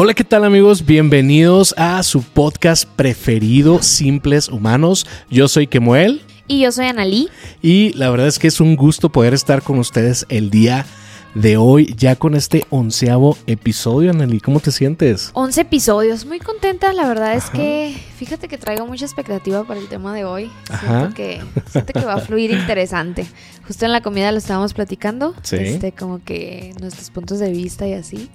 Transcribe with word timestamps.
Hola, 0.00 0.14
¿qué 0.14 0.22
tal 0.22 0.44
amigos? 0.44 0.86
Bienvenidos 0.86 1.74
a 1.76 2.00
su 2.04 2.22
podcast 2.22 2.84
preferido, 2.84 3.82
Simples 3.82 4.48
Humanos. 4.48 5.08
Yo 5.28 5.48
soy 5.48 5.66
Kemuel. 5.66 6.22
Y 6.46 6.60
yo 6.60 6.70
soy 6.70 6.86
Analí. 6.86 7.28
Y 7.62 7.92
la 7.94 8.08
verdad 8.08 8.28
es 8.28 8.38
que 8.38 8.46
es 8.46 8.60
un 8.60 8.76
gusto 8.76 9.08
poder 9.10 9.34
estar 9.34 9.60
con 9.60 9.76
ustedes 9.80 10.24
el 10.28 10.50
día 10.50 10.86
de 11.34 11.56
hoy, 11.56 11.92
ya 11.98 12.14
con 12.14 12.36
este 12.36 12.64
onceavo 12.70 13.36
episodio, 13.48 14.12
Analí. 14.12 14.38
¿Cómo 14.38 14.60
te 14.60 14.70
sientes? 14.70 15.32
Once 15.34 15.60
episodios, 15.60 16.26
muy 16.26 16.38
contenta. 16.38 16.92
La 16.92 17.08
verdad 17.08 17.34
es 17.34 17.50
que 17.50 17.96
fíjate 18.18 18.46
que 18.46 18.56
traigo 18.56 18.86
mucha 18.86 19.04
expectativa 19.04 19.64
para 19.64 19.80
el 19.80 19.88
tema 19.88 20.14
de 20.14 20.24
hoy. 20.24 20.48
Siento 20.80 21.12
que, 21.12 21.42
siento 21.72 21.92
que 21.92 22.06
va 22.06 22.14
a 22.14 22.20
fluir 22.20 22.52
interesante. 22.52 23.26
Justo 23.66 23.84
en 23.84 23.90
la 23.90 24.00
comida 24.00 24.30
lo 24.30 24.38
estábamos 24.38 24.74
platicando. 24.74 25.34
Sí. 25.42 25.56
Este, 25.56 25.90
como 25.90 26.22
que 26.22 26.72
nuestros 26.80 27.10
puntos 27.10 27.40
de 27.40 27.50
vista 27.50 27.84
y 27.88 27.94
así. 27.94 28.30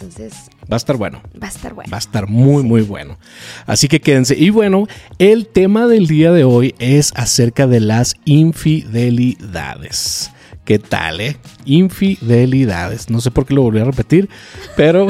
Entonces. 0.00 0.34
Va 0.62 0.76
a 0.76 0.78
estar 0.78 0.96
bueno. 0.96 1.20
Va 1.40 1.46
a 1.46 1.50
estar 1.50 1.74
bueno. 1.74 1.90
Va 1.92 1.96
a 1.96 2.00
estar 2.00 2.28
muy, 2.28 2.62
muy 2.62 2.82
bueno. 2.82 3.18
Así 3.66 3.88
que 3.88 4.00
quédense. 4.00 4.36
Y 4.36 4.50
bueno, 4.50 4.86
el 5.18 5.46
tema 5.46 5.86
del 5.86 6.06
día 6.06 6.32
de 6.32 6.44
hoy 6.44 6.74
es 6.78 7.12
acerca 7.16 7.66
de 7.66 7.80
las 7.80 8.14
infidelidades. 8.24 10.30
¿Qué 10.64 10.78
tal, 10.78 11.20
eh? 11.20 11.36
Infidelidades. 11.66 13.10
No 13.10 13.20
sé 13.20 13.30
por 13.30 13.44
qué 13.44 13.54
lo 13.54 13.62
volví 13.62 13.80
a 13.80 13.84
repetir, 13.84 14.28
pero, 14.76 15.08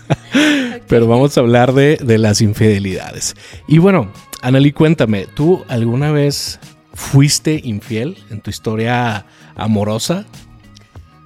pero 0.88 1.06
vamos 1.06 1.36
a 1.36 1.40
hablar 1.40 1.72
de, 1.72 1.96
de 1.96 2.18
las 2.18 2.40
infidelidades. 2.40 3.34
Y 3.68 3.78
bueno, 3.78 4.10
Analí, 4.44 4.72
cuéntame, 4.72 5.26
¿tú 5.34 5.64
alguna 5.68 6.12
vez 6.12 6.60
fuiste 6.92 7.62
infiel 7.64 8.18
en 8.30 8.42
tu 8.42 8.50
historia 8.50 9.24
amorosa? 9.56 10.26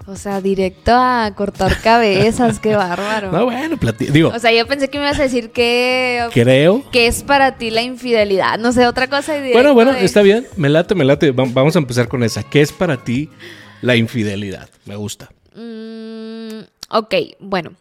O 0.08 0.16
sea, 0.16 0.40
directo 0.40 0.92
a 0.94 1.30
cortar 1.36 1.82
cabezas, 1.82 2.58
qué 2.60 2.74
bárbaro. 2.74 3.30
No, 3.30 3.44
bueno, 3.44 3.76
digo. 4.10 4.30
O 4.34 4.38
sea, 4.38 4.50
yo 4.54 4.66
pensé 4.66 4.88
que 4.88 4.96
me 4.96 5.04
ibas 5.04 5.20
a 5.20 5.24
decir 5.24 5.50
que. 5.50 6.26
Creo. 6.32 6.82
Que 6.90 7.08
es 7.08 7.22
para 7.22 7.58
ti 7.58 7.70
la 7.70 7.82
infidelidad. 7.82 8.58
No 8.58 8.72
sé, 8.72 8.86
otra 8.86 9.08
cosa. 9.08 9.34
Bueno, 9.52 9.74
bueno, 9.74 9.90
está 9.92 10.22
bien. 10.22 10.46
Me 10.56 10.70
late, 10.70 10.94
me 10.94 11.04
late. 11.04 11.32
Vamos 11.32 11.76
a 11.76 11.78
empezar 11.78 12.08
con 12.08 12.22
esa. 12.22 12.42
¿Qué 12.42 12.62
es 12.62 12.72
para 12.72 13.04
ti 13.04 13.28
la 13.82 13.96
infidelidad? 13.96 14.70
Me 14.86 14.96
gusta. 14.96 15.28
Mm, 15.54 16.60
ok, 16.88 17.14
bueno. 17.40 17.72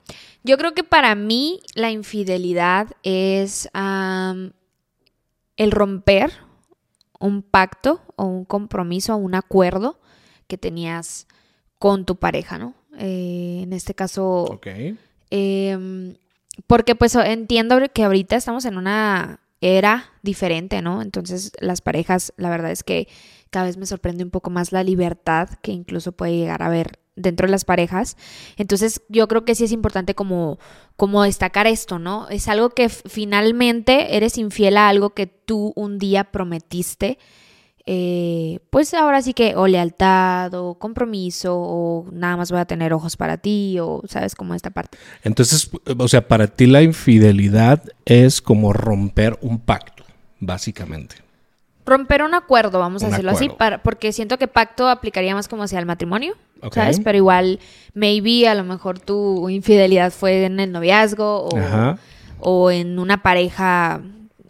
Yo 0.44 0.58
creo 0.58 0.74
que 0.74 0.84
para 0.84 1.16
mí 1.16 1.62
la 1.76 1.92
infidelidad 1.92 2.88
es 3.04 3.70
el 3.74 5.72
romper 5.72 6.34
un 7.22 7.42
pacto 7.42 8.02
o 8.18 8.26
un 8.26 8.44
compromiso 8.44 9.14
o 9.14 9.18
un 9.18 9.34
acuerdo 9.34 9.98
que 10.48 10.58
tenías 10.58 11.26
con 11.80 12.06
tu 12.06 12.16
pareja, 12.16 12.58
¿no? 12.58 12.74
Eh, 12.98 13.62
en 13.64 13.74
este 13.74 13.94
caso. 13.94 14.44
Ok. 14.44 14.68
Em, 15.30 16.16
porque 16.66 16.96
pues 16.96 17.16
entiendo 17.16 17.78
que 17.94 18.04
ahorita 18.04 18.36
estamos 18.36 18.66
en 18.66 18.78
una 18.78 19.40
era 19.62 20.12
diferente, 20.22 20.82
¿no? 20.82 21.02
Entonces 21.02 21.52
las 21.60 21.82
parejas, 21.82 22.34
la 22.38 22.50
verdad 22.50 22.72
es 22.72 22.84
que 22.84 23.08
cada 23.50 23.66
vez 23.66 23.78
me 23.78 23.86
sorprende 23.86 24.24
un 24.24 24.30
poco 24.30 24.50
más 24.50 24.72
la 24.72 24.84
libertad 24.84 25.50
que 25.62 25.72
incluso 25.72 26.12
puede 26.12 26.36
llegar 26.38 26.62
a 26.62 26.68
haber 26.68 27.00
dentro 27.16 27.48
de 27.48 27.52
las 27.52 27.66
parejas. 27.66 28.18
Entonces 28.58 29.02
yo 29.10 29.28
creo 29.28 29.46
que 29.46 29.56
sí 29.56 29.64
es 29.64 29.72
importante 29.72 30.16
como, 30.16 30.60
como 30.96 31.24
destacar 31.24 31.68
esto, 31.68 32.00
¿no? 32.00 32.30
Es 32.30 32.48
algo 32.48 32.70
que 32.70 32.90
finalmente 32.90 34.16
eres 34.16 34.38
infiel 34.38 34.78
a 34.78 34.90
algo 34.90 35.12
que 35.12 35.28
tú 35.28 35.74
un 35.76 35.98
día 35.98 36.26
prometiste 36.26 37.18
eh, 37.90 38.60
pues 38.70 38.94
ahora 38.94 39.22
sí 39.22 39.34
que 39.34 39.56
o 39.56 39.66
lealtad 39.66 40.54
o 40.56 40.74
compromiso 40.74 41.56
o 41.58 42.06
nada 42.12 42.36
más 42.36 42.52
voy 42.52 42.60
a 42.60 42.66
tener 42.66 42.92
ojos 42.92 43.16
para 43.16 43.38
ti 43.38 43.80
o 43.80 44.02
sabes 44.10 44.36
como 44.36 44.54
esta 44.54 44.72
parte. 44.72 44.98
Entonces, 45.24 45.72
o 45.98 46.08
sea, 46.10 46.28
para 46.28 46.48
ti 46.48 46.66
la 46.66 46.82
infidelidad 46.82 47.82
es 48.04 48.42
como 48.42 48.74
romper 48.74 49.40
un 49.40 49.60
pacto, 49.60 50.04
básicamente. 50.42 51.16
Romper 51.86 52.24
un 52.24 52.34
acuerdo, 52.34 52.78
vamos 52.78 53.04
a 53.04 53.08
decirlo 53.08 53.32
así, 53.32 53.48
para, 53.48 53.82
porque 53.82 54.12
siento 54.12 54.38
que 54.38 54.50
pacto 54.50 54.90
aplicaría 54.90 55.34
más 55.34 55.48
como 55.48 55.64
hacia 55.64 55.80
el 55.80 55.86
matrimonio, 55.86 56.34
¿sabes? 56.74 57.00
Pero 57.00 57.18
igual, 57.18 57.62
maybe 57.94 58.50
a 58.50 58.56
lo 58.56 58.66
mejor 58.66 59.00
tu 59.00 59.48
infidelidad 59.48 60.12
fue 60.12 60.44
en 60.44 60.60
el 60.60 60.74
noviazgo 60.74 61.48
o, 61.48 61.50
o 62.40 62.70
en 62.70 63.00
una 63.00 63.24
pareja 63.24 64.02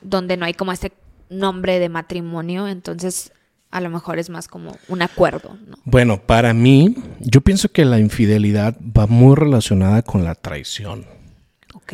donde 0.02 0.38
no 0.38 0.46
hay 0.46 0.56
como 0.56 0.72
este 0.72 0.92
nombre 1.30 1.80
de 1.80 1.90
matrimonio, 1.90 2.68
entonces 2.68 3.32
a 3.72 3.82
lo 3.82 3.90
mejor 3.90 4.20
es 4.20 4.30
más 4.30 4.48
como 4.48 4.78
un 4.88 5.02
acuerdo. 5.02 5.58
¿no? 5.68 5.78
Bueno, 5.84 6.22
para 6.26 6.54
mí, 6.54 6.96
yo 7.20 7.42
pienso 7.42 7.70
que 7.70 7.86
la 7.86 8.00
infidelidad 8.00 8.78
va 8.80 9.08
muy 9.08 9.36
relacionada 9.36 10.02
con 10.02 10.24
la 10.24 10.36
traición. 10.36 11.06
Ok. 11.74 11.94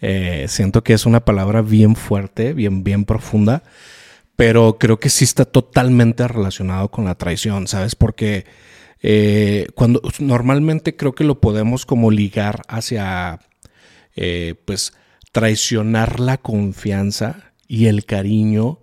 Eh, 0.00 0.46
siento 0.48 0.82
que 0.82 0.94
es 0.94 1.06
una 1.06 1.24
palabra 1.24 1.62
bien 1.62 1.94
fuerte, 1.94 2.52
bien, 2.54 2.82
bien 2.82 3.04
profunda, 3.04 3.62
pero 4.34 4.78
creo 4.78 4.98
que 4.98 5.10
sí 5.10 5.24
está 5.24 5.44
totalmente 5.44 6.26
relacionado 6.26 6.90
con 6.90 7.04
la 7.04 7.14
traición, 7.14 7.68
¿sabes? 7.68 7.94
Porque 7.94 8.44
eh, 9.00 9.68
cuando 9.74 10.02
normalmente 10.18 10.96
creo 10.96 11.14
que 11.14 11.24
lo 11.24 11.40
podemos 11.40 11.86
como 11.86 12.10
ligar 12.10 12.62
hacia, 12.66 13.40
eh, 14.16 14.54
pues, 14.64 14.92
traicionar 15.30 16.18
la 16.18 16.38
confianza 16.38 17.51
y 17.68 17.86
el 17.86 18.04
cariño 18.04 18.78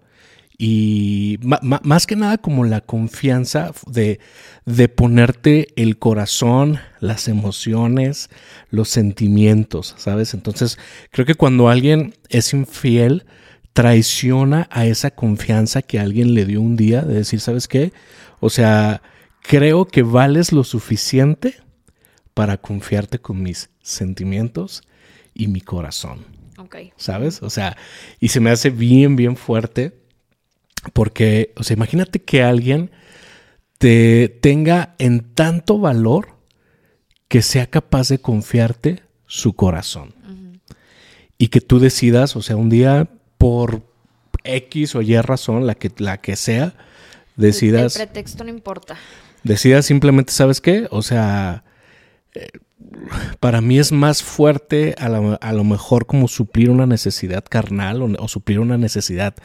y 0.61 1.39
más 1.41 2.05
que 2.05 2.17
nada 2.17 2.37
como 2.37 2.65
la 2.65 2.81
confianza 2.81 3.71
de, 3.87 4.19
de, 4.65 4.89
ponerte 4.89 5.69
el 5.77 5.97
corazón, 5.97 6.79
las 6.99 7.29
emociones, 7.29 8.29
los 8.69 8.89
sentimientos, 8.89 9.95
¿sabes? 9.97 10.33
Entonces 10.33 10.77
creo 11.11 11.25
que 11.25 11.35
cuando 11.35 11.69
alguien 11.69 12.13
es 12.27 12.53
infiel, 12.53 13.25
traiciona 13.71 14.67
a 14.69 14.85
esa 14.85 15.11
confianza 15.11 15.81
que 15.81 15.97
alguien 15.97 16.33
le 16.33 16.43
dio 16.43 16.59
un 16.59 16.75
día 16.75 17.03
de 17.03 17.13
decir, 17.13 17.39
¿sabes 17.39 17.69
qué? 17.69 17.93
O 18.41 18.49
sea, 18.49 19.01
creo 19.41 19.85
que 19.85 20.03
vales 20.03 20.51
lo 20.51 20.65
suficiente 20.65 21.55
para 22.33 22.57
confiarte 22.57 23.19
con 23.19 23.41
mis 23.41 23.69
sentimientos 23.81 24.83
y 25.33 25.47
mi 25.47 25.61
corazón. 25.61 26.38
¿Sabes? 26.97 27.41
O 27.41 27.49
sea, 27.49 27.77
y 28.19 28.29
se 28.29 28.39
me 28.39 28.49
hace 28.49 28.69
bien, 28.69 29.15
bien 29.15 29.35
fuerte 29.35 29.93
porque, 30.93 31.53
o 31.57 31.63
sea, 31.63 31.75
imagínate 31.75 32.19
que 32.19 32.43
alguien 32.43 32.91
te 33.77 34.29
tenga 34.41 34.95
en 34.97 35.33
tanto 35.33 35.79
valor 35.79 36.35
que 37.27 37.41
sea 37.41 37.67
capaz 37.67 38.09
de 38.09 38.19
confiarte 38.19 39.03
su 39.25 39.53
corazón. 39.53 40.13
Y 41.37 41.47
que 41.47 41.61
tú 41.61 41.79
decidas, 41.79 42.35
o 42.35 42.41
sea, 42.41 42.57
un 42.57 42.69
día 42.69 43.07
por 43.37 43.83
X 44.43 44.95
o 44.95 45.01
Y 45.01 45.17
razón, 45.21 45.65
la 45.65 45.75
que, 45.75 45.89
la 45.97 46.19
que 46.19 46.35
sea, 46.35 46.73
decidas... 47.37 47.95
El 47.95 48.07
pretexto 48.07 48.43
no 48.43 48.49
importa. 48.49 48.97
Decidas 49.43 49.85
simplemente, 49.85 50.33
¿sabes 50.33 50.59
qué? 50.59 50.87
O 50.91 51.01
sea, 51.01 51.63
eh, 52.33 52.49
para 53.39 53.61
mí 53.61 53.79
es 53.79 53.91
más 53.91 54.23
fuerte 54.23 54.95
a 54.97 55.09
lo, 55.09 55.63
mejor 55.63 56.05
como 56.05 56.27
suplir 56.27 56.69
una 56.69 56.85
necesidad 56.85 57.43
carnal 57.43 58.01
o, 58.01 58.27
suplir 58.27 58.59
una 58.59 58.77
necesidad 58.77 59.35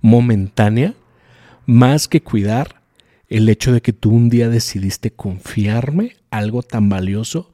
momentánea, 0.00 0.94
más 1.66 2.08
que 2.08 2.22
cuidar 2.22 2.82
el 3.28 3.48
hecho 3.48 3.72
de 3.72 3.80
que 3.80 3.92
tú 3.92 4.10
un 4.10 4.28
día 4.28 4.48
decidiste 4.48 5.12
confiarme 5.12 6.16
algo 6.30 6.62
tan 6.62 6.88
valioso 6.88 7.50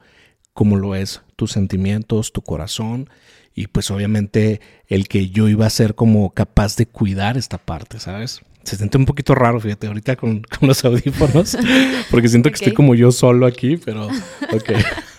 como 0.53 0.75
lo 0.75 0.95
es 0.95 1.21
tus 1.35 1.51
sentimientos, 1.51 2.33
tu 2.33 2.41
corazón 2.41 3.09
y 3.55 3.67
pues 3.67 3.89
obviamente 3.89 4.61
el 4.87 5.07
que 5.07 5.29
yo 5.29 5.47
iba 5.47 5.65
a 5.65 5.69
ser 5.69 5.95
como 5.95 6.33
capaz 6.33 6.75
de 6.75 6.85
cuidar 6.85 7.37
esta 7.37 7.57
parte, 7.57 7.99
¿sabes? 7.99 8.41
Se 8.63 8.75
siente 8.77 8.97
un 8.97 9.05
poquito 9.05 9.35
raro, 9.35 9.59
fíjate, 9.59 9.87
ahorita 9.87 10.15
con, 10.15 10.45
los 10.61 10.83
audífonos, 10.85 11.57
porque 12.11 12.27
siento 12.27 12.49
que 12.49 12.55
estoy 12.55 12.73
como 12.73 12.95
yo 12.95 13.11
solo 13.11 13.45
aquí, 13.45 13.77
pero 13.77 14.07
ok. 14.07 14.71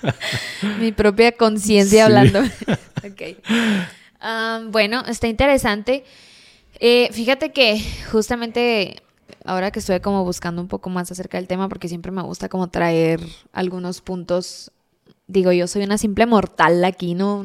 Mi 0.80 0.92
propia 0.92 1.32
conciencia 1.32 2.06
hablando. 2.06 2.41
ok. 2.41 3.22
bueno, 4.70 5.05
está 5.06 5.28
interesante. 5.28 6.05
Eh, 6.81 7.08
fíjate 7.12 7.52
que 7.52 7.81
justamente 8.11 8.96
ahora 9.44 9.70
que 9.70 9.78
estoy 9.78 10.00
como 10.00 10.25
buscando 10.25 10.61
un 10.62 10.69
poco 10.69 10.90
más 10.90 11.11
acerca 11.11 11.38
del 11.38 11.46
tema, 11.46 11.69
porque 11.69 11.88
siempre 11.88 12.11
me 12.12 12.22
gusta 12.22 12.49
como 12.49 12.69
traer 12.69 13.20
algunos 13.52 14.00
puntos 14.00 14.72
digo, 15.26 15.52
yo 15.52 15.66
soy 15.66 15.82
una 15.82 15.99
simple 15.99 16.26
mortal 16.26 16.84
aquí, 16.84 17.14
¿no? 17.14 17.44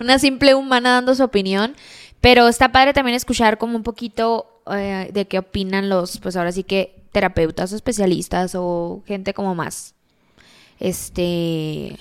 Una 0.00 0.18
simple 0.18 0.54
humana 0.54 0.90
dando 0.90 1.14
su 1.14 1.22
opinión, 1.22 1.74
pero 2.20 2.48
está 2.48 2.72
padre 2.72 2.92
también 2.92 3.16
escuchar 3.16 3.58
como 3.58 3.76
un 3.76 3.82
poquito 3.82 4.62
eh, 4.70 5.10
de 5.12 5.26
qué 5.26 5.38
opinan 5.38 5.88
los, 5.88 6.18
pues 6.18 6.36
ahora 6.36 6.52
sí 6.52 6.64
que 6.64 7.02
terapeutas 7.12 7.72
o 7.72 7.76
especialistas 7.76 8.54
o 8.54 9.02
gente 9.06 9.34
como 9.34 9.54
más, 9.54 9.94
este, 10.78 11.98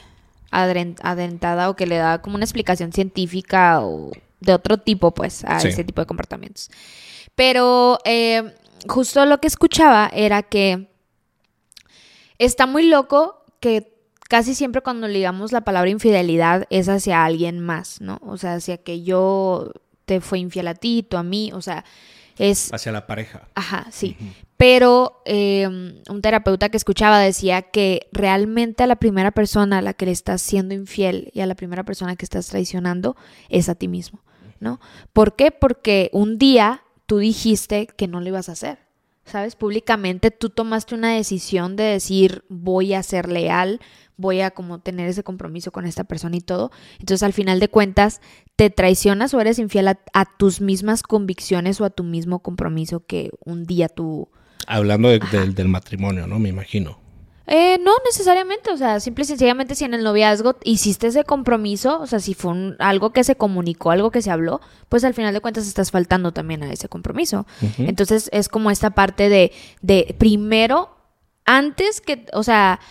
adentrada 0.51 1.69
o 1.69 1.75
que 1.75 1.87
le 1.87 1.97
da 1.97 2.21
como 2.21 2.35
una 2.35 2.45
explicación 2.45 2.91
científica 2.91 3.81
o 3.81 4.11
de 4.39 4.53
otro 4.53 4.77
tipo, 4.77 5.13
pues, 5.13 5.43
a 5.45 5.57
ese 5.57 5.83
tipo 5.83 6.01
de 6.01 6.07
comportamientos. 6.07 6.69
Pero 7.35 7.99
eh, 8.05 8.55
justo 8.87 9.25
lo 9.25 9.39
que 9.39 9.47
escuchaba 9.47 10.09
era 10.13 10.43
que 10.43 10.89
está 12.37 12.65
muy 12.65 12.87
loco 12.87 13.43
que 13.59 13.93
casi 14.29 14.55
siempre 14.55 14.81
cuando 14.81 15.07
ligamos 15.07 15.51
la 15.51 15.61
palabra 15.61 15.89
infidelidad 15.89 16.65
es 16.69 16.89
hacia 16.89 17.23
alguien 17.23 17.59
más, 17.59 18.01
¿no? 18.01 18.19
O 18.23 18.37
sea, 18.37 18.55
hacia 18.55 18.77
que 18.77 19.03
yo 19.03 19.71
te 20.07 20.21
fue 20.21 20.39
infiel 20.39 20.67
a 20.69 20.73
ti, 20.73 21.05
tú 21.07 21.17
a 21.17 21.23
mí, 21.23 21.51
o 21.53 21.61
sea, 21.61 21.83
es... 22.37 22.73
Hacia 22.73 22.91
la 22.91 23.05
pareja. 23.05 23.47
Ajá, 23.55 23.87
sí. 23.91 24.15
Pero 24.55 25.21
em, 25.25 26.01
un 26.09 26.21
terapeuta 26.21 26.69
que 26.69 26.77
escuchaba 26.77 27.19
decía 27.19 27.61
que 27.61 28.07
realmente 28.13 28.83
a 28.83 28.87
la 28.87 28.95
primera 28.95 29.31
persona 29.31 29.79
a 29.79 29.81
la 29.81 29.93
que 29.93 30.05
le 30.05 30.13
estás 30.13 30.41
siendo 30.41 30.73
infiel 30.73 31.29
y 31.33 31.41
a 31.41 31.45
la 31.45 31.55
primera 31.55 31.83
persona 31.83 32.15
que 32.15 32.25
estás 32.25 32.47
traicionando 32.47 33.17
es 33.49 33.67
a 33.67 33.75
ti 33.75 33.89
mismo, 33.89 34.21
¿no? 34.61 34.79
¿Por 35.11 35.35
qué? 35.35 35.51
Porque 35.51 36.09
un 36.13 36.37
día 36.37 36.83
tú 37.05 37.17
dijiste 37.17 37.87
que 37.87 38.07
no 38.07 38.21
lo 38.21 38.29
ibas 38.29 38.49
a 38.49 38.53
hacer. 38.53 38.79
¿Sabes? 39.25 39.57
Públicamente 39.57 40.31
tú 40.31 40.49
tomaste 40.49 40.95
una 40.95 41.13
decisión 41.13 41.75
de 41.75 41.83
decir 41.83 42.45
voy 42.47 42.93
a 42.93 43.03
ser 43.03 43.27
leal, 43.27 43.81
voy 44.17 44.41
a 44.41 44.51
como 44.51 44.79
tener 44.79 45.07
ese 45.07 45.23
compromiso 45.23 45.71
con 45.71 45.85
esta 45.85 46.03
persona 46.03 46.35
y 46.35 46.41
todo. 46.41 46.71
Entonces 46.99 47.23
al 47.23 47.33
final 47.33 47.59
de 47.59 47.69
cuentas 47.69 48.19
te 48.55 48.69
traicionas 48.69 49.33
o 49.33 49.39
eres 49.39 49.59
infiel 49.59 49.87
a, 49.87 50.25
tus 50.37 50.61
mismas 50.61 51.03
convicciones 51.03 51.79
o 51.79 51.85
a 51.85 51.89
tu 51.89 52.03
mismo 52.03 52.39
compromiso 52.39 53.05
que 53.05 53.31
un 53.45 53.65
día 53.65 53.87
tú... 53.87 54.29
Hablando 54.65 55.09
del 55.09 55.67
matrimonio, 55.69 56.27
¿no? 56.27 56.39
Me 56.39 56.49
imagino. 56.49 56.99
Eh, 57.49 57.79
no 57.81 57.93
necesariamente, 58.03 58.71
o 58.71 58.77
sea, 58.77 58.99
simple 58.99 59.23
y 59.23 59.27
sencillamente 59.27 59.73
si 59.73 59.85
en 59.85 59.93
el 59.93 60.03
noviazgo 60.03 60.57
hiciste 60.65 61.07
ese 61.07 61.23
compromiso, 61.23 62.01
o 62.01 62.05
sea, 62.05 62.19
si 62.19 62.33
fue 62.33 62.75
algo 62.79 63.11
que 63.11 63.23
se 63.23 63.35
comunicó, 63.35 63.91
algo 63.91 64.11
que 64.11 64.21
se 64.21 64.31
habló, 64.31 64.59
pues 64.89 65.05
al 65.05 65.13
final 65.13 65.33
de 65.33 65.39
cuentas 65.39 65.65
estás 65.65 65.89
faltando 65.89 66.33
también 66.33 66.61
a 66.63 66.73
ese 66.73 66.89
compromiso. 66.89 67.47
Entonces 67.77 68.29
es 68.33 68.49
como 68.49 68.69
esta 68.69 68.89
parte 68.89 69.29
de, 69.29 69.53
de 69.81 70.13
primero, 70.17 70.89
antes 71.45 72.01
que, 72.01 72.25
o 72.33 72.43
sea, 72.43 72.81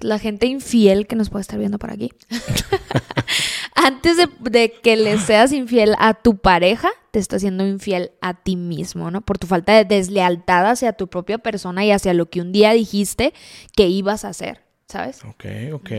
la 0.00 0.18
gente 0.18 0.46
infiel 0.46 1.06
que 1.06 1.16
nos 1.16 1.30
puede 1.30 1.42
estar 1.42 1.58
viendo 1.58 1.78
por 1.78 1.90
aquí. 1.90 2.12
Antes 3.74 4.16
de, 4.16 4.72
que 4.82 4.96
le 4.96 5.18
seas 5.18 5.52
infiel 5.52 5.94
a 5.98 6.14
tu 6.14 6.38
pareja, 6.38 6.88
te 7.10 7.18
estás 7.18 7.42
siendo 7.42 7.66
infiel 7.66 8.12
a 8.20 8.34
ti 8.34 8.56
mismo, 8.56 9.10
¿no? 9.10 9.20
Por 9.20 9.38
tu 9.38 9.46
falta 9.46 9.72
de 9.72 9.84
deslealtad 9.84 10.66
hacia 10.70 10.92
tu 10.92 11.08
propia 11.08 11.38
persona 11.38 11.84
y 11.84 11.92
hacia 11.92 12.14
lo 12.14 12.28
que 12.30 12.40
un 12.40 12.52
día 12.52 12.72
dijiste 12.72 13.32
que 13.76 13.88
ibas 13.88 14.24
a 14.24 14.28
hacer, 14.28 14.62
¿sabes? 14.88 15.22
Ok, 15.24 15.44
ok. 15.72 15.90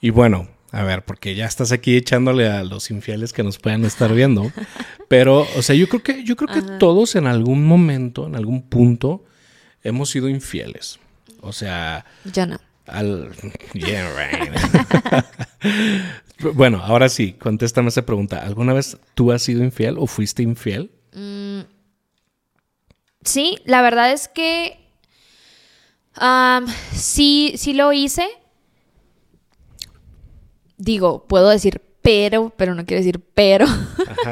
Y 0.00 0.10
bueno, 0.10 0.48
a 0.72 0.82
ver, 0.82 1.04
porque 1.04 1.34
ya 1.34 1.46
estás 1.46 1.72
aquí 1.72 1.96
echándole 1.96 2.48
a 2.48 2.64
los 2.64 2.90
infieles 2.90 3.32
que 3.32 3.42
nos 3.42 3.58
puedan 3.58 3.84
estar 3.84 4.12
viendo. 4.12 4.52
Pero, 5.08 5.46
o 5.56 5.62
sea, 5.62 5.76
yo 5.76 5.88
creo 5.88 6.02
que, 6.02 6.24
yo 6.24 6.36
creo 6.36 6.52
que 6.52 6.62
todos 6.78 7.14
en 7.14 7.26
algún 7.26 7.64
momento, 7.64 8.26
en 8.26 8.34
algún 8.34 8.62
punto, 8.62 9.24
hemos 9.82 10.10
sido 10.10 10.28
infieles. 10.28 10.98
O 11.40 11.52
sea. 11.52 12.04
Ya 12.24 12.46
no. 12.46 12.58
Al... 12.86 13.30
bueno, 16.54 16.80
ahora 16.82 17.08
sí, 17.08 17.32
contéstame 17.32 17.88
esa 17.88 18.06
pregunta. 18.06 18.38
¿Alguna 18.42 18.72
vez 18.72 18.98
tú 19.14 19.32
has 19.32 19.42
sido 19.42 19.64
infiel 19.64 19.96
o 19.98 20.06
fuiste 20.06 20.42
infiel? 20.42 20.90
Mm, 21.12 21.60
sí, 23.24 23.58
la 23.64 23.82
verdad 23.82 24.12
es 24.12 24.28
que 24.28 24.78
sí, 26.92 27.54
sí 27.56 27.72
lo 27.72 27.92
hice. 27.92 28.26
Digo, 30.78 31.26
puedo 31.26 31.48
decir 31.48 31.80
pero, 32.02 32.52
pero 32.56 32.74
no 32.74 32.84
quiero 32.84 33.00
decir 33.00 33.20
pero. 33.34 33.66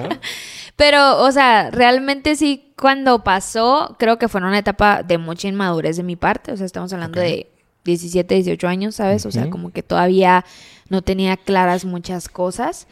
pero, 0.77 1.23
o 1.23 1.33
sea, 1.33 1.71
realmente 1.71 2.37
sí, 2.37 2.73
cuando 2.79 3.25
pasó, 3.25 3.97
creo 3.99 4.19
que 4.19 4.29
fue 4.29 4.41
una 4.41 4.59
etapa 4.59 5.03
de 5.03 5.19
mucha 5.19 5.49
inmadurez 5.49 5.97
de 5.97 6.03
mi 6.03 6.17
parte. 6.17 6.53
O 6.53 6.57
sea, 6.57 6.67
estamos 6.67 6.93
hablando 6.93 7.21
de 7.21 7.54
17, 7.85 8.35
18 8.35 8.69
años, 8.69 8.97
¿sabes? 8.97 9.27
O 9.27 9.31
sea, 9.31 9.51
como 9.51 9.71
que 9.71 9.83
todavía 9.83 10.45
no 10.89 11.03
tenía 11.03 11.37
claras 11.37 11.85
muchas 11.85 12.29
cosas. 12.29 12.87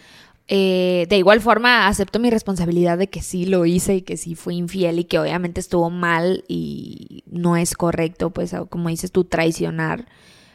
Eh, 0.48 1.06
de 1.08 1.16
igual 1.16 1.40
forma, 1.40 1.86
acepto 1.86 2.18
mi 2.18 2.30
responsabilidad 2.30 2.98
de 2.98 3.08
que 3.08 3.22
sí 3.22 3.46
lo 3.46 3.64
hice 3.64 3.96
y 3.96 4.02
que 4.02 4.16
sí 4.16 4.34
fui 4.34 4.56
infiel 4.56 4.98
y 4.98 5.04
que 5.04 5.18
obviamente 5.18 5.60
estuvo 5.60 5.88
mal 5.88 6.44
y 6.48 7.24
no 7.26 7.56
es 7.56 7.74
correcto, 7.74 8.30
pues, 8.30 8.54
como 8.68 8.88
dices 8.88 9.12
tú, 9.12 9.24
traicionar 9.24 10.06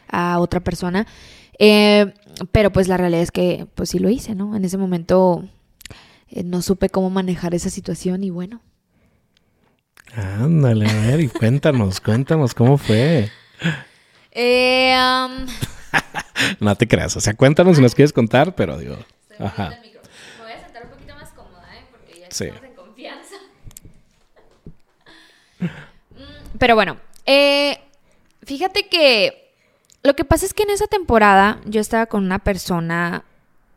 a 0.08 0.38
otra 0.38 0.60
persona. 0.60 1.06
Eh, 1.58 2.12
pero 2.52 2.70
pues 2.70 2.86
la 2.86 2.96
realidad 2.96 3.22
es 3.22 3.32
que, 3.32 3.66
pues 3.74 3.90
sí 3.90 3.98
lo 3.98 4.08
hice, 4.08 4.34
¿no? 4.34 4.54
En 4.54 4.64
ese 4.64 4.78
momento 4.78 5.44
eh, 6.30 6.44
no 6.44 6.62
supe 6.62 6.88
cómo 6.88 7.10
manejar 7.10 7.54
esa 7.54 7.70
situación 7.70 8.22
y 8.22 8.30
bueno. 8.30 8.60
Ándale, 10.14 10.88
a 10.88 11.06
ver, 11.06 11.20
y 11.20 11.28
cuéntanos, 11.28 12.00
cuéntanos 12.00 12.54
cómo 12.54 12.78
fue. 12.78 13.30
Eh, 14.40 14.94
no 16.60 16.76
te 16.76 16.86
creas. 16.86 17.16
O 17.16 17.20
sea, 17.20 17.34
cuéntanos 17.34 17.76
si 17.76 17.82
nos 17.82 17.92
quieres 17.96 18.12
contar, 18.12 18.54
pero 18.54 18.78
digo. 18.78 18.96
Ajá. 19.36 19.70
Me 19.70 20.42
voy 20.44 20.52
a 20.52 20.60
sentar 20.64 20.84
un 20.84 20.90
poquito 20.90 21.14
más 21.16 21.30
cómoda, 21.30 21.66
¿eh? 21.74 21.84
Porque 21.90 22.20
ya 22.20 22.28
estamos 22.28 22.62
en 22.62 22.74
confianza. 22.74 23.34
Mm, 26.10 26.58
pero 26.58 26.74
bueno, 26.76 26.96
eh, 27.26 27.78
fíjate 28.44 28.88
que 28.88 29.52
lo 30.02 30.14
que 30.14 30.24
pasa 30.24 30.46
es 30.46 30.54
que 30.54 30.62
en 30.62 30.70
esa 30.70 30.86
temporada 30.86 31.60
yo 31.64 31.80
estaba 31.80 32.06
con 32.06 32.24
una 32.24 32.38
persona. 32.38 33.24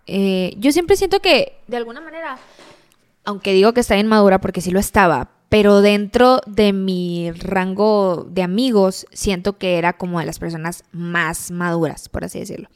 Eh, 0.06 0.54
yo 0.58 0.72
siempre 0.72 0.96
siento 0.96 1.20
que, 1.22 1.58
de 1.68 1.78
alguna 1.78 2.02
manera, 2.02 2.38
aunque 3.26 3.54
digo 3.54 3.74
que 3.74 3.82
está 3.82 3.98
inmadura 3.98 4.40
porque 4.40 4.62
sí 4.62 4.70
lo 4.72 4.80
estaba, 4.80 5.30
pero 5.52 5.82
dentro 5.82 6.40
de 6.48 6.72
mi 6.72 7.30
rango 7.32 8.26
de 8.32 8.42
amigos 8.42 9.06
siento 9.12 9.58
que 9.58 9.78
era 9.78 9.92
como 9.92 10.22
de 10.22 10.26
las 10.26 10.40
personas 10.40 10.86
más 10.94 11.52
maduras, 11.52 12.08
por 12.08 12.24
así 12.24 12.40
decirlo. 12.40 12.70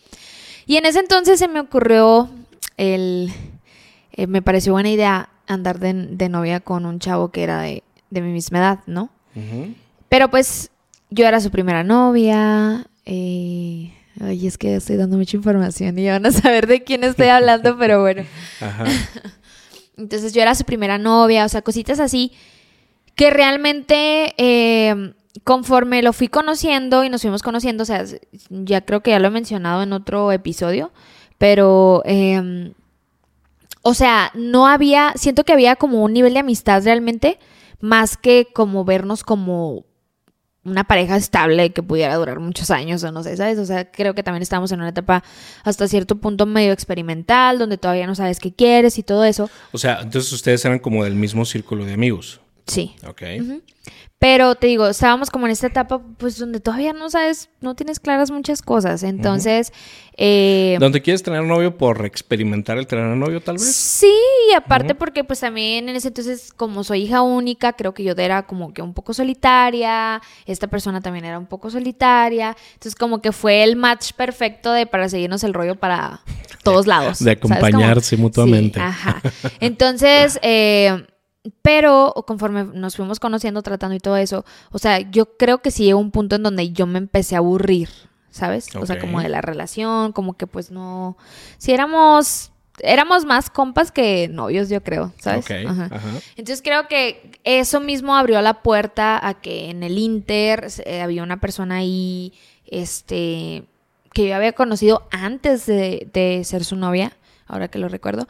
Y 0.66 0.76
en 0.76 0.86
ese 0.86 1.00
entonces 1.00 1.40
se 1.40 1.48
me 1.48 1.62
ocurrió 1.62 2.30
el... 2.76 3.32
Eh, 4.12 4.28
me 4.28 4.42
pareció 4.42 4.74
buena 4.74 4.90
idea 4.90 5.30
andar 5.48 5.80
de, 5.80 6.28
novia 6.28 6.60
con 6.60 6.86
un 6.86 7.00
chavo 7.00 7.30
que 7.32 7.44
era 7.44 7.62
de, 7.62 7.82
mi 8.10 8.34
misma 8.34 8.58
edad, 8.58 8.80
¿no? 8.88 9.10
Pero 10.10 10.30
pues 10.30 10.70
yo 11.10 11.26
era 11.26 11.40
su 11.40 11.52
primera 11.52 11.86
novia. 11.86 12.88
Eh, 13.06 13.94
ay, 14.20 14.48
es 14.48 14.58
que 14.58 14.76
estoy 14.76 14.98
dando 14.98 15.16
mucha 15.16 15.38
información 15.38 15.98
y 15.98 16.10
van 16.10 16.26
a 16.26 16.32
saber 16.34 16.68
de 16.68 16.84
quién 16.84 17.06
estoy 17.06 17.28
hablando, 17.28 17.78
pero 17.78 18.02
bueno. 18.02 18.26
Entonces 19.98 20.34
yo 20.34 20.42
era 20.42 20.56
su 20.56 20.66
primera 20.66 20.98
novia, 20.98 21.46
o 21.46 21.50
sea, 21.50 21.62
cositas 21.62 22.02
así 22.02 22.34
que 23.16 23.30
realmente 23.30 24.34
eh, 24.38 25.14
conforme 25.44 26.02
lo 26.02 26.14
fui 26.14 26.28
conociendo 26.28 27.04
y 27.04 27.10
nos 27.10 27.22
fuimos 27.22 27.42
conociendo, 27.42 27.84
o 27.84 27.86
sea, 27.86 28.04
ya 28.50 28.82
creo 28.82 29.02
que 29.02 29.12
ya 29.12 29.20
lo 29.20 29.28
he 29.28 29.32
mencionado 29.32 29.84
en 29.84 29.94
otro 29.94 30.32
episodio, 30.32 30.92
pero, 31.38 32.02
em, 32.06 32.74
o 33.82 33.94
sea, 33.94 34.32
no 34.34 34.68
había, 34.68 35.14
siento 35.16 35.44
que 35.44 35.54
había 35.54 35.76
como 35.76 36.04
un 36.04 36.14
nivel 36.14 36.34
de 36.34 36.40
amistad 36.40 36.84
realmente, 36.84 37.40
más 37.80 38.18
que 38.18 38.48
como 38.54 38.86
vernos 38.86 39.24
como 39.24 39.86
una 40.64 40.84
pareja 40.84 41.16
estable 41.16 41.72
que 41.72 41.84
pudiera 41.84 42.16
durar 42.16 42.40
muchos 42.40 42.72
años 42.72 43.04
o 43.04 43.12
no 43.12 43.22
sé, 43.22 43.38
¿sabes? 43.38 43.60
O 43.60 43.66
sea, 43.66 43.92
creo 43.92 44.16
que 44.16 44.24
también 44.24 44.42
estamos 44.42 44.72
en 44.72 44.80
una 44.80 44.90
etapa 44.90 45.24
hasta 45.64 45.88
cierto 45.88 46.16
punto 46.16 46.48
medio 46.48 46.72
experimental, 46.72 47.60
donde 47.60 47.78
todavía 47.78 48.08
no 48.08 48.16
sabes 48.16 48.40
qué 48.40 48.52
quieres 48.52 48.98
y 48.98 49.04
todo 49.04 49.26
eso. 49.26 49.48
O 49.72 49.78
sea, 49.78 50.00
entonces 50.02 50.32
ustedes 50.34 50.66
eran 50.66 50.80
como 50.80 51.04
del 51.04 51.14
mismo 51.14 51.46
círculo 51.46 51.86
de 51.86 51.94
amigos. 51.94 52.42
Sí. 52.68 52.96
Ok. 53.08 53.22
Pero 54.18 54.56
te 54.56 54.66
digo, 54.68 54.88
estábamos 54.88 55.30
como 55.30 55.46
en 55.46 55.52
esta 55.52 55.68
etapa, 55.68 56.02
pues 56.18 56.40
donde 56.40 56.60
todavía 56.60 56.94
no 56.94 57.10
sabes, 57.12 57.50
no 57.62 57.76
tienes 57.76 58.00
claras 58.00 58.32
muchas 58.32 58.62
cosas. 58.62 59.04
Entonces. 59.04 59.72
Eh, 60.18 60.78
¿Donde 60.80 61.02
quieres 61.02 61.22
tener 61.22 61.44
novio 61.44 61.78
por 61.78 62.04
experimentar 62.06 62.78
el 62.78 62.88
tener 62.88 63.06
novio, 63.06 63.42
tal 63.42 63.56
vez? 63.56 63.76
Sí, 63.76 64.12
y 64.50 64.54
aparte 64.54 64.96
porque, 64.96 65.24
pues 65.24 65.42
también 65.42 65.90
en 65.90 65.96
ese 65.96 66.08
entonces, 66.08 66.54
como 66.54 66.84
soy 66.84 67.04
hija 67.04 67.22
única, 67.22 67.74
creo 67.74 67.94
que 67.94 68.04
yo 68.04 68.14
era 68.14 68.48
como 68.48 68.74
que 68.74 68.82
un 68.82 68.94
poco 68.94 69.14
solitaria. 69.14 70.22
Esta 70.48 70.68
persona 70.68 71.02
también 71.02 71.26
era 71.26 71.38
un 71.38 71.46
poco 71.46 71.70
solitaria. 71.70 72.56
Entonces, 72.74 72.96
como 72.96 73.22
que 73.22 73.32
fue 73.32 73.64
el 73.64 73.76
match 73.76 74.14
perfecto 74.14 74.72
de 74.72 74.88
para 74.88 75.08
seguirnos 75.08 75.44
el 75.44 75.54
rollo 75.54 75.76
para 75.76 76.22
todos 76.64 76.88
lados. 76.88 77.20
de 77.20 77.32
acompañarse 77.32 78.18
mutuamente. 78.18 78.80
ajá. 78.80 79.22
Entonces, 79.60 80.40
eh 80.42 81.06
pero 81.62 82.14
conforme 82.26 82.64
nos 82.64 82.96
fuimos 82.96 83.20
conociendo, 83.20 83.62
tratando 83.62 83.96
y 83.96 84.00
todo 84.00 84.18
eso, 84.18 84.46
o 84.72 84.80
sea, 84.80 85.00
yo 85.00 85.38
creo 85.38 85.60
que 85.62 85.72
sí 85.72 85.86
llegó 85.86 86.00
un 86.00 86.12
punto 86.12 86.36
en 86.36 86.44
donde 86.44 86.72
yo 86.72 86.88
me 86.88 86.98
empecé 86.98 87.36
a 87.36 87.40
aburrir, 87.40 87.90
¿sabes? 88.32 88.68
O 88.76 88.86
sea, 88.86 89.00
como 89.00 89.22
de 89.22 89.30
la 89.30 89.42
relación, 89.42 90.12
como 90.12 90.34
que 90.34 90.48
pues 90.48 90.72
no... 90.72 91.18
Si 91.58 91.72
éramos... 91.72 92.52
Éramos 92.80 93.24
más 93.24 93.50
compas 93.50 93.90
que 93.90 94.28
novios, 94.28 94.68
yo 94.68 94.84
creo, 94.84 95.14
¿sabes? 95.20 95.50
Entonces 95.50 96.62
creo 96.62 96.90
que 96.90 97.40
eso 97.46 97.80
mismo 97.80 98.18
abrió 98.18 98.42
la 98.42 98.64
puerta 98.64 99.26
a 99.26 99.36
que 99.36 99.70
en 99.70 99.82
el 99.82 99.98
Inter 99.98 100.68
eh, 100.84 101.02
había 101.02 101.24
una 101.24 101.40
persona 101.40 101.78
ahí, 101.78 102.34
este, 102.68 103.64
que 104.12 104.28
yo 104.28 104.36
había 104.36 104.52
conocido 104.52 105.08
antes 105.12 105.66
de, 105.66 106.10
de 106.12 106.44
ser 106.44 106.66
su 106.66 106.76
novia, 106.76 107.14
ahora 107.48 107.70
que 107.70 107.80
lo 107.80 107.88
recuerdo. 107.88 108.28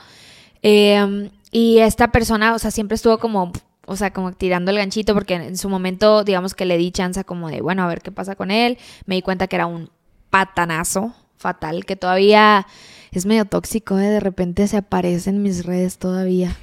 Eh, 0.61 1.31
y 1.55 1.79
esta 1.79 2.09
persona, 2.09 2.53
o 2.53 2.59
sea, 2.59 2.69
siempre 2.69 2.95
estuvo 2.95 3.17
como, 3.17 3.53
o 3.85 3.95
sea, 3.95 4.11
como 4.11 4.33
tirando 4.33 4.71
el 4.71 4.77
ganchito 4.77 5.13
porque 5.13 5.35
en 5.35 5.55
su 5.55 5.69
momento, 5.69 6.25
digamos 6.25 6.53
que 6.53 6.65
le 6.65 6.77
di 6.77 6.91
chance 6.91 7.23
como 7.23 7.49
de, 7.49 7.61
bueno, 7.61 7.81
a 7.81 7.87
ver 7.87 8.01
qué 8.01 8.11
pasa 8.11 8.35
con 8.35 8.51
él. 8.51 8.77
Me 9.05 9.15
di 9.15 9.21
cuenta 9.21 9.47
que 9.47 9.55
era 9.55 9.65
un 9.65 9.89
patanazo, 10.29 11.15
fatal, 11.37 11.85
que 11.85 11.95
todavía 11.95 12.67
es 13.13 13.25
medio 13.25 13.45
tóxico, 13.45 13.97
¿eh? 13.97 14.09
de 14.09 14.19
repente 14.19 14.67
se 14.67 14.75
aparece 14.75 15.29
en 15.29 15.43
mis 15.43 15.65
redes 15.65 15.97
todavía. 15.97 16.57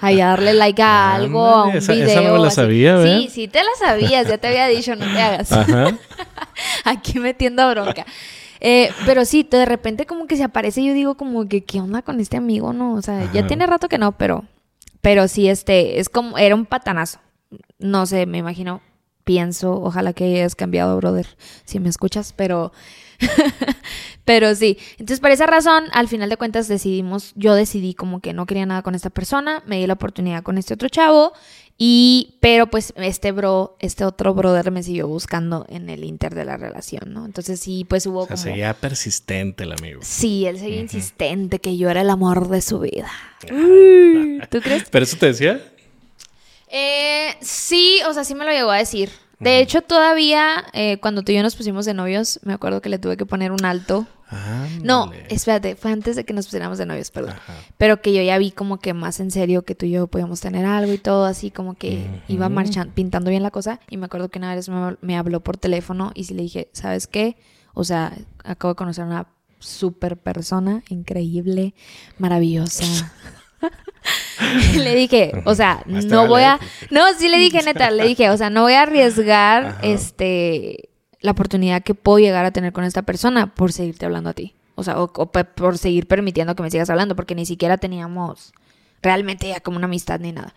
Ahí 0.00 0.20
a 0.20 0.26
darle 0.26 0.52
like 0.52 0.82
a 0.82 1.14
algo, 1.14 1.42
a 1.42 1.68
un 1.68 1.76
esa, 1.76 1.94
video. 1.94 2.08
esa 2.08 2.20
no 2.20 2.34
me 2.34 2.40
la 2.40 2.50
sabía, 2.50 2.96
¿verdad? 2.96 3.18
Sí, 3.20 3.30
sí 3.30 3.48
te 3.48 3.60
la 3.60 3.70
sabías, 3.78 4.28
ya 4.28 4.36
te 4.36 4.48
había 4.48 4.66
dicho, 4.66 4.94
no 4.96 5.06
te 5.06 5.18
hagas. 5.18 5.50
Ajá. 5.50 5.96
Aquí 6.84 7.18
metiendo 7.20 7.66
bronca. 7.70 8.04
Eh, 8.60 8.90
pero 9.04 9.24
sí, 9.24 9.46
de 9.48 9.64
repente 9.64 10.06
como 10.06 10.26
que 10.26 10.36
se 10.36 10.44
aparece 10.44 10.80
y 10.80 10.86
yo 10.88 10.94
digo 10.94 11.16
como 11.16 11.48
que, 11.48 11.64
¿qué 11.64 11.80
onda 11.80 12.02
con 12.02 12.20
este 12.20 12.36
amigo? 12.36 12.72
No, 12.72 12.94
o 12.94 13.02
sea, 13.02 13.30
ya 13.32 13.46
tiene 13.46 13.66
rato 13.66 13.88
que 13.88 13.98
no, 13.98 14.12
pero, 14.12 14.44
pero 15.00 15.28
sí, 15.28 15.48
este, 15.48 15.98
es 16.00 16.08
como, 16.08 16.38
era 16.38 16.54
un 16.54 16.66
patanazo. 16.66 17.20
No 17.78 18.06
sé, 18.06 18.26
me 18.26 18.38
imagino, 18.38 18.80
pienso, 19.24 19.72
ojalá 19.82 20.12
que 20.12 20.24
hayas 20.24 20.54
cambiado, 20.54 20.96
brother, 20.96 21.26
si 21.64 21.80
me 21.80 21.88
escuchas, 21.88 22.32
pero, 22.32 22.72
pero 24.24 24.54
sí. 24.54 24.78
Entonces, 24.92 25.20
por 25.20 25.30
esa 25.30 25.46
razón, 25.46 25.84
al 25.92 26.08
final 26.08 26.28
de 26.30 26.36
cuentas 26.36 26.68
decidimos, 26.68 27.32
yo 27.34 27.54
decidí 27.54 27.94
como 27.94 28.20
que 28.20 28.32
no 28.32 28.46
quería 28.46 28.66
nada 28.66 28.82
con 28.82 28.94
esta 28.94 29.10
persona, 29.10 29.62
me 29.66 29.78
di 29.78 29.86
la 29.86 29.94
oportunidad 29.94 30.42
con 30.42 30.58
este 30.58 30.74
otro 30.74 30.88
chavo 30.88 31.32
y, 31.78 32.38
pero 32.40 32.68
pues 32.68 32.94
este 32.96 33.32
bro, 33.32 33.76
este 33.80 34.04
otro 34.04 34.32
brother 34.32 34.70
me 34.70 34.82
siguió 34.82 35.08
buscando 35.08 35.66
en 35.68 35.90
el 35.90 36.04
inter 36.04 36.34
de 36.34 36.46
la 36.46 36.56
relación, 36.56 37.12
¿no? 37.12 37.26
Entonces 37.26 37.60
sí, 37.60 37.84
pues 37.86 38.06
hubo 38.06 38.20
O 38.20 38.26
sea, 38.26 38.36
como... 38.36 38.44
seguía 38.44 38.72
persistente 38.74 39.64
el 39.64 39.72
amigo. 39.72 40.00
Sí, 40.02 40.46
él 40.46 40.58
seguía 40.58 40.80
insistente 40.80 41.58
que 41.58 41.76
yo 41.76 41.90
era 41.90 42.00
el 42.00 42.08
amor 42.08 42.48
de 42.48 42.62
su 42.62 42.80
vida. 42.80 43.10
¿Tú 44.50 44.60
crees? 44.62 44.84
¿Pero 44.90 45.04
eso 45.04 45.18
te 45.18 45.26
decía? 45.26 45.60
Eh, 46.68 47.34
sí, 47.42 48.00
o 48.08 48.14
sea, 48.14 48.24
sí 48.24 48.34
me 48.34 48.46
lo 48.46 48.52
llegó 48.52 48.70
a 48.70 48.78
decir. 48.78 49.10
De 49.38 49.60
hecho, 49.60 49.82
todavía 49.82 50.64
eh, 50.72 50.98
cuando 50.98 51.22
tú 51.22 51.32
y 51.32 51.34
yo 51.36 51.42
nos 51.42 51.56
pusimos 51.56 51.84
de 51.84 51.94
novios, 51.94 52.40
me 52.42 52.54
acuerdo 52.54 52.80
que 52.80 52.88
le 52.88 52.98
tuve 52.98 53.16
que 53.16 53.26
poner 53.26 53.52
un 53.52 53.64
alto. 53.64 54.06
No, 54.82 55.04
Ándale. 55.04 55.26
espérate, 55.28 55.76
fue 55.76 55.92
antes 55.92 56.16
de 56.16 56.24
que 56.24 56.32
nos 56.32 56.46
pusiéramos 56.46 56.78
de 56.78 56.86
novios, 56.86 57.10
perdón. 57.10 57.34
Ajá. 57.34 57.52
Pero 57.78 58.00
que 58.00 58.12
yo 58.12 58.22
ya 58.22 58.38
vi 58.38 58.50
como 58.50 58.78
que 58.78 58.92
más 58.92 59.20
en 59.20 59.30
serio 59.30 59.62
que 59.62 59.74
tú 59.74 59.86
y 59.86 59.90
yo 59.92 60.08
podíamos 60.08 60.40
tener 60.40 60.64
algo 60.64 60.92
y 60.92 60.98
todo, 60.98 61.26
así 61.26 61.50
como 61.50 61.74
que 61.74 62.22
iba 62.26 62.48
marchando, 62.48 62.92
pintando 62.94 63.30
bien 63.30 63.42
la 63.42 63.50
cosa. 63.52 63.78
Y 63.88 63.98
me 63.98 64.06
acuerdo 64.06 64.28
que 64.30 64.38
una 64.38 64.54
vez 64.54 64.68
me, 64.68 64.96
me 65.00 65.16
habló 65.16 65.40
por 65.40 65.58
teléfono 65.58 66.10
y 66.14 66.24
sí 66.24 66.34
le 66.34 66.42
dije, 66.42 66.70
¿sabes 66.72 67.06
qué? 67.06 67.36
O 67.74 67.84
sea, 67.84 68.16
acabo 68.42 68.72
de 68.74 68.76
conocer 68.76 69.04
a 69.04 69.06
una 69.06 69.26
super 69.60 70.16
persona, 70.16 70.82
increíble, 70.88 71.74
maravillosa. 72.18 72.84
Le 74.74 74.94
dije, 74.94 75.32
o 75.44 75.54
sea, 75.54 75.82
Más 75.86 76.04
no 76.04 76.18
vale, 76.18 76.28
voy 76.28 76.42
a... 76.42 76.58
porque- 76.58 76.94
No, 76.94 77.02
sí 77.18 77.28
le 77.28 77.38
dije 77.38 77.62
neta, 77.62 77.90
le 77.90 78.06
dije, 78.06 78.30
o 78.30 78.36
sea, 78.36 78.50
no 78.50 78.62
voy 78.62 78.74
a 78.74 78.82
arriesgar 78.82 79.64
Ajá. 79.66 79.78
este 79.82 80.90
la 81.20 81.32
oportunidad 81.32 81.82
que 81.82 81.94
puedo 81.94 82.18
llegar 82.18 82.44
a 82.44 82.50
tener 82.52 82.72
con 82.72 82.84
esta 82.84 83.02
persona 83.02 83.54
por 83.54 83.72
seguirte 83.72 84.06
hablando 84.06 84.30
a 84.30 84.34
ti. 84.34 84.54
O 84.76 84.84
sea, 84.84 85.00
o, 85.00 85.04
o 85.14 85.26
por 85.32 85.78
seguir 85.78 86.06
permitiendo 86.06 86.54
que 86.54 86.62
me 86.62 86.70
sigas 86.70 86.90
hablando, 86.90 87.16
porque 87.16 87.34
ni 87.34 87.46
siquiera 87.46 87.78
teníamos 87.78 88.52
realmente 89.02 89.48
ya 89.48 89.60
como 89.60 89.78
una 89.78 89.86
amistad 89.86 90.20
ni 90.20 90.32
nada. 90.32 90.54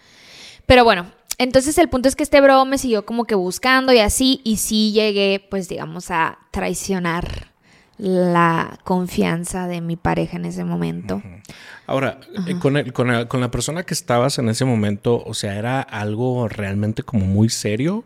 Pero 0.65 0.83
bueno, 0.83 1.07
entonces 1.37 1.77
el 1.77 1.89
punto 1.89 2.09
es 2.09 2.15
que 2.15 2.23
este 2.23 2.41
bro 2.41 2.65
me 2.65 2.77
siguió 2.77 3.05
como 3.05 3.23
que 3.25 3.33
buscando 3.35 3.93
y 3.93 3.99
así, 3.99 4.41
y 4.43 4.57
sí 4.57 4.91
llegué, 4.91 5.43
pues 5.49 5.69
digamos, 5.69 6.11
a 6.11 6.37
traicionar 6.51 7.48
la 7.99 8.79
confianza 8.85 9.67
de 9.67 9.81
mi 9.81 9.95
pareja 9.97 10.37
en 10.37 10.45
ese 10.45 10.63
momento. 10.63 11.21
Ahora, 11.85 12.19
eh, 12.47 12.55
con, 12.59 12.77
el- 12.77 12.93
con, 12.93 13.09
la, 13.09 13.27
con 13.27 13.41
la 13.41 13.51
persona 13.51 13.83
que 13.83 13.93
estabas 13.93 14.39
en 14.39 14.47
ese 14.49 14.63
momento, 14.65 15.21
o 15.25 15.33
sea, 15.33 15.55
¿era 15.57 15.81
algo 15.81 16.47
realmente 16.47 17.03
como 17.03 17.25
muy 17.25 17.49
serio? 17.49 18.03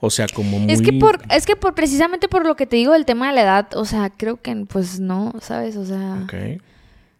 O 0.00 0.10
sea, 0.10 0.26
como 0.34 0.58
muy... 0.58 0.72
Es 0.72 0.82
que 0.82 0.94
por, 0.94 1.20
es 1.30 1.46
que 1.46 1.56
por 1.56 1.74
precisamente 1.74 2.28
por 2.28 2.44
lo 2.46 2.56
que 2.56 2.66
te 2.66 2.76
digo 2.76 2.92
del 2.94 3.04
tema 3.04 3.28
de 3.28 3.34
la 3.34 3.42
edad, 3.42 3.68
o 3.76 3.84
sea, 3.84 4.10
creo 4.10 4.40
que 4.40 4.54
pues 4.68 4.98
no, 4.98 5.32
¿sabes? 5.40 5.76
O 5.76 5.84
sea. 5.86 6.20
Ok. 6.24 6.34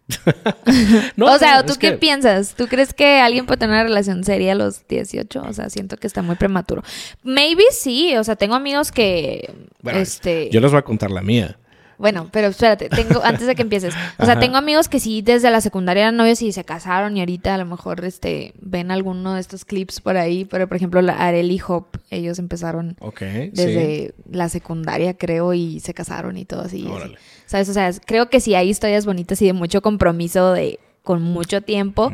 o 1.21 1.37
sea, 1.37 1.57
no, 1.57 1.65
¿tú 1.65 1.73
qué 1.79 1.91
que- 1.91 1.97
piensas? 1.97 2.55
¿Tú 2.55 2.67
crees 2.67 2.93
que 2.93 3.19
alguien 3.21 3.45
puede 3.45 3.59
tener 3.59 3.75
una 3.75 3.83
relación 3.83 4.23
seria 4.23 4.53
a 4.53 4.55
los 4.55 4.85
18? 4.87 5.41
O 5.47 5.53
sea, 5.53 5.69
siento 5.69 5.97
que 5.97 6.07
está 6.07 6.21
muy 6.21 6.35
prematuro. 6.35 6.83
Maybe 7.23 7.63
sí, 7.71 8.15
o 8.17 8.23
sea, 8.23 8.35
tengo 8.35 8.55
amigos 8.55 8.91
que 8.91 9.53
Bueno, 9.81 9.99
este 9.99 10.49
Yo 10.51 10.59
les 10.59 10.71
voy 10.71 10.79
a 10.79 10.83
contar 10.83 11.11
la 11.11 11.21
mía. 11.21 11.57
Bueno, 12.01 12.27
pero 12.31 12.47
espérate, 12.47 12.89
tengo, 12.89 13.21
antes 13.23 13.45
de 13.47 13.53
que 13.55 13.61
empieces. 13.61 13.93
O 14.17 14.25
sea, 14.25 14.33
Ajá. 14.33 14.39
tengo 14.41 14.57
amigos 14.57 14.89
que 14.89 14.99
sí 14.99 15.21
desde 15.21 15.49
la 15.51 15.61
secundaria 15.61 16.01
eran 16.03 16.17
novios 16.17 16.41
y 16.41 16.51
se 16.51 16.63
casaron 16.65 17.15
y 17.15 17.19
ahorita 17.19 17.53
a 17.55 17.57
lo 17.59 17.65
mejor 17.65 18.03
este 18.03 18.53
ven 18.59 18.91
alguno 18.91 19.35
de 19.35 19.39
estos 19.41 19.63
clips 19.65 20.01
por 20.01 20.17
ahí. 20.17 20.45
Pero 20.45 20.67
por 20.67 20.77
ejemplo, 20.77 21.01
la 21.01 21.13
Arel 21.13 21.51
y 21.51 21.61
Hop, 21.67 21.85
ellos 22.09 22.39
empezaron 22.39 22.97
Ok, 22.99 23.19
sí. 23.19 23.49
desde 23.53 24.13
la 24.29 24.49
secundaria, 24.49 25.15
creo, 25.15 25.53
y 25.53 25.79
se 25.79 25.93
casaron 25.93 26.37
y 26.37 26.45
todo 26.45 26.61
así. 26.61 26.81
así. 26.81 26.87
Órale. 26.91 27.17
¿Sabes? 27.45 27.69
O 27.69 27.73
sea, 27.73 27.91
creo 28.05 28.29
que 28.29 28.39
sí 28.39 28.55
hay 28.55 28.69
historias 28.69 29.05
bonitas 29.05 29.41
y 29.41 29.45
de 29.45 29.53
mucho 29.53 29.81
compromiso 29.81 30.53
de 30.53 30.79
con 31.03 31.21
mucho 31.21 31.61
tiempo. 31.61 32.11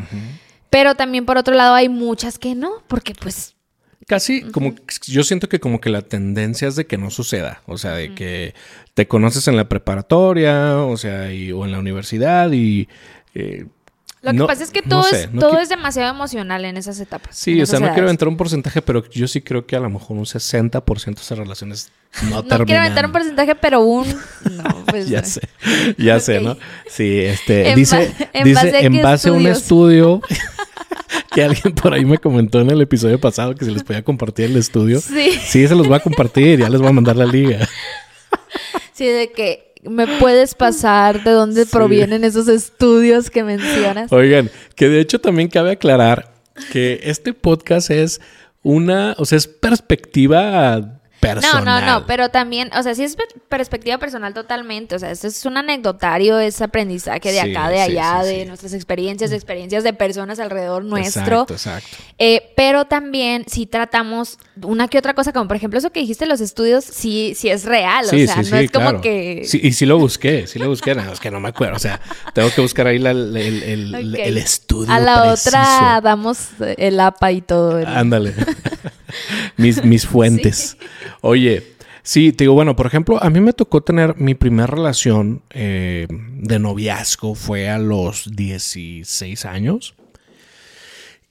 Pero 0.70 0.96
también 0.96 1.26
por 1.26 1.38
otro 1.38 1.54
lado 1.56 1.74
hay 1.76 1.90
muchas 1.90 2.38
que 2.38 2.56
no, 2.56 2.72
porque 2.88 3.14
pues 3.14 3.56
Casi 4.08 4.42
como 4.42 4.74
que- 4.74 4.84
yo 5.08 5.24
siento 5.24 5.50
que 5.50 5.60
como 5.60 5.82
que 5.82 5.90
la 5.90 6.02
tendencia 6.02 6.68
es 6.70 6.76
de 6.78 6.88
que 6.88 6.98
no 6.98 7.10
suceda, 7.12 7.62
o 7.66 7.78
sea, 7.78 7.92
de 7.92 8.16
que 8.16 8.54
te 8.94 9.06
conoces 9.08 9.48
en 9.50 9.58
la 9.58 9.68
preparatoria, 9.68 10.78
o 10.78 10.96
sea, 10.98 11.34
y- 11.34 11.52
o 11.52 11.66
en 11.66 11.72
la 11.74 11.80
universidad 11.80 12.52
y 12.54 12.88
eh, 13.36 13.66
lo 14.22 14.32
que 14.32 14.38
no- 14.38 14.48
pasa 14.48 14.64
es 14.64 14.72
que 14.72 14.82
no 14.82 14.88
todo, 15.02 15.04
sé, 15.04 15.24
es, 15.26 15.32
no 15.34 15.42
todo 15.42 15.60
es 15.60 15.68
demasiado 15.70 16.10
emocional 16.14 16.64
en 16.66 16.78
esas 16.78 17.00
etapas. 17.02 17.36
Sí, 17.38 17.62
o 17.62 17.66
sea, 17.66 17.80
no 17.82 17.90
quiero 17.90 18.04
aventar 18.08 18.28
un 18.30 18.38
porcentaje, 18.38 18.82
pero 18.82 19.08
yo 19.10 19.28
sí 19.28 19.42
creo 19.42 19.66
que 19.68 19.76
a 19.76 19.80
lo 19.82 19.90
mejor 19.90 20.18
un 20.18 20.26
60% 20.26 21.16
de 21.16 21.22
esas 21.22 21.38
relaciones 21.38 21.92
no, 22.24 22.30
No 22.30 22.44
terminan. 22.44 22.66
quiero 22.66 22.82
aventar 22.82 23.06
un 23.06 23.12
porcentaje, 23.12 23.56
pero 23.56 23.82
un... 23.82 24.08
No, 24.52 24.86
pues... 24.88 25.10
Ya 25.10 25.24
sé, 25.24 25.42
ya 25.98 26.20
sé. 26.22 26.40
¿no? 26.40 26.58
Sí, 26.90 27.20
este, 27.20 27.70
En 27.72 27.76
dice, 27.76 28.12
en 28.34 28.44
dice 28.46 28.56
base 28.66 28.76
a 28.78 28.80
en 28.80 29.02
base 29.02 29.30
a 29.30 29.34
un 29.34 29.46
estudio 29.48 30.22
que 31.34 31.44
alguien 31.44 31.74
por 31.74 31.94
ahí 31.94 32.06
me 32.06 32.18
comentó 32.18 32.60
en 32.62 32.70
el 32.72 32.82
episodio 32.82 33.20
pasado 33.20 33.56
que 33.56 33.66
se 33.66 33.72
les 33.72 33.84
podía 33.84 34.04
compartir 34.04 34.46
el 34.46 34.58
estudio. 34.58 35.00
Sí, 35.02 35.32
Sí, 35.46 35.68
se 35.68 35.76
los 35.76 35.88
voy 35.88 35.98
a 35.98 36.00
compartir, 36.00 36.60
ya 36.60 36.70
les 36.70 36.80
voy 36.82 36.90
a 36.90 36.94
mandar 36.94 37.16
la 37.16 37.26
liga. 37.26 37.68
sí, 38.94 39.06
de 39.08 39.32
que 39.32 39.74
me 39.84 40.08
puedes 40.20 40.56
pasar 40.56 41.24
de 41.24 41.32
dónde 41.32 41.64
Sí. 41.66 41.70
provienen 41.72 42.24
esos 42.24 42.48
estudios 42.48 43.30
que 43.30 43.44
mencionas. 43.44 44.12
Oigan, 44.12 44.50
que 44.76 44.90
de 44.90 45.00
hecho 45.00 45.20
también 45.22 45.48
cabe 45.50 45.72
aclarar 45.72 46.34
que 46.72 47.00
este 47.04 47.34
podcast 47.34 47.92
es 47.92 48.20
una, 48.64 49.16
o 49.18 49.26
sea, 49.26 49.38
es 49.38 49.48
perspectiva 49.48 50.97
personal. 51.20 51.86
no, 51.86 52.00
no, 52.00 52.06
pero 52.06 52.30
también, 52.30 52.70
o 52.78 52.84
sea, 52.84 52.94
sí 52.96 53.04
es 53.04 53.16
per- 53.16 53.28
perspectiva 53.50 53.98
personal 53.98 54.34
totalmente, 54.34 54.96
o 54.96 55.00
sea, 55.00 55.12
esto 55.12 55.28
es 55.28 55.46
un 55.46 55.58
anecdotario, 55.58 56.40
es 56.40 56.62
aprendizaje 56.62 57.32
de 57.32 57.42
Sí, 57.42 57.52
acá, 57.52 57.70
de 57.70 57.76
sí, 57.78 57.82
allá, 57.82 58.22
sí, 58.24 58.30
de 58.30 58.46
nuestras 58.46 58.74
experiencias, 58.74 59.30
de 59.30 59.36
experiencias 59.36 59.84
de 59.84 59.94
personas 59.94 60.40
alrededor 60.40 60.84
nuestro. 60.86 61.42
Exacto, 61.42 61.54
exacto. 61.54 61.98
Eh, 62.20 62.52
pero 62.56 62.86
también 62.86 63.46
si 63.48 63.66
tratamos 63.66 64.38
una 64.64 64.88
que 64.88 64.98
otra 64.98 65.14
cosa, 65.14 65.32
como 65.34 65.48
por 65.48 65.58
ejemplo 65.58 65.80
eso 65.80 65.92
que 65.92 66.00
dijiste, 66.00 66.26
los 66.26 66.42
estudios, 66.42 66.84
sí, 66.86 67.34
sí 67.36 67.50
es 67.50 67.66
real, 67.66 68.06
o 68.06 68.10
sea, 68.10 68.36
no 68.42 68.58
es 68.58 68.72
como 68.72 68.86
claro. 68.90 69.02
que... 69.02 69.44
Sí, 69.46 69.60
y 69.64 69.74
sí 69.74 69.86
lo 69.86 69.98
busqué, 70.00 70.48
sí 70.48 70.60
lo 70.60 70.68
busqué, 70.70 70.96
nada 70.96 71.10
más 71.10 71.20
que 71.20 71.32
no 71.32 71.40
me 71.40 71.50
acuerdo. 71.50 71.76
O 71.76 71.80
sea, 71.80 72.00
tengo 72.34 72.50
que 72.52 72.62
buscar 72.62 72.88
ahí 72.88 73.00
la- 73.00 73.12
el, 73.12 73.36
el- 73.38 74.16
el- 74.16 74.38
estudio. 74.38 74.92
A 74.94 75.00
la 75.00 75.22
preciso. 75.24 75.50
otra 75.50 76.02
damos 76.02 76.48
el 76.78 77.00
APA 77.00 77.32
y 77.32 77.42
todo. 77.42 77.80
¿no? 77.80 77.88
Ándale. 77.88 78.34
mis, 79.58 79.84
mis 79.84 80.06
fuentes. 80.06 80.78
Oye, 81.22 81.76
sí, 82.04 82.32
te 82.32 82.44
digo, 82.44 82.54
bueno, 82.54 82.76
por 82.76 82.88
ejemplo, 82.88 83.22
a 83.22 83.30
mí 83.30 83.40
me 83.40 83.54
tocó 83.54 83.82
tener 83.82 84.18
mi 84.18 84.36
primera 84.36 84.68
relación 84.68 85.42
eh, 85.52 86.08
de 86.10 86.60
noviazgo, 86.60 87.36
fue 87.36 87.70
a 87.70 87.78
los 87.78 88.36
16 88.36 89.46
años. 89.46 89.96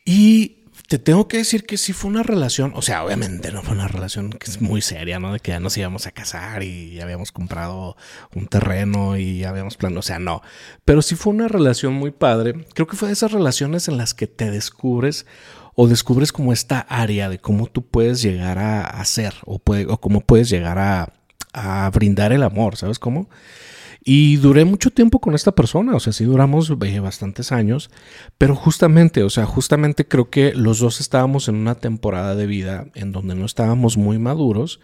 Y 0.04 0.56
te 0.88 0.98
tengo 1.00 1.26
que 1.26 1.38
decir 1.38 1.66
que 1.66 1.78
sí 1.78 1.92
fue 1.92 2.10
una 2.10 2.22
relación, 2.22 2.72
o 2.76 2.82
sea, 2.82 3.04
obviamente 3.04 3.50
no 3.50 3.62
fue 3.62 3.74
una 3.74 3.88
relación 3.88 4.30
que 4.30 4.48
es 4.48 4.60
muy 4.60 4.80
seria, 4.80 5.18
¿no? 5.18 5.32
De 5.32 5.40
que 5.40 5.50
ya 5.50 5.58
nos 5.58 5.76
íbamos 5.76 6.06
a 6.06 6.12
casar 6.12 6.62
y 6.62 6.94
ya 6.94 7.02
habíamos 7.02 7.32
comprado 7.32 7.96
un 8.34 8.46
terreno 8.46 9.16
y 9.16 9.40
ya 9.40 9.48
habíamos 9.48 9.76
planeado, 9.76 10.00
o 10.00 10.02
sea, 10.02 10.20
no. 10.20 10.42
Pero 10.84 11.02
sí 11.02 11.16
fue 11.16 11.32
una 11.32 11.48
relación 11.48 11.94
muy 11.94 12.12
padre. 12.12 12.66
Creo 12.74 12.86
que 12.86 12.96
fue 12.96 13.08
de 13.08 13.14
esas 13.14 13.32
relaciones 13.32 13.88
en 13.88 13.96
las 13.96 14.14
que 14.14 14.28
te 14.28 14.48
descubres 14.50 15.26
o 15.76 15.86
descubres 15.86 16.32
como 16.32 16.52
esta 16.52 16.80
área 16.80 17.28
de 17.28 17.38
cómo 17.38 17.66
tú 17.66 17.82
puedes 17.82 18.22
llegar 18.22 18.58
a 18.58 18.82
hacer 18.82 19.34
o, 19.44 19.58
puede, 19.58 19.86
o 19.86 20.00
cómo 20.00 20.22
puedes 20.22 20.48
llegar 20.48 20.78
a, 20.78 21.12
a 21.52 21.88
brindar 21.90 22.32
el 22.32 22.42
amor, 22.42 22.76
¿sabes 22.76 22.98
cómo? 22.98 23.28
Y 24.08 24.36
duré 24.36 24.64
mucho 24.64 24.90
tiempo 24.90 25.18
con 25.18 25.34
esta 25.34 25.52
persona, 25.52 25.96
o 25.96 25.98
sea, 25.98 26.12
sí 26.12 26.24
duramos 26.24 26.70
eh, 26.70 27.00
bastantes 27.00 27.50
años, 27.50 27.90
pero 28.38 28.54
justamente, 28.54 29.24
o 29.24 29.30
sea, 29.30 29.46
justamente 29.46 30.06
creo 30.06 30.30
que 30.30 30.54
los 30.54 30.78
dos 30.78 31.00
estábamos 31.00 31.48
en 31.48 31.56
una 31.56 31.74
temporada 31.74 32.36
de 32.36 32.46
vida 32.46 32.86
en 32.94 33.10
donde 33.10 33.34
no 33.34 33.44
estábamos 33.44 33.96
muy 33.96 34.20
maduros. 34.20 34.78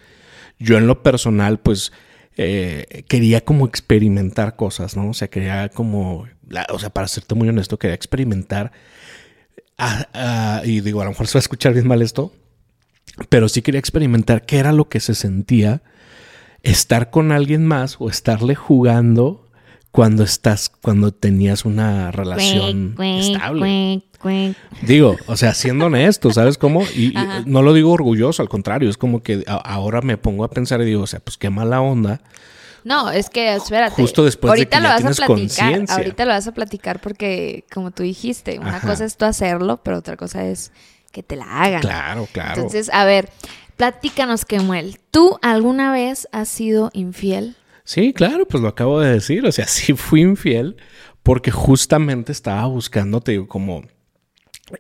Yo 0.59 0.77
en 0.77 0.89
lo 0.89 1.05
personal, 1.05 1.61
pues, 1.61 1.93
eh, 2.37 3.05
quería 3.07 3.45
como 3.45 3.65
experimentar 3.67 4.57
cosas, 4.57 4.97
¿no? 4.97 5.11
O 5.11 5.15
sea, 5.15 5.29
quería 5.29 5.69
como, 5.69 6.27
o 6.71 6.79
sea, 6.81 6.91
para 6.91 7.07
serte 7.07 7.37
muy 7.37 7.49
honesto, 7.49 7.79
quería 7.79 7.95
experimentar, 7.95 8.73
ah, 9.79 10.09
ah, 10.15 10.63
y 10.65 10.81
digo, 10.81 11.01
a 11.01 11.05
lo 11.05 11.11
mejor 11.11 11.27
se 11.27 11.35
va 11.35 11.41
a 11.41 11.43
escuchar 11.43 11.73
bien 11.75 11.87
mal 11.87 12.03
esto, 12.03 12.33
pero 13.29 13.49
sí 13.49 13.63
quería 13.63 13.79
experimentar 13.79 14.47
qué 14.47 14.59
era 14.59 14.73
lo 14.73 14.89
que 14.89 15.01
se 15.01 15.15
sentía 15.15 15.83
estar 16.63 17.11
con 17.11 17.33
alguien 17.33 17.67
más 17.67 17.97
o 17.99 18.09
estarle 18.09 18.55
jugando 18.55 19.49
cuando 19.91 20.25
estás, 20.25 20.71
cuando 20.71 21.13
tenías 21.13 21.65
una 21.65 22.11
relación 22.11 22.97
estable. 22.99 24.03
Digo, 24.83 25.17
o 25.27 25.37
sea, 25.37 25.53
siendo 25.53 25.87
honesto, 25.87 26.33
¿sabes 26.33 26.57
cómo? 26.57 26.83
Y, 26.97 27.13
no 27.45 27.63
lo 27.63 27.75
digo 27.75 27.93
orgulloso, 27.93 28.41
al 28.41 28.49
contrario, 28.49 28.89
es 28.89 28.97
como 28.97 29.23
que 29.23 29.45
ahora 29.47 30.01
me 30.01 30.17
pongo 30.17 30.45
a 30.45 30.51
pensar 30.51 30.81
y 30.81 30.87
digo, 30.87 31.03
o 31.03 31.07
sea, 31.07 31.21
pues 31.21 31.37
qué 31.37 31.51
mala 31.51 31.81
onda. 31.81 32.23
No, 32.85 33.11
es 33.11 33.31
que 33.31 33.55
espérate. 33.55 33.95
Justo 33.95 34.25
después 34.25 34.51
ahorita 34.51 34.77
de 34.77 34.83
que 34.83 34.89
lo 34.89 34.95
vas 34.95 35.21
a 35.21 35.27
platicar, 35.27 35.85
ahorita 35.89 36.25
lo 36.25 36.33
vas 36.33 36.47
a 36.47 36.53
platicar 36.53 37.01
porque 37.01 37.65
como 37.73 37.91
tú 37.91 38.03
dijiste, 38.03 38.59
una 38.59 38.81
cosa 38.81 39.05
es 39.05 39.17
tú 39.17 39.25
hacerlo, 39.25 39.81
pero 39.83 39.99
otra 39.99 40.17
cosa 40.17 40.45
es 40.45 40.73
que 41.13 41.23
te 41.23 41.37
la 41.37 41.63
hagan. 41.63 41.81
Claro, 41.81 42.29
claro. 42.33 42.55
Entonces, 42.55 42.91
a 42.93 43.05
ver, 43.05 43.29
platícanos, 43.77 44.45
Kemuel, 44.45 44.99
¿tú 45.11 45.39
alguna 45.43 45.93
vez 45.93 46.29
has 46.33 46.49
sido 46.49 46.91
infiel? 46.93 47.57
Sí, 47.85 48.13
claro, 48.13 48.47
pues 48.47 48.63
lo 48.63 48.69
acabo 48.69 49.01
de 49.01 49.13
decir, 49.13 49.45
o 49.47 49.53
sea, 49.53 49.67
sí 49.69 49.95
fui 49.95 50.23
infiel 50.23 50.77
porque 51.23 51.51
justamente 51.51 52.33
estaba 52.33 52.67
buscando, 52.67 53.21
te 53.21 53.33
digo, 53.33 53.47
como 53.47 53.83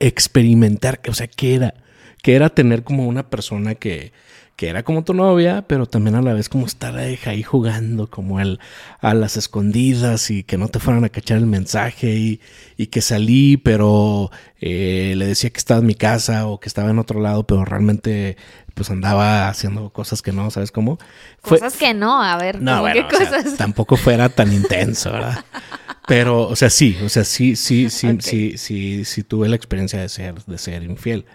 experimentar, 0.00 1.00
o 1.08 1.14
sea, 1.14 1.28
¿qué 1.28 1.54
era? 1.54 1.74
¿Qué 2.22 2.34
era 2.34 2.48
tener 2.48 2.84
como 2.84 3.06
una 3.06 3.28
persona 3.28 3.74
que, 3.74 4.12
que 4.62 4.68
era 4.68 4.84
como 4.84 5.02
tu 5.02 5.12
novia, 5.12 5.64
pero 5.66 5.86
también 5.86 6.14
a 6.14 6.22
la 6.22 6.34
vez 6.34 6.48
como 6.48 6.66
estar 6.66 6.96
ahí 6.96 7.42
jugando 7.42 8.08
como 8.08 8.38
él 8.38 8.60
a 9.00 9.12
las 9.12 9.36
escondidas 9.36 10.30
y 10.30 10.44
que 10.44 10.56
no 10.56 10.68
te 10.68 10.78
fueran 10.78 11.02
a 11.02 11.08
cachar 11.08 11.38
el 11.38 11.46
mensaje 11.46 12.14
y, 12.14 12.40
y 12.76 12.86
que 12.86 13.00
salí, 13.00 13.56
pero 13.56 14.30
eh, 14.60 15.14
le 15.16 15.26
decía 15.26 15.50
que 15.50 15.58
estaba 15.58 15.80
en 15.80 15.86
mi 15.86 15.96
casa 15.96 16.46
o 16.46 16.60
que 16.60 16.68
estaba 16.68 16.90
en 16.90 17.00
otro 17.00 17.20
lado, 17.20 17.44
pero 17.44 17.64
realmente 17.64 18.36
pues 18.74 18.88
andaba 18.88 19.48
haciendo 19.48 19.90
cosas 19.90 20.22
que 20.22 20.30
no, 20.30 20.48
¿sabes 20.52 20.70
cómo? 20.70 20.96
cosas 21.40 21.76
que 21.76 21.92
no, 21.92 22.22
a 22.22 22.36
ver, 22.36 22.62
no, 22.62 22.84
qué 22.92 23.04
cosas? 23.08 23.56
tampoco 23.56 23.96
fuera 23.96 24.28
tan 24.28 24.52
intenso, 24.52 25.10
¿verdad? 25.10 25.44
Pero, 26.06 26.42
o 26.42 26.54
sea, 26.54 26.70
sí, 26.70 26.96
o 27.04 27.08
sea, 27.08 27.24
sí, 27.24 27.56
sí, 27.56 27.90
sí, 27.90 28.16
sí, 28.20 28.58
sí, 28.58 29.04
sí, 29.04 29.22
tuve 29.24 29.48
la 29.48 29.56
experiencia 29.56 30.00
de 30.00 30.08
ser, 30.08 30.36
de 30.44 30.58
ser 30.58 30.84
infiel. 30.84 31.26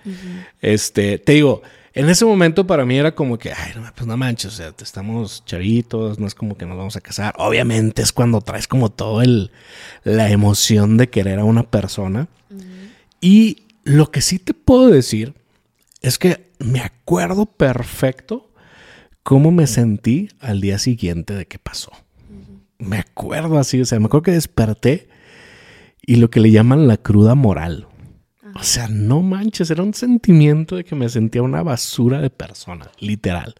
Este, 0.61 1.17
te 1.17 1.33
digo, 1.33 1.61
en 1.97 2.09
ese 2.09 2.25
momento 2.25 2.67
para 2.67 2.85
mí 2.85 2.95
era 2.95 3.15
como 3.15 3.39
que, 3.39 3.51
ay, 3.51 3.73
pues 3.95 4.05
no 4.05 4.15
manches, 4.15 4.53
o 4.53 4.55
sea, 4.55 4.73
estamos 4.79 5.43
chavitos, 5.45 6.19
no 6.19 6.27
es 6.27 6.35
como 6.35 6.55
que 6.55 6.67
nos 6.67 6.77
vamos 6.77 6.95
a 6.95 7.01
casar. 7.01 7.33
Obviamente 7.39 8.03
es 8.03 8.13
cuando 8.13 8.41
traes 8.41 8.67
como 8.67 8.91
todo 8.91 9.23
el, 9.23 9.49
la 10.03 10.29
emoción 10.29 10.97
de 10.97 11.09
querer 11.09 11.39
a 11.39 11.43
una 11.43 11.63
persona. 11.63 12.27
Y 13.19 13.63
lo 13.83 14.11
que 14.11 14.21
sí 14.21 14.37
te 14.37 14.53
puedo 14.53 14.89
decir 14.89 15.33
es 16.03 16.19
que 16.19 16.51
me 16.59 16.81
acuerdo 16.81 17.47
perfecto 17.47 18.51
cómo 19.23 19.51
me 19.51 19.65
sentí 19.65 20.29
al 20.39 20.61
día 20.61 20.77
siguiente 20.77 21.33
de 21.33 21.47
que 21.47 21.57
pasó. 21.57 21.91
Me 22.77 22.99
acuerdo 22.99 23.57
así, 23.57 23.81
o 23.81 23.85
sea, 23.85 23.99
me 23.99 24.05
acuerdo 24.05 24.25
que 24.25 24.31
desperté 24.33 25.09
y 26.05 26.17
lo 26.17 26.29
que 26.29 26.41
le 26.41 26.51
llaman 26.51 26.87
la 26.87 26.97
cruda 26.97 27.33
moral. 27.33 27.87
O 28.59 28.63
sea, 28.63 28.87
no 28.87 29.21
manches, 29.21 29.69
era 29.69 29.83
un 29.83 29.93
sentimiento 29.93 30.75
de 30.75 30.83
que 30.83 30.95
me 30.95 31.09
sentía 31.09 31.43
una 31.43 31.61
basura 31.61 32.19
de 32.19 32.31
persona, 32.31 32.89
literal. 32.99 33.53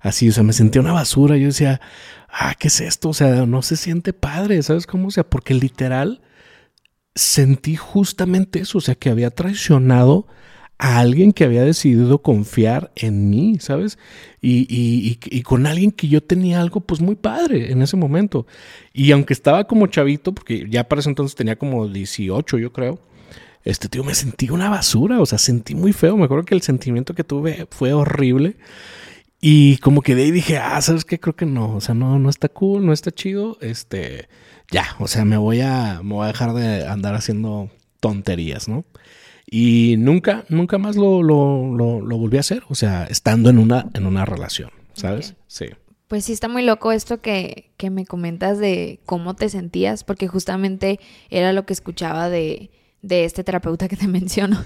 Así, 0.00 0.28
o 0.28 0.32
sea, 0.32 0.42
me 0.42 0.52
sentía 0.52 0.82
una 0.82 0.92
basura. 0.92 1.38
Yo 1.38 1.46
decía, 1.46 1.80
ah, 2.28 2.54
¿qué 2.58 2.68
es 2.68 2.82
esto? 2.82 3.08
O 3.08 3.14
sea, 3.14 3.46
no 3.46 3.62
se 3.62 3.76
siente 3.76 4.12
padre, 4.12 4.62
¿sabes 4.62 4.86
cómo? 4.86 5.08
O 5.08 5.10
sea, 5.10 5.24
porque 5.24 5.54
literal 5.54 6.20
sentí 7.14 7.76
justamente 7.76 8.60
eso, 8.60 8.76
o 8.78 8.80
sea, 8.82 8.94
que 8.94 9.08
había 9.08 9.30
traicionado 9.30 10.26
a 10.78 10.98
alguien 10.98 11.32
que 11.32 11.44
había 11.44 11.64
decidido 11.64 12.20
confiar 12.20 12.92
en 12.94 13.30
mí, 13.30 13.56
¿sabes? 13.58 13.98
Y, 14.42 14.66
y, 14.68 15.18
y, 15.24 15.42
con 15.42 15.66
alguien 15.66 15.90
que 15.90 16.08
yo 16.08 16.22
tenía 16.22 16.60
algo 16.60 16.80
pues 16.82 17.00
muy 17.00 17.14
padre 17.16 17.72
en 17.72 17.80
ese 17.80 17.96
momento. 17.96 18.46
Y 18.92 19.12
aunque 19.12 19.32
estaba 19.32 19.66
como 19.66 19.86
chavito, 19.86 20.34
porque 20.34 20.66
ya 20.68 20.86
para 20.86 21.00
ese 21.00 21.08
entonces 21.08 21.34
tenía 21.34 21.56
como 21.56 21.88
18 21.88 22.58
yo 22.58 22.72
creo, 22.72 23.00
este 23.66 23.88
tío 23.88 24.04
me 24.04 24.14
sentí 24.14 24.48
una 24.48 24.70
basura, 24.70 25.20
o 25.20 25.26
sea, 25.26 25.38
sentí 25.38 25.74
muy 25.74 25.92
feo. 25.92 26.16
Me 26.16 26.24
acuerdo 26.24 26.44
que 26.44 26.54
el 26.54 26.62
sentimiento 26.62 27.14
que 27.14 27.24
tuve 27.24 27.66
fue 27.70 27.92
horrible. 27.92 28.56
Y 29.40 29.78
como 29.78 30.02
que 30.02 30.14
de 30.14 30.22
ahí 30.22 30.30
dije, 30.30 30.56
ah, 30.56 30.80
¿sabes 30.80 31.04
qué? 31.04 31.18
Creo 31.18 31.34
que 31.34 31.46
no, 31.46 31.74
o 31.74 31.80
sea, 31.80 31.94
no, 31.94 32.18
no 32.18 32.30
está 32.30 32.48
cool, 32.48 32.86
no 32.86 32.92
está 32.92 33.10
chido. 33.10 33.58
Este, 33.60 34.28
ya, 34.70 34.86
o 35.00 35.08
sea, 35.08 35.24
me 35.24 35.36
voy 35.36 35.60
a, 35.60 36.00
me 36.04 36.14
voy 36.14 36.24
a 36.24 36.28
dejar 36.28 36.54
de 36.54 36.86
andar 36.86 37.16
haciendo 37.16 37.68
tonterías, 37.98 38.68
¿no? 38.68 38.84
Y 39.48 39.96
nunca, 39.98 40.44
nunca 40.48 40.78
más 40.78 40.94
lo, 40.96 41.22
lo, 41.22 41.74
lo, 41.76 42.18
volví 42.18 42.36
a 42.36 42.40
hacer, 42.40 42.62
o 42.68 42.74
sea, 42.74 43.04
estando 43.04 43.50
en 43.50 43.58
una, 43.58 43.88
en 43.94 44.06
una 44.06 44.24
relación, 44.24 44.70
¿sabes? 44.92 45.34
Sí. 45.48 45.66
Pues 46.08 46.24
sí, 46.24 46.32
está 46.32 46.48
muy 46.48 46.62
loco 46.62 46.92
esto 46.92 47.20
que, 47.20 47.72
que 47.76 47.90
me 47.90 48.06
comentas 48.06 48.58
de 48.58 49.00
cómo 49.06 49.34
te 49.34 49.48
sentías, 49.48 50.04
porque 50.04 50.28
justamente 50.28 50.98
era 51.30 51.52
lo 51.52 51.64
que 51.64 51.72
escuchaba 51.72 52.28
de, 52.28 52.70
de 53.02 53.24
este 53.24 53.44
terapeuta 53.44 53.88
que 53.88 53.96
te 53.96 54.08
menciono, 54.08 54.64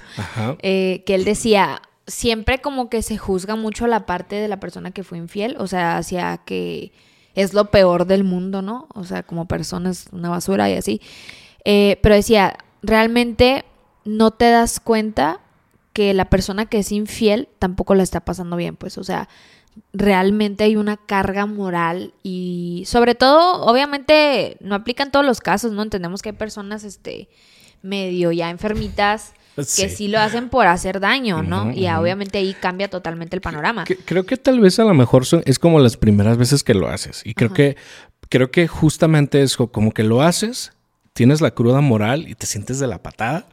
eh, 0.60 1.02
que 1.06 1.14
él 1.14 1.24
decía, 1.24 1.82
siempre 2.06 2.60
como 2.60 2.90
que 2.90 3.02
se 3.02 3.18
juzga 3.18 3.56
mucho 3.56 3.86
la 3.86 4.06
parte 4.06 4.36
de 4.36 4.48
la 4.48 4.60
persona 4.60 4.90
que 4.90 5.04
fue 5.04 5.18
infiel, 5.18 5.56
o 5.58 5.66
sea, 5.66 5.96
hacia 5.96 6.38
que 6.38 6.92
es 7.34 7.54
lo 7.54 7.70
peor 7.70 8.06
del 8.06 8.24
mundo, 8.24 8.62
¿no? 8.62 8.88
O 8.94 9.04
sea, 9.04 9.22
como 9.22 9.46
persona 9.46 9.90
es 9.90 10.08
una 10.12 10.28
basura 10.28 10.68
y 10.68 10.74
así. 10.74 11.00
Eh, 11.64 11.98
pero 12.02 12.14
decía, 12.14 12.58
realmente 12.82 13.64
no 14.04 14.30
te 14.30 14.50
das 14.50 14.80
cuenta 14.80 15.40
que 15.92 16.14
la 16.14 16.30
persona 16.30 16.66
que 16.66 16.78
es 16.78 16.92
infiel 16.92 17.48
tampoco 17.58 17.94
la 17.94 18.02
está 18.02 18.20
pasando 18.20 18.56
bien, 18.56 18.76
pues, 18.76 18.98
o 18.98 19.04
sea, 19.04 19.28
realmente 19.92 20.64
hay 20.64 20.76
una 20.76 20.96
carga 20.96 21.46
moral 21.46 22.14
y 22.22 22.84
sobre 22.86 23.14
todo, 23.14 23.62
obviamente, 23.64 24.56
no 24.60 24.74
aplica 24.74 25.02
en 25.02 25.10
todos 25.10 25.26
los 25.26 25.40
casos, 25.40 25.72
¿no? 25.72 25.82
Entendemos 25.82 26.22
que 26.22 26.30
hay 26.30 26.36
personas, 26.36 26.84
este, 26.84 27.28
medio 27.82 28.32
ya 28.32 28.50
enfermitas 28.50 29.32
que 29.56 29.88
sí, 29.90 30.08
lo 30.08 30.18
hacen 30.20 30.48
por 30.48 30.66
hacer 30.66 31.00
daño, 31.00 31.42
¿no? 31.42 31.72
y 31.72 31.86
obviamente 31.88 32.38
ahí 32.38 32.54
cambia 32.54 32.88
totalmente 32.88 33.36
el 33.36 33.42
panorama. 33.42 33.84
creo 33.84 34.24
que 34.24 34.36
tal 34.36 34.60
vez 34.60 34.78
a 34.78 34.84
lo 34.84 34.94
mejor 34.94 35.24
es 35.44 35.58
como 35.58 35.80
las 35.80 35.96
primeras 35.96 36.38
veces 36.38 36.62
que 36.62 36.74
lo 36.74 36.88
haces. 36.88 37.22
Y 37.24 37.34
creo 37.34 37.52
que 37.52 37.76
creo 38.28 38.50
que 38.50 38.68
justamente 38.68 39.42
es 39.42 39.56
como 39.56 39.92
que 39.92 40.04
lo 40.04 40.22
haces, 40.22 40.72
tienes 41.12 41.40
la 41.40 41.50
cruda 41.50 41.80
moral 41.80 42.28
y 42.28 42.34
te 42.34 42.46
sientes 42.46 42.78
de 42.78 42.86
la 42.86 43.02
patada. 43.02 43.46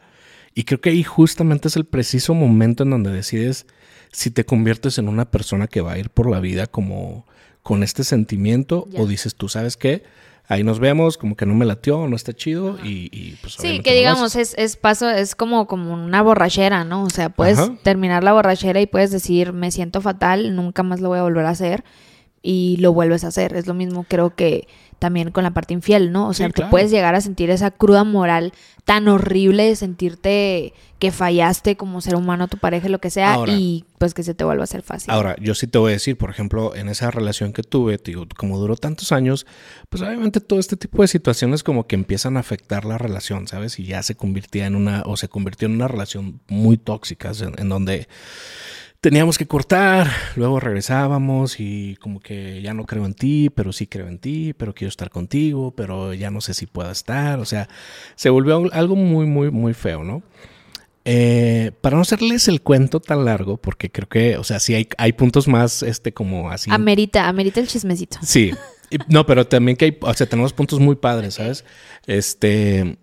Y 0.53 0.63
creo 0.63 0.79
que 0.79 0.91
ahí 0.91 1.03
justamente 1.03 1.67
es 1.67 1.75
el 1.75 1.85
preciso 1.85 2.33
momento 2.33 2.83
en 2.83 2.91
donde 2.91 3.11
decides 3.11 3.65
si 4.11 4.31
te 4.31 4.45
conviertes 4.45 4.97
en 4.97 5.09
una 5.09 5.29
persona 5.29 5.67
que 5.67 5.81
va 5.81 5.93
a 5.93 5.97
ir 5.97 6.09
por 6.09 6.29
la 6.29 6.39
vida 6.39 6.67
como 6.67 7.25
con 7.61 7.83
este 7.83 8.03
sentimiento 8.03 8.87
o 8.95 9.05
dices, 9.05 9.35
tú 9.35 9.49
sabes 9.49 9.75
qué, 9.75 10.03
ahí 10.47 10.63
nos 10.63 10.79
vemos, 10.79 11.17
como 11.17 11.35
que 11.35 11.45
no 11.45 11.53
me 11.53 11.65
latió, 11.65 12.07
no 12.07 12.15
está 12.15 12.33
chido 12.33 12.77
y, 12.83 13.35
pues... 13.41 13.55
Sí, 13.59 13.81
que 13.81 13.93
digamos, 13.93 14.35
es, 14.35 14.55
es 14.57 14.77
paso, 14.77 15.09
es 15.09 15.35
como, 15.35 15.67
como 15.67 15.93
una 15.93 16.21
borrachera, 16.21 16.83
¿no? 16.83 17.03
O 17.03 17.09
sea, 17.09 17.29
puedes 17.29 17.59
terminar 17.83 18.23
la 18.23 18.33
borrachera 18.33 18.79
y 18.79 18.87
puedes 18.87 19.11
decir, 19.11 19.53
me 19.53 19.71
siento 19.71 20.01
fatal, 20.01 20.55
nunca 20.55 20.83
más 20.83 21.01
lo 21.01 21.09
voy 21.09 21.19
a 21.19 21.23
volver 21.23 21.45
a 21.45 21.49
hacer 21.49 21.83
y 22.41 22.77
lo 22.77 22.93
vuelves 22.93 23.23
a 23.23 23.27
hacer. 23.27 23.55
Es 23.55 23.67
lo 23.67 23.73
mismo, 23.73 24.05
creo 24.07 24.35
que 24.35 24.67
también 24.99 25.31
con 25.31 25.43
la 25.43 25.51
parte 25.51 25.73
infiel, 25.73 26.11
¿no? 26.11 26.27
O 26.27 26.33
sea, 26.33 26.49
te 26.49 26.65
puedes 26.65 26.91
llegar 26.91 27.15
a 27.15 27.21
sentir 27.21 27.49
esa 27.49 27.71
cruda 27.71 28.03
moral 28.03 28.53
tan 28.85 29.07
horrible 29.07 29.65
de 29.65 29.75
sentirte 29.75 30.73
que 30.97 31.11
fallaste 31.11 31.75
como 31.75 32.01
ser 32.01 32.15
humano 32.15 32.45
a 32.45 32.47
tu 32.47 32.57
pareja, 32.57 32.89
lo 32.89 32.99
que 32.99 33.09
sea, 33.09 33.37
y 33.47 33.85
pues 33.99 34.13
que 34.13 34.23
se 34.23 34.33
te 34.33 34.43
vuelva 34.43 34.63
a 34.63 34.65
hacer 34.65 34.81
fácil. 34.81 35.11
Ahora, 35.11 35.35
yo 35.39 35.53
sí 35.53 35.67
te 35.67 35.77
voy 35.77 35.91
a 35.91 35.93
decir, 35.93 36.17
por 36.17 36.29
ejemplo, 36.29 36.75
en 36.75 36.89
esa 36.89 37.11
relación 37.11 37.53
que 37.53 37.61
tuve, 37.61 37.99
digo, 38.03 38.25
como 38.35 38.57
duró 38.57 38.75
tantos 38.75 39.11
años, 39.11 39.45
pues 39.89 40.01
obviamente 40.01 40.39
todo 40.39 40.59
este 40.59 40.77
tipo 40.77 41.01
de 41.01 41.07
situaciones 41.07 41.63
como 41.63 41.85
que 41.85 41.95
empiezan 41.95 42.37
a 42.37 42.39
afectar 42.39 42.85
la 42.85 42.97
relación, 42.97 43.47
¿sabes? 43.47 43.77
Y 43.77 43.85
ya 43.85 44.01
se 44.01 44.15
convirtió 44.15 44.65
en 44.65 44.75
una, 44.75 45.03
o 45.05 45.17
se 45.17 45.27
convirtió 45.27 45.67
en 45.67 45.75
una 45.75 45.87
relación 45.87 46.39
muy 46.47 46.77
tóxica, 46.77 47.31
en 47.57 47.69
donde 47.69 48.07
teníamos 49.01 49.37
que 49.37 49.47
cortar, 49.47 50.09
luego 50.35 50.59
regresábamos 50.59 51.59
y 51.59 51.95
como 51.97 52.19
que 52.19 52.61
ya 52.61 52.73
no 52.73 52.85
creo 52.85 53.05
en 53.05 53.13
ti, 53.13 53.49
pero 53.49 53.71
sí 53.71 53.87
creo 53.87 54.07
en 54.07 54.19
ti, 54.19 54.53
pero 54.53 54.73
quiero 54.73 54.89
estar 54.89 55.09
contigo, 55.09 55.71
pero 55.75 56.13
ya 56.13 56.31
no 56.31 56.41
sé 56.41 56.53
si 56.53 56.65
puedo 56.65 56.91
estar, 56.91 57.39
o 57.39 57.45
sea, 57.45 57.69
se 58.15 58.29
volvió 58.29 58.71
algo 58.73 58.95
muy, 58.95 59.25
muy, 59.25 59.51
muy 59.51 59.73
feo, 59.73 60.03
¿no? 60.03 60.23
Eh, 61.09 61.71
para 61.79 61.95
no 61.95 62.01
hacerles 62.01 62.49
el 62.49 62.61
cuento 62.61 62.99
tan 62.99 63.23
largo, 63.23 63.55
porque 63.57 63.89
creo 63.89 64.09
que, 64.09 64.37
o 64.37 64.43
sea, 64.43 64.59
sí 64.59 64.73
hay, 64.73 64.89
hay 64.97 65.13
puntos 65.13 65.47
más, 65.47 65.81
este, 65.83 66.13
como 66.13 66.49
así. 66.49 66.69
Amerita, 66.69 67.29
amerita 67.29 67.61
el 67.61 67.67
chismecito. 67.67 68.17
Sí, 68.23 68.51
no, 69.07 69.25
pero 69.25 69.47
también 69.47 69.77
que 69.77 69.85
hay, 69.85 69.97
o 70.01 70.13
sea, 70.13 70.27
tenemos 70.27 70.51
puntos 70.51 70.79
muy 70.79 70.95
padres, 70.95 71.35
¿sabes? 71.35 71.63
Este, 72.07 72.97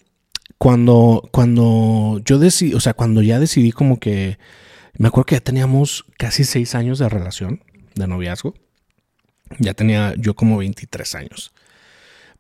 cuando, 0.59 1.27
cuando 1.33 2.21
yo 2.25 2.39
decidí, 2.39 2.75
o 2.75 2.81
sea, 2.81 2.93
cuando 2.93 3.23
ya 3.23 3.39
decidí 3.39 3.73
como 3.73 3.99
que 3.99 4.39
me 4.97 5.09
acuerdo 5.09 5.27
que 5.27 5.35
ya 5.37 5.41
teníamos 5.41 6.05
casi 6.19 6.45
seis 6.45 6.75
años 6.75 6.99
de 6.99 7.09
relación, 7.09 7.63
de 7.95 8.07
noviazgo. 8.07 8.55
Ya 9.59 9.75
tenía 9.75 10.15
yo 10.17 10.35
como 10.35 10.57
23 10.59 11.15
años 11.17 11.53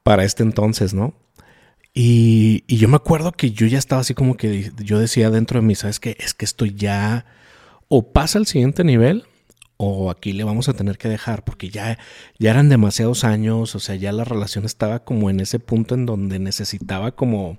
para 0.02 0.24
este 0.24 0.42
entonces, 0.42 0.94
¿no? 0.94 1.14
Y, 1.92 2.64
yo 2.66 2.88
me 2.88 2.96
acuerdo 2.96 3.32
que 3.32 3.52
yo 3.52 3.66
ya 3.66 3.78
estaba 3.78 4.00
así 4.00 4.14
como 4.14 4.36
que 4.36 4.72
yo 4.78 4.98
decía 4.98 5.30
dentro 5.30 5.60
de 5.60 5.66
mí, 5.66 5.74
¿sabes 5.76 6.00
qué? 6.00 6.16
Es 6.18 6.34
que 6.34 6.44
esto 6.44 6.66
ya 6.66 7.24
o 7.88 8.12
pasa 8.12 8.38
al 8.38 8.46
siguiente 8.46 8.82
nivel 8.82 9.24
o 9.76 10.10
aquí 10.10 10.32
le 10.32 10.44
vamos 10.44 10.68
a 10.68 10.74
tener 10.74 10.98
que 10.98 11.08
dejar 11.08 11.44
porque 11.44 11.68
ya, 11.70 11.98
ya 12.38 12.50
eran 12.50 12.68
demasiados 12.68 13.22
años, 13.24 13.74
o 13.74 13.80
sea, 13.80 13.94
ya 13.94 14.12
la 14.12 14.24
relación 14.24 14.64
estaba 14.64 15.04
como 15.04 15.30
en 15.30 15.40
ese 15.40 15.60
punto 15.60 15.94
en 15.94 16.06
donde 16.06 16.38
necesitaba 16.40 17.12
como 17.12 17.58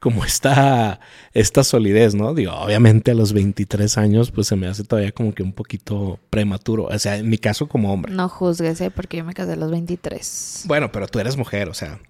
como 0.00 0.24
esta, 0.24 1.00
esta 1.32 1.64
solidez, 1.64 2.14
¿no? 2.14 2.34
Digo, 2.34 2.52
obviamente 2.52 3.10
a 3.10 3.14
los 3.14 3.32
23 3.32 3.96
años, 3.98 4.30
pues 4.30 4.46
se 4.46 4.56
me 4.56 4.66
hace 4.66 4.84
todavía 4.84 5.12
como 5.12 5.32
que 5.32 5.42
un 5.42 5.52
poquito 5.52 6.18
prematuro. 6.30 6.84
O 6.84 6.98
sea, 6.98 7.16
en 7.16 7.28
mi 7.28 7.38
caso 7.38 7.68
como 7.68 7.92
hombre. 7.92 8.12
No 8.12 8.28
juzgues, 8.28 8.80
¿eh? 8.80 8.90
porque 8.90 9.16
yo 9.16 9.24
me 9.24 9.34
casé 9.34 9.52
a 9.52 9.56
los 9.56 9.70
23. 9.70 10.64
Bueno, 10.66 10.92
pero 10.92 11.06
tú 11.06 11.18
eres 11.18 11.36
mujer, 11.36 11.68
o 11.68 11.74
sea, 11.74 12.00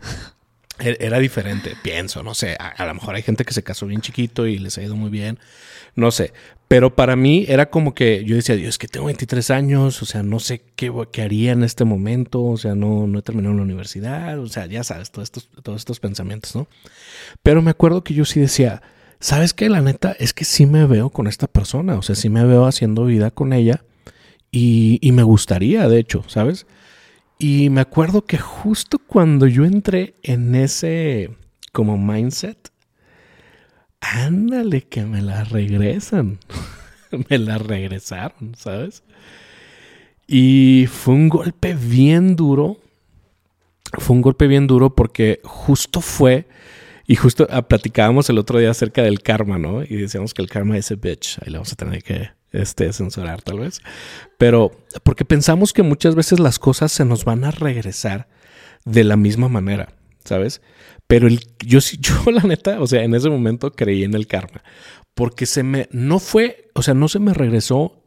era 0.79 1.19
diferente, 1.19 1.77
pienso, 1.83 2.23
no 2.23 2.35
sé. 2.35 2.57
A, 2.59 2.69
a, 2.69 2.87
lo 2.87 2.95
mejor 2.95 3.15
hay 3.15 3.23
gente 3.23 3.45
que 3.45 3.55
se 3.55 3.63
casó 3.63 3.87
bien 3.87 4.01
chiquito 4.01 4.47
y 4.47 4.59
les 4.59 4.77
ha 4.79 4.83
ido 4.83 4.97
muy 4.97 5.11
bien, 5.11 5.39
no 5.95 6.11
sé. 6.11 6.33
Pero 6.67 6.97
para 6.97 7.15
mí 7.15 7.45
era 7.47 7.71
como 7.71 7.95
que 7.95 8.25
yo 8.25 8.37
decía, 8.37 8.57
Dios, 8.57 8.71
es 8.71 8.79
que 8.79 8.89
tengo 8.89 9.07
23 9.07 9.51
años, 9.51 10.03
o 10.03 10.07
sea, 10.07 10.23
no 10.23 10.41
sé 10.41 10.63
qué, 10.77 10.93
qué 11.13 11.23
haría 11.23 11.53
en 11.53 11.63
este 11.63 11.85
momento, 11.85 12.43
o 12.43 12.57
sea, 12.57 12.75
no, 12.75 13.07
no 13.07 13.19
he 13.19 13.23
terminado 13.23 13.55
la 13.55 13.63
universidad, 13.63 14.39
o 14.39 14.47
sea, 14.49 14.67
ya 14.67 14.83
sabes, 14.83 15.11
todos 15.11 15.27
estos, 15.27 15.49
todos 15.63 15.81
estos 15.81 16.01
pensamientos, 16.01 16.57
¿no? 16.57 16.67
Pero 17.43 17.63
me 17.63 17.71
acuerdo 17.71 18.03
que 18.03 18.15
yo 18.15 18.25
sí 18.25 18.41
decía, 18.41 18.83
¿sabes 19.21 19.53
qué? 19.53 19.69
La 19.69 19.83
neta 19.83 20.17
es 20.19 20.33
que 20.33 20.45
sí 20.45 20.67
me 20.67 20.87
veo 20.87 21.11
con 21.11 21.27
esta 21.27 21.47
persona, 21.47 21.97
o 21.97 22.03
sea, 22.03 22.17
sí 22.17 22.29
me 22.31 22.45
veo 22.45 22.67
haciendo 22.67 23.05
vida 23.05 23.31
con 23.31 23.53
ella 23.53 23.85
y, 24.51 24.99
y 25.03 25.13
me 25.13 25.23
gustaría, 25.23 25.87
de 25.87 25.99
hecho, 25.99 26.25
¿sabes? 26.27 26.67
Y 27.39 27.69
me 27.71 27.81
acuerdo 27.81 28.23
que 28.23 28.39
justo 28.39 28.99
cuando 28.99 29.47
yo 29.47 29.65
entré 29.65 30.15
en 30.23 30.55
ese 30.55 31.31
como 31.73 31.99
mindset, 31.99 32.71
ándale 34.01 34.83
que 34.83 35.05
me 35.05 35.21
la 35.21 35.45
regresan. 35.45 36.39
me 37.31 37.39
la 37.39 37.59
regresaron, 37.59 38.55
¿sabes? 38.57 39.03
Y 40.27 40.87
fue 40.89 41.15
un 41.15 41.29
golpe 41.29 41.75
bien 41.75 42.37
duro. 42.37 42.79
Fue 43.99 44.17
un 44.17 44.23
golpe 44.23 44.47
bien 44.47 44.67
duro 44.67 44.95
porque 44.95 45.41
justo 45.45 46.01
fue, 46.01 46.49
y 47.07 47.17
justo 47.17 47.47
ah, 47.51 47.63
platicábamos 47.63 48.29
el 48.31 48.39
otro 48.39 48.59
día 48.59 48.71
acerca 48.71 49.03
del 49.03 49.21
karma, 49.21 49.59
¿no? 49.59 49.83
Y 49.83 49.97
decíamos 49.97 50.35
que 50.35 50.43
el 50.43 50.49
karma 50.49 50.77
es 50.77 50.91
a 50.91 50.95
bitch. 50.95 51.39
Ahí 51.41 51.51
le 51.51 51.59
vamos 51.59 51.73
a 51.73 51.77
tener 51.77 52.03
que 52.03 52.31
este, 52.55 52.93
censurar 52.93 53.43
tal 53.43 53.61
vez. 53.61 53.83
Pero 54.39 54.73
porque 55.03 55.25
pensamos 55.25 55.73
que 55.73 55.83
muchas 55.83 56.15
veces 56.15 56.41
las 56.41 56.59
cosas 56.59 56.93
se 56.93 57.05
nos 57.05 57.25
van 57.25 57.45
a 57.45 57.51
regresar 57.51 58.29
de 58.85 59.05
la 59.05 59.17
misma 59.17 59.49
manera, 59.49 59.95
¿sabes? 60.25 60.63
Pero 61.07 61.27
el, 61.27 61.41
yo, 61.65 61.81
yo 62.01 62.31
la 62.31 62.43
neta, 62.43 62.81
o 62.81 62.87
sea, 62.87 63.03
en 63.03 63.15
ese 63.15 63.29
momento 63.29 63.73
creí 63.73 64.05
en 64.05 64.15
el 64.15 64.27
karma. 64.27 64.63
Porque 65.15 65.47
se 65.47 65.63
me, 65.63 65.89
no 65.93 66.19
fue, 66.19 66.71
o 66.75 66.83
sea, 66.83 66.95
no 66.95 67.09
se 67.09 67.21
me 67.21 67.35
regresó 67.35 68.03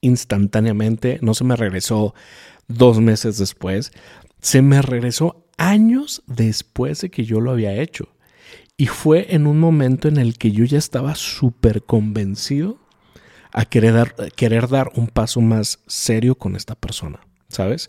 instantáneamente, 0.00 1.18
no 1.22 1.34
se 1.34 1.44
me 1.44 1.56
regresó 1.56 2.14
dos 2.68 3.00
meses 3.00 3.38
después, 3.38 3.92
se 4.40 4.62
me 4.62 4.80
regresó 4.82 5.46
años 5.56 6.22
después 6.26 7.00
de 7.00 7.10
que 7.10 7.24
yo 7.24 7.40
lo 7.40 7.50
había 7.50 7.74
hecho. 7.74 8.08
Y 8.76 8.86
fue 8.86 9.34
en 9.34 9.46
un 9.46 9.58
momento 9.58 10.08
en 10.08 10.18
el 10.18 10.36
que 10.36 10.50
yo 10.50 10.64
ya 10.64 10.78
estaba 10.78 11.14
súper 11.14 11.82
convencido 11.82 12.83
a 13.54 13.64
querer 13.64 13.94
dar, 13.94 14.14
querer 14.36 14.68
dar 14.68 14.90
un 14.94 15.06
paso 15.06 15.40
más 15.40 15.78
serio 15.86 16.34
con 16.34 16.56
esta 16.56 16.74
persona. 16.74 17.20
¿sabes? 17.48 17.88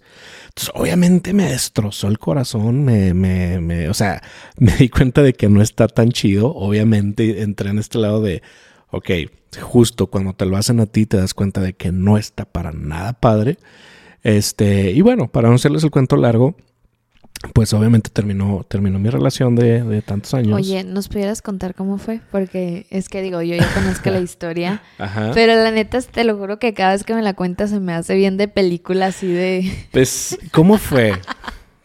Entonces, 0.50 0.72
obviamente 0.76 1.34
me 1.34 1.50
destrozó 1.50 2.08
el 2.08 2.20
corazón, 2.20 2.86
me, 2.86 3.16
me, 3.16 3.60
me, 3.60 3.90
o 3.90 3.96
sea, 3.96 4.22
me 4.58 4.76
di 4.76 4.90
cuenta 4.90 5.24
de 5.24 5.34
que 5.34 5.50
no 5.50 5.62
está 5.62 5.88
tan 5.88 6.12
chido, 6.12 6.54
obviamente 6.54 7.42
entré 7.42 7.72
en 7.72 7.80
este 7.80 7.98
lado 7.98 8.22
de, 8.22 8.44
ok, 8.92 9.10
justo 9.62 10.08
cuando 10.08 10.34
te 10.34 10.46
lo 10.46 10.56
hacen 10.56 10.80
a 10.80 10.86
ti 10.86 11.08
te 11.08 11.18
das 11.18 11.34
cuenta 11.34 11.62
de 11.62 11.74
que 11.74 11.92
no 11.92 12.18
está 12.18 12.46
para 12.46 12.72
nada 12.72 13.14
padre, 13.14 13.58
este, 14.22 14.92
y 14.92 15.02
bueno, 15.02 15.32
para 15.32 15.50
no 15.50 15.56
hacerles 15.56 15.84
el 15.84 15.92
cuento 15.92 16.16
largo, 16.16 16.56
pues 17.54 17.74
obviamente 17.74 18.10
terminó, 18.10 18.66
terminó 18.68 19.00
mi 19.00 19.10
relación 19.10 19.56
de, 19.56 20.02
tantos 20.02 20.34
años. 20.34 20.54
Oye, 20.54 20.84
¿nos 20.84 21.08
pudieras 21.08 21.42
contar 21.42 21.76
cómo 21.76 21.98
fue? 21.98 22.22
Porque 22.32 22.86
es 22.90 23.10
que 23.10 23.22
digo, 23.22 23.42
yo 23.42 23.56
ya 23.56 23.68
conozco 23.74 24.10
la 24.10 24.20
historia, 24.22 24.82
pero 25.34 25.56
la 25.56 25.72
neta 25.72 26.02
te 26.02 26.24
lo 26.24 26.38
juro 26.38 26.60
que 26.60 26.74
cada 26.74 26.92
vez 26.92 27.04
que 27.04 27.14
me 27.14 27.22
la 27.22 27.34
cuentas 27.34 27.70
se 27.70 27.80
me 27.80 27.94
hace 27.94 28.16
bien 28.16 28.38
de 28.38 28.48
película 28.48 29.08
así 29.08 29.28
de... 29.28 29.88
Pues, 29.92 30.38
¿cómo 30.52 30.78
fue? 30.78 31.14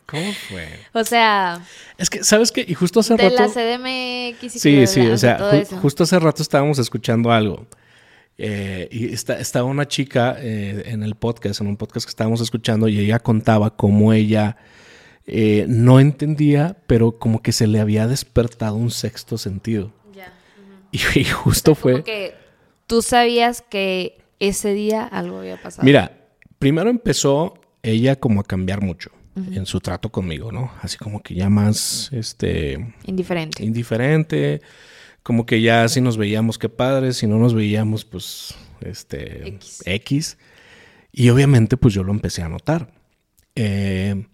¿Cómo 0.06 0.32
fue? 0.48 0.68
O 0.92 1.04
sea... 1.04 1.60
Es 1.98 2.10
que, 2.10 2.24
¿sabes 2.24 2.50
qué? 2.50 2.64
Y 2.66 2.74
justo 2.74 3.00
hace 3.00 3.14
de 3.14 3.28
rato... 3.28 3.36
la 3.36 3.48
CDMX 3.48 4.56
y 4.56 4.58
Sí, 4.58 4.86
sí, 4.86 5.06
o 5.06 5.16
sea, 5.16 5.64
justo 5.80 6.04
hace 6.04 6.18
rato 6.18 6.42
estábamos 6.42 6.78
escuchando 6.78 7.30
algo. 7.30 7.66
Eh, 8.42 8.88
y 8.90 9.12
está, 9.12 9.38
estaba 9.38 9.66
una 9.66 9.86
chica 9.86 10.34
eh, 10.38 10.84
en 10.86 11.02
el 11.02 11.14
podcast, 11.14 11.60
en 11.60 11.66
un 11.66 11.76
podcast 11.76 12.06
que 12.06 12.10
estábamos 12.10 12.40
escuchando, 12.40 12.88
y 12.88 12.98
ella 12.98 13.18
contaba 13.18 13.76
cómo 13.76 14.14
ella 14.14 14.56
eh, 15.32 15.64
no 15.68 16.00
entendía, 16.00 16.76
pero 16.88 17.12
como 17.12 17.40
que 17.40 17.52
se 17.52 17.68
le 17.68 17.78
había 17.78 18.08
despertado 18.08 18.74
un 18.74 18.90
sexto 18.90 19.38
sentido. 19.38 19.92
y, 20.90 20.98
justo 21.24 21.76
fue... 21.76 22.02
que 22.02 22.34
tú 22.88 23.00
sabías 23.00 23.62
que 23.62 24.18
ese 24.40 24.74
día 24.74 25.04
algo 25.04 25.38
había 25.38 25.62
pasado. 25.62 25.84
Mira, 25.84 26.18
primero 26.58 26.90
empezó 26.90 27.54
ella 27.84 28.16
como 28.16 28.40
a 28.40 28.44
cambiar 28.44 28.82
mucho 28.82 29.12
en 29.36 29.66
su 29.66 29.78
trato 29.78 30.10
conmigo, 30.10 30.50
¿no? 30.50 30.72
Así 30.82 30.98
como 30.98 31.22
que 31.22 31.34
ya 31.36 31.48
más, 31.48 32.10
este... 32.12 32.92
Indiferente. 33.04 33.64
Indiferente. 33.64 34.60
Como 35.22 35.46
que 35.46 35.62
ya 35.62 35.88
si 35.88 36.00
nos 36.00 36.16
veíamos, 36.16 36.58
qué 36.58 36.68
padre. 36.68 37.12
Si 37.12 37.28
no 37.28 37.38
nos 37.38 37.54
veíamos, 37.54 38.04
pues, 38.04 38.56
este... 38.80 39.46
X. 39.46 39.82
X. 39.86 40.38
Y 41.12 41.30
obviamente, 41.30 41.76
pues 41.76 41.94
yo 41.94 42.02
lo 42.02 42.12
empecé 42.12 42.42
a 42.42 42.48
notar. 42.48 42.92
Eh, 43.54 44.26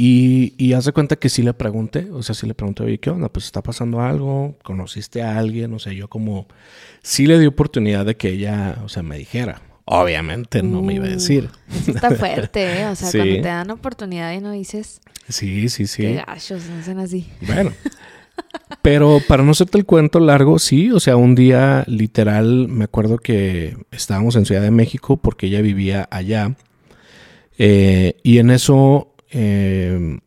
y, 0.00 0.54
y 0.58 0.74
hace 0.74 0.92
cuenta 0.92 1.16
que 1.16 1.28
sí 1.28 1.42
le 1.42 1.52
pregunté, 1.54 2.08
o 2.12 2.22
sea, 2.22 2.32
sí 2.32 2.46
le 2.46 2.54
pregunté, 2.54 2.84
oye, 2.84 2.98
¿qué 2.98 3.10
onda? 3.10 3.28
Pues 3.28 3.46
está 3.46 3.64
pasando 3.64 4.00
algo, 4.00 4.54
conociste 4.62 5.22
a 5.22 5.36
alguien, 5.36 5.74
o 5.74 5.80
sea, 5.80 5.92
yo 5.92 6.06
como, 6.06 6.46
sí 7.02 7.26
le 7.26 7.36
di 7.36 7.46
oportunidad 7.46 8.06
de 8.06 8.16
que 8.16 8.28
ella, 8.28 8.78
o 8.84 8.88
sea, 8.88 9.02
me 9.02 9.18
dijera. 9.18 9.60
Obviamente 9.86 10.62
no 10.62 10.82
me 10.82 10.94
iba 10.94 11.06
a 11.06 11.08
decir. 11.08 11.50
Uh, 11.68 11.90
está 11.90 12.12
fuerte, 12.12 12.82
¿eh? 12.82 12.86
O 12.86 12.94
sea, 12.94 13.10
cuando 13.12 13.34
te 13.34 13.48
dan 13.48 13.72
oportunidad 13.72 14.32
y 14.34 14.38
no 14.38 14.52
dices. 14.52 15.00
Sí, 15.28 15.68
sí, 15.68 15.88
sí. 15.88 16.02
Qué 16.02 16.22
gachos, 16.24 16.62
no 16.94 17.02
así. 17.02 17.26
Bueno. 17.44 17.72
Pero 18.82 19.20
para 19.26 19.42
no 19.42 19.50
hacerte 19.50 19.78
el 19.78 19.84
cuento 19.84 20.20
largo, 20.20 20.60
sí, 20.60 20.92
o 20.92 21.00
sea, 21.00 21.16
un 21.16 21.34
día 21.34 21.82
literal 21.88 22.68
me 22.68 22.84
acuerdo 22.84 23.18
que 23.18 23.76
estábamos 23.90 24.36
en 24.36 24.46
Ciudad 24.46 24.62
de 24.62 24.70
México 24.70 25.16
porque 25.16 25.48
ella 25.48 25.60
vivía 25.60 26.06
allá. 26.12 26.54
Eh, 27.58 28.14
y 28.22 28.38
en 28.38 28.50
eso 28.50 29.16
eh, 29.30 30.18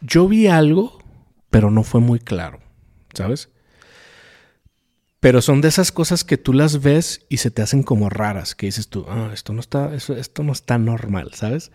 yo 0.00 0.28
vi 0.28 0.46
algo, 0.46 0.98
pero 1.50 1.70
no 1.70 1.82
fue 1.82 2.00
muy 2.00 2.18
claro, 2.18 2.60
¿sabes? 3.14 3.48
Pero 5.20 5.42
son 5.42 5.60
de 5.60 5.68
esas 5.68 5.90
cosas 5.90 6.24
que 6.24 6.36
tú 6.36 6.52
las 6.52 6.82
ves 6.82 7.26
y 7.28 7.38
se 7.38 7.50
te 7.50 7.62
hacen 7.62 7.82
como 7.82 8.10
raras, 8.10 8.54
que 8.54 8.66
dices 8.66 8.88
tú, 8.88 9.06
ah, 9.08 9.30
esto 9.32 9.52
no 9.52 9.60
está, 9.60 9.94
esto 9.94 10.42
no 10.42 10.52
está 10.52 10.78
normal, 10.78 11.30
¿sabes? 11.34 11.72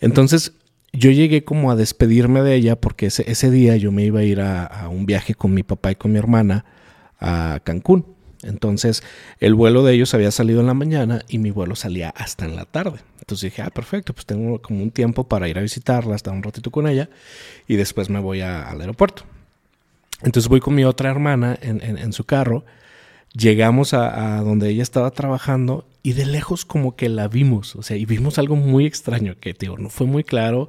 Entonces 0.00 0.54
yo 0.92 1.10
llegué 1.10 1.44
como 1.44 1.70
a 1.70 1.76
despedirme 1.76 2.42
de 2.42 2.54
ella 2.54 2.76
porque 2.76 3.06
ese, 3.06 3.30
ese 3.30 3.50
día 3.50 3.76
yo 3.76 3.92
me 3.92 4.04
iba 4.04 4.20
a 4.20 4.24
ir 4.24 4.40
a, 4.40 4.88
un 4.90 5.06
viaje 5.06 5.34
con 5.34 5.54
mi 5.54 5.62
papá 5.62 5.92
y 5.92 5.94
con 5.94 6.12
mi 6.12 6.18
hermana 6.18 6.64
a 7.18 7.60
Cancún. 7.64 8.06
Entonces 8.42 9.02
el 9.38 9.54
vuelo 9.54 9.84
de 9.84 9.94
ellos 9.94 10.12
había 10.14 10.30
salido 10.30 10.60
en 10.60 10.66
la 10.66 10.74
mañana 10.74 11.22
y 11.28 11.38
mi 11.38 11.50
vuelo 11.50 11.76
salía 11.76 12.10
hasta 12.10 12.44
en 12.44 12.56
la 12.56 12.64
tarde. 12.64 12.98
Entonces 13.22 13.52
dije, 13.52 13.62
ah, 13.62 13.70
perfecto, 13.70 14.12
pues 14.12 14.26
tengo 14.26 14.60
como 14.60 14.82
un 14.82 14.90
tiempo 14.90 15.28
para 15.28 15.48
ir 15.48 15.56
a 15.56 15.62
visitarla, 15.62 16.16
estar 16.16 16.34
un 16.34 16.42
ratito 16.42 16.72
con 16.72 16.88
ella 16.88 17.08
y 17.68 17.76
después 17.76 18.10
me 18.10 18.18
voy 18.18 18.40
al 18.40 18.80
aeropuerto. 18.80 19.22
Entonces 20.22 20.48
voy 20.48 20.58
con 20.58 20.74
mi 20.74 20.84
otra 20.84 21.08
hermana 21.08 21.56
en, 21.62 22.12
su 22.12 22.24
carro, 22.24 22.64
llegamos 23.32 23.94
a, 23.94 24.40
donde 24.40 24.70
ella 24.70 24.82
estaba 24.82 25.12
trabajando 25.12 25.86
y 26.02 26.14
de 26.14 26.26
lejos 26.26 26.64
como 26.64 26.96
que 26.96 27.08
la 27.08 27.28
vimos, 27.28 27.76
o 27.76 27.82
sea, 27.84 27.96
y 27.96 28.06
vimos 28.06 28.38
algo 28.38 28.56
muy 28.56 28.86
extraño 28.86 29.36
que, 29.38 29.52
digo, 29.52 29.78
no 29.78 29.88
fue 29.88 30.08
muy 30.08 30.24
claro, 30.24 30.68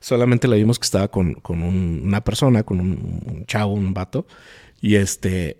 solamente 0.00 0.48
la 0.48 0.56
vimos 0.56 0.80
que 0.80 0.86
estaba 0.86 1.06
con, 1.08 1.40
una 1.48 2.24
persona, 2.24 2.64
con 2.64 2.80
un, 2.80 3.22
un, 3.24 3.46
chavo, 3.46 3.72
un 3.72 3.94
vato, 3.94 4.26
y 4.80 4.96
este, 4.96 5.58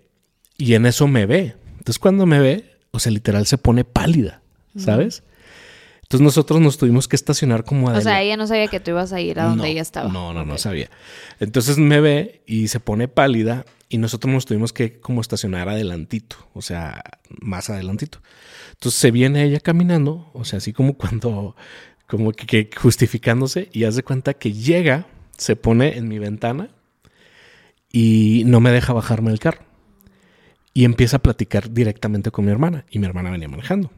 y 0.57 0.73
en 0.73 0.85
eso 0.85 1.07
me 1.07 1.25
ve. 1.25 1.55
Entonces 1.77 1.99
cuando 1.99 2.25
me 2.25 2.39
ve, 2.39 2.77
o 2.91 2.99
sea, 2.99 3.13
literal 3.13 3.45
se 3.45 3.57
pone 3.57 3.85
pálida, 3.85 4.41
¿sabes? 4.77 5.23
Entonces 6.05 6.23
nosotros 6.23 6.61
nos 6.61 6.77
tuvimos 6.77 7.07
que 7.07 7.15
estacionar 7.15 7.63
como 7.63 7.87
O 7.87 8.01
sea, 8.01 8.21
ella 8.21 8.37
no 8.37 8.45
sabía 8.45 8.67
que 8.67 8.79
tú 8.79 8.91
ibas 8.91 9.11
a 9.11 9.19
ir 9.21 9.39
a 9.39 9.45
donde 9.45 9.69
ella 9.69 9.81
estaba. 9.81 10.11
No, 10.11 10.33
no, 10.33 10.45
no 10.45 10.59
sabía. 10.59 10.87
Entonces 11.39 11.79
me 11.79 11.99
ve 11.99 12.43
y 12.45 12.67
se 12.67 12.79
pone 12.79 13.07
pálida 13.07 13.65
y 13.89 13.97
nosotros 13.97 14.31
nos 14.31 14.45
tuvimos 14.45 14.71
que 14.71 14.99
como 14.99 15.19
estacionar 15.19 15.67
adelantito, 15.67 16.35
o 16.53 16.61
sea, 16.61 17.03
más 17.41 17.71
adelantito. 17.71 18.19
Entonces 18.73 18.99
se 18.99 19.09
viene 19.09 19.45
ella 19.45 19.59
caminando, 19.59 20.29
o 20.33 20.45
sea, 20.45 20.57
así 20.57 20.73
como 20.73 20.93
cuando, 20.97 21.55
como 22.05 22.31
que, 22.33 22.69
justificándose 22.77 23.69
y 23.73 23.85
hace 23.85 24.03
cuenta 24.03 24.35
que 24.35 24.53
llega, 24.53 25.07
se 25.37 25.55
pone 25.55 25.97
en 25.97 26.07
mi 26.07 26.19
ventana 26.19 26.69
y 27.91 28.43
no 28.45 28.59
me 28.59 28.69
deja 28.69 28.93
bajarme 28.93 29.31
el 29.31 29.39
carro. 29.39 29.63
y 30.71 30.85
empieza 30.85 31.17
a 31.17 31.23
platicar 31.23 31.71
directamente 31.71 32.29
con 32.29 32.45
mi 32.45 32.51
hermana 32.51 32.85
y 32.91 32.99
mi 32.99 33.07
hermana 33.07 33.31
venía 33.31 33.47
manejando. 33.47 33.89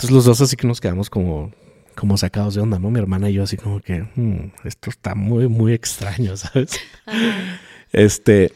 Entonces 0.00 0.14
los 0.14 0.24
dos 0.24 0.40
así 0.40 0.56
que 0.56 0.66
nos 0.66 0.80
quedamos 0.80 1.10
como, 1.10 1.52
como 1.94 2.16
sacados 2.16 2.54
de 2.54 2.62
onda, 2.62 2.78
¿no? 2.78 2.90
Mi 2.90 2.98
hermana 2.98 3.28
y 3.28 3.34
yo 3.34 3.42
así 3.42 3.58
como 3.58 3.80
que, 3.80 4.08
"Hmm, 4.14 4.50
esto 4.64 4.88
está 4.88 5.14
muy, 5.14 5.46
muy 5.46 5.74
extraño, 5.74 6.34
¿sabes? 6.38 6.70
Este, 7.92 8.50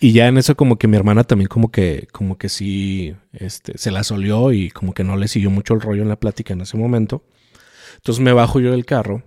y 0.00 0.12
ya 0.12 0.28
en 0.28 0.36
eso 0.36 0.54
como 0.54 0.76
que 0.76 0.88
mi 0.88 0.98
hermana 0.98 1.24
también 1.24 1.48
como 1.48 1.70
que, 1.70 2.08
como 2.12 2.36
que 2.36 2.50
sí, 2.50 3.14
este, 3.32 3.78
se 3.78 3.90
la 3.90 4.04
solió 4.04 4.52
y 4.52 4.68
como 4.68 4.92
que 4.92 5.02
no 5.02 5.16
le 5.16 5.28
siguió 5.28 5.48
mucho 5.48 5.72
el 5.72 5.80
rollo 5.80 6.02
en 6.02 6.10
la 6.10 6.20
plática 6.20 6.52
en 6.52 6.60
ese 6.60 6.76
momento. 6.76 7.24
Entonces 7.96 8.22
me 8.22 8.34
bajo 8.34 8.60
yo 8.60 8.72
del 8.72 8.84
carro 8.84 9.22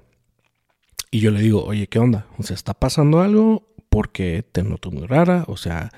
y 1.09 1.19
yo 1.19 1.31
le 1.31 1.41
digo, 1.41 1.63
oye, 1.63 1.87
¿qué 1.87 1.97
onda? 1.97 2.27
O 2.37 2.43
sea, 2.43 2.53
¿está 2.53 2.75
pasando 2.75 3.21
algo? 3.21 3.73
Porque 3.89 4.45
te 4.51 4.61
noto 4.61 4.91
muy 4.91 5.07
rara, 5.07 5.45
o 5.47 5.57
sea, 5.57 5.89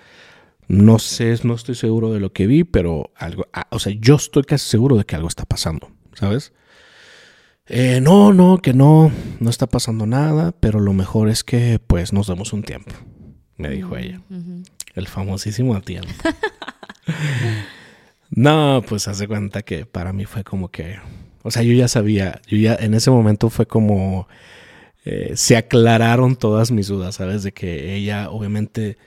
no 0.68 1.00
sé, 1.00 1.38
no 1.44 1.54
estoy 1.54 1.76
seguro 1.76 2.12
de 2.12 2.20
lo 2.20 2.34
que 2.34 2.48
vi, 2.48 2.64
pero 2.64 3.12
algo, 3.16 3.48
ah, 3.54 3.68
o 3.72 3.80
sea, 3.80 3.94
yo 4.00 4.16
estoy 4.16 4.44
casi 4.44 4.70
seguro 4.70 4.98
de 4.98 5.06
que 5.06 5.16
algo 5.16 5.28
está 5.28 5.46
pasando, 5.46 5.92
¿sabes? 6.14 6.54
Eh, 7.68 8.00
no, 8.02 8.32
no, 8.34 8.60
que 8.60 8.74
no, 8.74 9.12
no 9.40 9.50
está 9.50 9.68
pasando 9.68 10.06
nada, 10.06 10.54
pero 10.60 10.80
lo 10.80 10.94
mejor 10.94 11.30
es 11.30 11.44
que 11.44 11.80
pues 11.86 12.14
nos 12.14 12.28
demos 12.28 12.54
un 12.54 12.64
tiempo, 12.64 12.94
me 13.58 13.70
dijo 13.70 13.98
ella. 13.98 14.22
El 14.96 15.08
famosísimo 15.08 15.80
tiempo. 15.82 16.10
no, 18.30 18.84
pues 18.88 19.08
hace 19.08 19.28
cuenta 19.28 19.64
que 19.64 19.86
para 19.86 20.14
mí 20.14 20.26
fue 20.26 20.44
como 20.44 20.70
que, 20.70 20.98
o 21.44 21.52
sea, 21.52 21.62
yo 21.64 21.74
ya 21.74 21.88
sabía, 21.88 22.42
yo 22.48 22.58
ya 22.58 22.76
en 22.76 22.94
ese 22.94 23.12
momento 23.12 23.50
fue 23.50 23.66
como, 23.66 24.28
eh, 25.04 25.34
se 25.36 25.58
aclararon 25.58 26.36
todas 26.36 26.72
mis 26.72 26.88
dudas, 26.88 27.16
¿sabes? 27.16 27.44
De 27.44 27.52
que 27.52 27.96
ella 27.96 28.30
obviamente, 28.30 28.98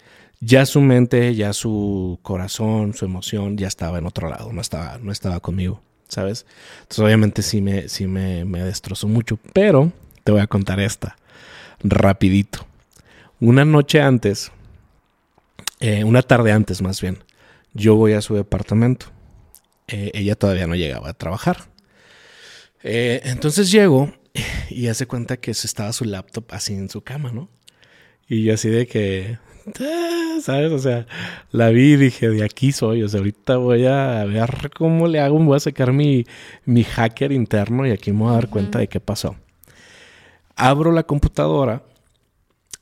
ya 0.41 0.67
su 0.67 0.81
mente, 0.81 1.35
ya 1.35 1.53
su 1.53 2.19
corazón, 2.23 2.95
su 2.95 3.05
emoción 3.05 3.57
ya 3.57 3.69
estaba 3.69 3.99
en 3.99 4.07
otro 4.07 4.29
lado, 4.29 4.53
no 4.53 4.61
estaba, 4.61 4.99
no 4.99 5.13
estaba 5.13 5.41
conmigo, 5.41 5.83
¿sabes? 6.09 6.47
Entonces 6.83 6.99
obviamente 7.01 7.43
sí 7.43 7.61
me, 7.61 7.89
sí 7.89 8.07
me, 8.07 8.45
me 8.45 8.63
destrozó 8.63 9.07
mucho, 9.07 9.39
pero 9.53 9.93
te 10.25 10.33
voy 10.33 10.41
a 10.41 10.47
contar 10.47 10.81
esta, 10.81 11.17
rapidito. 11.83 12.67
Una 13.39 13.65
noche 13.65 14.01
antes, 14.01 14.51
eh, 15.81 16.05
una 16.05 16.23
tarde 16.23 16.53
antes 16.53 16.83
más 16.83 17.01
bien, 17.01 17.19
yo 17.75 17.95
voy 17.95 18.15
a 18.15 18.21
su 18.21 18.35
departamento. 18.35 19.07
Eh, 19.89 20.11
ella 20.15 20.37
todavía 20.37 20.67
no 20.67 20.75
llegaba 20.75 21.11
a 21.11 21.15
trabajar. 21.15 21.69
Eh, 22.83 23.21
entonces 23.25 23.71
llego 23.71 24.13
y 24.71 24.89
hace 24.89 25.07
cuenta 25.07 25.37
que 25.37 25.51
estaba 25.51 25.93
su 25.93 26.05
laptop 26.05 26.45
así 26.51 26.75
en 26.75 26.89
su 26.89 27.03
cama, 27.03 27.33
¿no? 27.33 27.49
Y 28.29 28.45
yo 28.45 28.55
así 28.55 28.69
de 28.69 28.87
que, 28.87 29.39
¿sabes? 30.43 30.73
O 30.73 30.79
sea, 30.79 31.07
la 31.51 31.71
vi 31.71 31.93
y 31.93 31.97
dije, 31.97 32.29
de 32.29 32.45
aquí 32.45 32.73
soy. 32.73 33.03
O 33.03 33.09
sea, 33.09 33.19
ahorita 33.19 33.57
voy 33.57 33.87
a 33.87 34.25
ver 34.25 34.71
cómo 34.77 35.07
le 35.07 35.21
hago, 35.21 35.39
voy 35.39 35.57
a 35.57 35.61
sacar 35.61 35.93
mi, 35.93 36.27
mi 36.65 36.85
hacker 36.85 37.33
interno 37.33 37.87
y 37.87 37.91
aquí 37.91 38.13
me 38.13 38.21
voy 38.21 38.31
a 38.31 38.35
dar 38.35 38.49
cuenta 38.49 38.79
de 38.79 38.89
qué 38.89 39.01
pasó. 39.01 39.37
Abro 40.57 40.93
la 40.93 41.05
computadora 41.05 41.83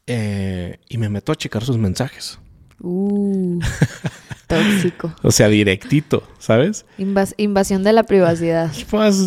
eh, 0.06 0.78
y 0.88 0.98
me 0.98 1.08
meto 1.08 1.32
a 1.32 1.36
checar 1.36 1.64
sus 1.64 1.78
mensajes. 1.78 2.38
Uh, 2.80 3.58
tóxico. 4.46 5.12
O 5.22 5.30
sea, 5.30 5.48
directito, 5.48 6.22
¿sabes? 6.38 6.86
Invas- 6.98 7.34
invasión 7.36 7.82
de 7.84 7.92
la 7.92 8.04
privacidad. 8.04 8.70
Pues, 8.90 9.18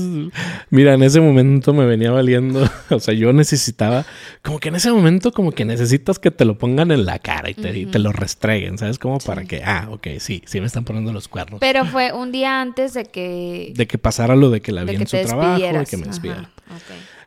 mira, 0.70 0.94
en 0.94 1.04
ese 1.04 1.20
momento 1.22 1.74
me 1.74 1.86
venía 1.86 2.12
valiendo. 2.12 2.68
O 2.90 3.00
sea, 3.00 3.14
yo 3.14 3.32
necesitaba, 3.34 4.06
como 4.42 4.60
que 4.60 4.70
en 4.70 4.76
ese 4.76 4.92
momento, 4.92 5.32
como 5.32 5.52
que 5.52 5.64
necesitas 5.66 6.18
que 6.20 6.32
te 6.32 6.46
lo 6.46 6.58
pongan 6.58 6.92
en 6.92 7.06
la 7.06 7.20
cara 7.20 7.50
y 7.50 7.54
te, 7.54 7.78
y 7.78 7.86
te 7.86 8.00
lo 8.00 8.12
restreguen, 8.12 8.78
¿sabes? 8.78 8.98
Como 9.00 9.20
para 9.20 9.46
que, 9.46 9.64
ah, 9.64 9.88
ok, 9.92 10.08
sí, 10.20 10.42
sí 10.46 10.60
me 10.60 10.66
están 10.68 10.84
poniendo 10.84 11.14
los 11.14 11.28
cuernos. 11.28 11.60
Pero 11.60 11.86
fue 11.86 12.12
un 12.14 12.32
día 12.32 12.62
antes 12.62 12.94
de 12.94 13.06
que, 13.06 13.74
de 13.76 13.88
que 13.88 13.98
pasara 13.98 14.36
lo 14.36 14.50
de 14.50 14.62
que 14.62 14.72
la 14.72 14.84
vi 14.84 14.96
en 14.96 15.08
su 15.08 15.18
trabajo, 15.22 15.52
despidieras. 15.52 15.90
que 15.90 15.98
me 15.98 16.08
despidiera. 16.08 16.50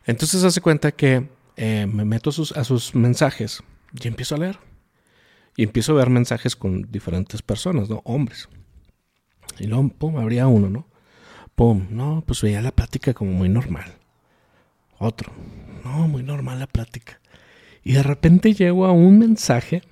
Entonces 0.05 0.43
hace 0.43 0.61
cuenta 0.61 0.91
que 0.91 1.27
eh, 1.57 1.87
me 1.91 2.05
meto 2.05 2.29
a 2.29 2.33
sus, 2.33 2.51
a 2.51 2.63
sus 2.63 2.93
mensajes 2.93 3.63
y 3.99 4.07
empiezo 4.07 4.35
a 4.35 4.39
leer. 4.39 4.57
Y 5.55 5.63
empiezo 5.63 5.93
a 5.93 5.95
ver 5.95 6.09
mensajes 6.09 6.55
con 6.55 6.91
diferentes 6.91 7.41
personas, 7.41 7.89
¿no? 7.89 8.01
Hombres. 8.03 8.49
Y 9.59 9.67
luego, 9.67 9.89
pum, 9.89 10.17
abría 10.17 10.47
uno, 10.47 10.69
¿no? 10.69 10.87
Pum, 11.55 11.87
no, 11.89 12.23
pues 12.25 12.41
veía 12.41 12.61
la 12.61 12.71
plática 12.71 13.13
como 13.13 13.31
muy 13.31 13.47
normal. 13.47 13.93
Otro, 14.97 15.31
no, 15.83 16.07
muy 16.07 16.23
normal 16.23 16.59
la 16.59 16.67
plática. 16.67 17.19
Y 17.83 17.93
de 17.93 18.03
repente 18.03 18.53
llego 18.53 18.85
a 18.85 18.91
un 18.91 19.19
mensaje 19.19 19.83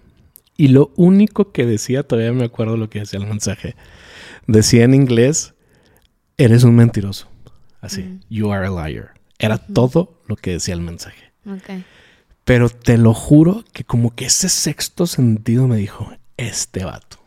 y 0.58 0.70
lo 0.70 0.92
único 0.96 1.52
que 1.52 1.66
decía, 1.66 2.04
todavía 2.04 2.34
me 2.34 2.46
acuerdo 2.46 2.78
lo 2.78 2.90
que 2.90 3.00
decía 3.00 3.20
el 3.20 3.28
mensaje. 3.28 3.76
Decía 4.48 4.84
en 4.84 4.94
inglés, 4.94 5.54
eres 6.38 6.64
un 6.64 6.76
mentiroso. 6.76 7.28
Así, 7.82 8.20
you 8.30 8.52
are 8.52 8.66
a 8.66 8.70
liar. 8.70 9.14
Era 9.40 9.58
todo 9.58 10.22
lo 10.28 10.36
que 10.36 10.52
decía 10.52 10.74
el 10.74 10.82
mensaje. 10.82 11.34
Ok. 11.46 11.84
Pero 12.46 12.70
te 12.70 12.98
lo 12.98 13.14
juro 13.14 13.64
que 13.72 13.84
como 13.84 14.14
que 14.14 14.26
ese 14.26 14.50
sexto 14.50 15.08
sentido 15.08 15.68
me 15.68 15.78
dijo, 15.78 16.12
este 16.38 16.84
vato, 16.84 17.18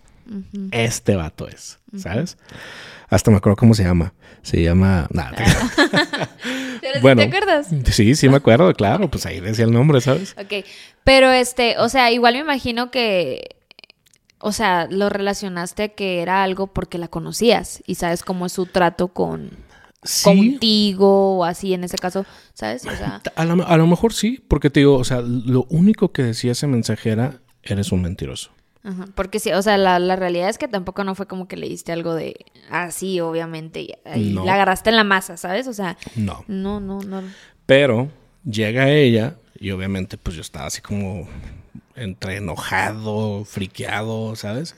este 0.72 1.16
vato 1.16 1.48
es, 1.48 1.78
¿sabes? 1.96 2.36
Hasta 3.08 3.30
me 3.30 3.38
acuerdo 3.38 3.56
cómo 3.56 3.74
se 3.74 3.84
llama. 3.84 4.12
Se 4.42 4.62
llama... 4.62 5.08
Nada, 5.10 5.32
Pero 6.80 6.94
sí 6.94 7.00
Bueno. 7.00 7.22
¿Te 7.22 7.28
acuerdas? 7.28 7.68
sí, 7.90 8.14
sí 8.14 8.28
me 8.28 8.36
acuerdo, 8.36 8.72
claro, 8.74 9.10
pues 9.10 9.26
ahí 9.26 9.40
decía 9.40 9.64
el 9.64 9.72
nombre, 9.72 10.00
¿sabes? 10.00 10.36
Ok. 10.38 10.64
Pero 11.04 11.30
este, 11.30 11.78
o 11.78 11.88
sea, 11.88 12.10
igual 12.10 12.34
me 12.34 12.40
imagino 12.40 12.90
que. 12.90 13.56
O 14.38 14.52
sea, 14.52 14.86
lo 14.90 15.08
relacionaste 15.08 15.82
a 15.84 15.88
que 15.88 16.20
era 16.20 16.42
algo 16.42 16.66
porque 16.66 16.98
la 16.98 17.08
conocías 17.08 17.82
y 17.86 17.94
sabes 17.94 18.22
cómo 18.22 18.46
es 18.46 18.52
su 18.52 18.66
trato 18.66 19.08
con 19.08 19.50
Sí, 20.06 20.24
contigo 20.24 21.38
o 21.38 21.44
así 21.44 21.74
en 21.74 21.84
ese 21.84 21.96
caso, 21.98 22.24
¿sabes? 22.54 22.86
O 22.86 22.90
sea, 22.96 23.20
a 23.36 23.44
lo, 23.44 23.66
a 23.66 23.76
lo 23.76 23.86
mejor 23.86 24.12
sí, 24.12 24.42
porque 24.48 24.70
te 24.70 24.80
digo, 24.80 24.96
o 24.96 25.04
sea, 25.04 25.20
lo 25.20 25.66
único 25.70 26.12
que 26.12 26.22
decía 26.22 26.52
ese 26.52 26.66
mensaje 26.66 27.10
era, 27.10 27.40
eres 27.62 27.92
un 27.92 28.02
mentiroso. 28.02 28.50
ajá, 28.84 29.06
porque 29.14 29.38
sí, 29.40 29.52
o 29.52 29.62
sea, 29.62 29.76
la, 29.78 29.98
la 29.98 30.16
realidad 30.16 30.48
es 30.48 30.58
que 30.58 30.68
tampoco 30.68 31.02
no 31.04 31.14
fue 31.14 31.26
como 31.26 31.48
que 31.48 31.56
le 31.56 31.68
diste 31.68 31.92
algo 31.92 32.14
de 32.14 32.36
así, 32.70 33.20
obviamente, 33.20 33.80
y, 33.82 33.94
y 34.14 34.32
No. 34.32 34.44
la 34.44 34.54
agarraste 34.54 34.90
en 34.90 34.96
la 34.96 35.04
masa, 35.04 35.36
¿sabes? 35.36 35.66
O 35.68 35.72
sea, 35.72 35.96
No. 36.14 36.44
no, 36.48 36.80
no, 36.80 37.00
no. 37.00 37.22
Pero 37.66 38.08
llega 38.44 38.88
ella 38.90 39.36
y 39.58 39.70
obviamente 39.72 40.16
pues 40.18 40.36
yo 40.36 40.42
estaba 40.42 40.66
así 40.66 40.80
como 40.80 41.26
entre 41.96 42.36
enojado, 42.36 43.44
friqueado, 43.44 44.36
¿sabes? 44.36 44.76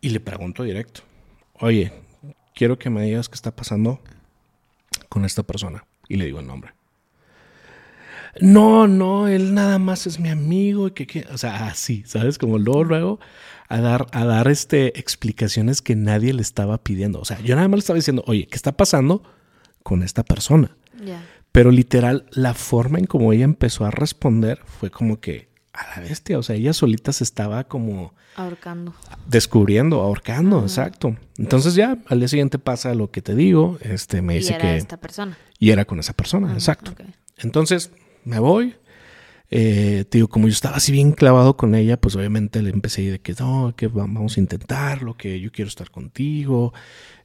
Y 0.00 0.10
le 0.10 0.20
pregunto 0.20 0.62
directo, 0.62 1.02
oye, 1.58 1.92
quiero 2.54 2.78
que 2.78 2.88
me 2.88 3.02
digas 3.02 3.28
qué 3.28 3.34
está 3.34 3.50
pasando 3.54 4.00
con 5.10 5.26
esta 5.26 5.42
persona. 5.42 5.84
Y 6.08 6.16
le 6.16 6.24
digo 6.24 6.40
el 6.40 6.46
nombre. 6.46 6.72
No, 8.40 8.86
no, 8.86 9.26
él 9.28 9.54
nada 9.54 9.78
más 9.78 10.06
es 10.06 10.20
mi 10.20 10.28
amigo 10.28 10.88
y 10.88 10.90
que, 10.92 11.06
que- 11.06 11.26
o 11.32 11.36
sea, 11.38 11.66
así, 11.66 12.04
¿sabes? 12.06 12.38
Como 12.38 12.58
luego, 12.58 12.84
luego 12.84 13.20
a 13.68 13.80
dar, 13.80 14.06
a 14.12 14.24
dar 14.24 14.48
este, 14.48 14.98
explicaciones 14.98 15.82
que 15.82 15.96
nadie 15.96 16.32
le 16.32 16.42
estaba 16.42 16.78
pidiendo. 16.78 17.20
O 17.20 17.24
sea, 17.24 17.40
yo 17.40 17.56
nada 17.56 17.66
más 17.68 17.78
le 17.78 17.80
estaba 17.80 17.96
diciendo, 17.96 18.22
oye, 18.26 18.46
¿qué 18.46 18.56
está 18.56 18.72
pasando 18.76 19.22
con 19.82 20.02
esta 20.02 20.22
persona? 20.24 20.76
Pero 21.52 21.72
literal, 21.72 22.26
la 22.30 22.54
forma 22.54 22.98
en 23.00 23.06
como 23.06 23.32
ella 23.32 23.44
empezó 23.44 23.84
a 23.84 23.90
responder 23.90 24.60
fue 24.64 24.90
como 24.90 25.18
que 25.20 25.48
a 25.72 25.96
la 25.96 26.02
bestia. 26.08 26.38
O 26.38 26.42
sea, 26.42 26.56
ella 26.56 26.72
solita 26.72 27.12
se 27.12 27.24
estaba 27.24 27.64
como 27.64 28.14
Ahorcando. 28.36 28.94
descubriendo, 29.26 30.00
ahorcando, 30.00 30.62
exacto. 30.62 31.16
Entonces 31.38 31.74
ya 31.74 31.98
al 32.06 32.18
día 32.18 32.28
siguiente 32.28 32.58
pasa 32.58 32.94
lo 32.94 33.10
que 33.10 33.22
te 33.22 33.34
digo. 33.34 33.78
Este 33.82 34.22
me 34.22 34.34
Y 34.34 34.38
dice 34.38 34.54
era 34.54 34.62
que. 34.62 34.76
esta 34.76 34.96
persona. 34.98 35.36
Y 35.58 35.70
era 35.70 35.84
con 35.84 35.98
esa 36.00 36.12
persona, 36.12 36.46
Ajá, 36.48 36.54
exacto. 36.56 36.94
Entonces 37.38 37.90
me 38.24 38.38
voy. 38.38 38.74
Eh, 39.52 40.04
te 40.08 40.18
digo, 40.18 40.28
como 40.28 40.46
yo 40.46 40.52
estaba 40.52 40.76
así 40.76 40.92
bien 40.92 41.10
clavado 41.10 41.56
con 41.56 41.74
ella, 41.74 41.96
pues 42.00 42.14
obviamente 42.14 42.62
le 42.62 42.70
empecé 42.70 43.10
de 43.10 43.18
que 43.20 43.34
no, 43.40 43.74
que 43.76 43.88
va- 43.88 44.02
vamos 44.04 44.36
a 44.36 44.40
intentarlo, 44.40 45.16
que 45.16 45.40
yo 45.40 45.50
quiero 45.50 45.68
estar 45.68 45.90
contigo, 45.90 46.72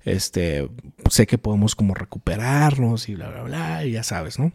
este, 0.05 0.67
sé 1.11 1.27
que 1.27 1.37
podemos 1.37 1.75
como 1.75 1.93
recuperarnos 1.93 3.09
y 3.09 3.15
bla, 3.15 3.29
bla, 3.29 3.43
bla, 3.43 3.85
y 3.85 3.91
ya 3.91 4.01
sabes, 4.01 4.39
¿no? 4.39 4.51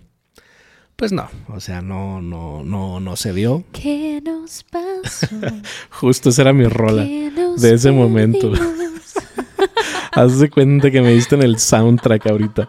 Pues 1.01 1.13
no, 1.13 1.31
o 1.49 1.61
sea, 1.61 1.81
no, 1.81 2.21
no, 2.21 2.63
no, 2.63 3.01
no 3.01 3.17
se 3.17 3.33
dio. 3.33 3.65
¿Qué 3.73 4.21
nos 4.23 4.65
pasó? 4.65 5.29
Justo 5.93 6.29
esa 6.29 6.43
era 6.43 6.53
mi 6.53 6.67
rola 6.67 7.05
¿Qué 7.05 7.33
nos 7.35 7.59
de 7.63 7.73
ese 7.73 7.91
momento. 7.91 8.53
perdimos? 8.53 9.15
Haz 10.13 10.39
de 10.39 10.51
cuenta 10.51 10.91
que 10.91 11.01
me 11.01 11.15
diste 11.15 11.37
en 11.37 11.43
el 11.43 11.59
soundtrack 11.59 12.27
ahorita. 12.27 12.69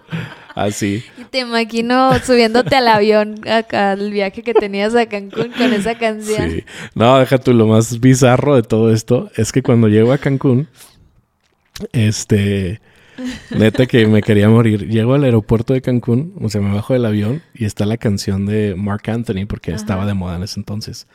Así. 0.55 1.03
Y 1.17 1.25
te 1.25 1.39
imagino 1.39 2.17
subiéndote 2.19 2.73
al 2.73 2.87
avión 2.87 3.45
acá, 3.49 3.91
el 3.91 4.13
viaje 4.13 4.43
que 4.43 4.53
tenías 4.53 4.95
a 4.95 5.07
Cancún 5.07 5.51
con 5.51 5.73
esa 5.73 5.97
canción. 5.97 6.51
Sí. 6.51 6.63
No, 6.95 7.19
deja 7.19 7.37
tú, 7.37 7.51
lo 7.53 7.67
más 7.67 7.99
bizarro 7.99 8.55
de 8.55 8.63
todo 8.63 8.93
esto 8.93 9.29
es 9.35 9.51
que 9.51 9.61
cuando 9.61 9.89
llego 9.89 10.13
a 10.13 10.17
Cancún, 10.17 10.69
este, 11.91 12.79
neta 13.51 13.85
que 13.85 14.07
me 14.07 14.21
quería 14.21 14.49
morir. 14.49 14.87
Llego 14.87 15.13
al 15.13 15.23
aeropuerto 15.23 15.73
de 15.73 15.81
Cancún, 15.81 16.33
o 16.41 16.49
sea, 16.49 16.61
me 16.61 16.73
bajo 16.73 16.93
del 16.93 17.05
avión 17.05 17.41
y 17.53 17.65
está 17.65 17.85
la 17.85 17.97
canción 17.97 18.45
de 18.45 18.75
Mark 18.75 19.09
Anthony, 19.09 19.45
porque 19.47 19.71
estaba 19.71 20.05
de 20.05 20.13
moda 20.13 20.35
en 20.35 20.43
ese 20.43 20.59
entonces. 20.59 21.07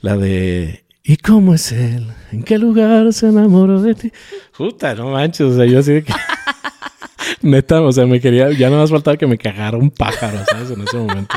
La 0.00 0.16
de 0.16 0.84
¿Y 1.08 1.16
cómo 1.16 1.54
es 1.54 1.72
él? 1.72 2.06
¿En 2.32 2.42
qué 2.42 2.58
lugar 2.58 3.10
se 3.14 3.28
enamoró 3.28 3.80
de 3.80 3.94
ti? 3.94 4.12
Puta, 4.54 4.94
no 4.94 5.10
manches, 5.10 5.46
o 5.46 5.56
sea, 5.56 5.64
yo 5.64 5.78
así 5.78 5.92
de 5.92 6.04
que... 6.04 6.12
Neta, 7.40 7.80
o 7.80 7.90
sea, 7.92 8.04
me 8.04 8.20
quería, 8.20 8.50
ya 8.50 8.68
no 8.68 8.76
más 8.76 8.90
faltaba 8.90 9.16
que 9.16 9.26
me 9.26 9.38
cagara 9.38 9.78
un 9.78 9.90
pájaro, 9.90 10.38
¿sabes? 10.50 10.70
En 10.70 10.82
ese 10.82 10.98
momento. 10.98 11.34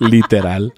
Literal. 0.00 0.74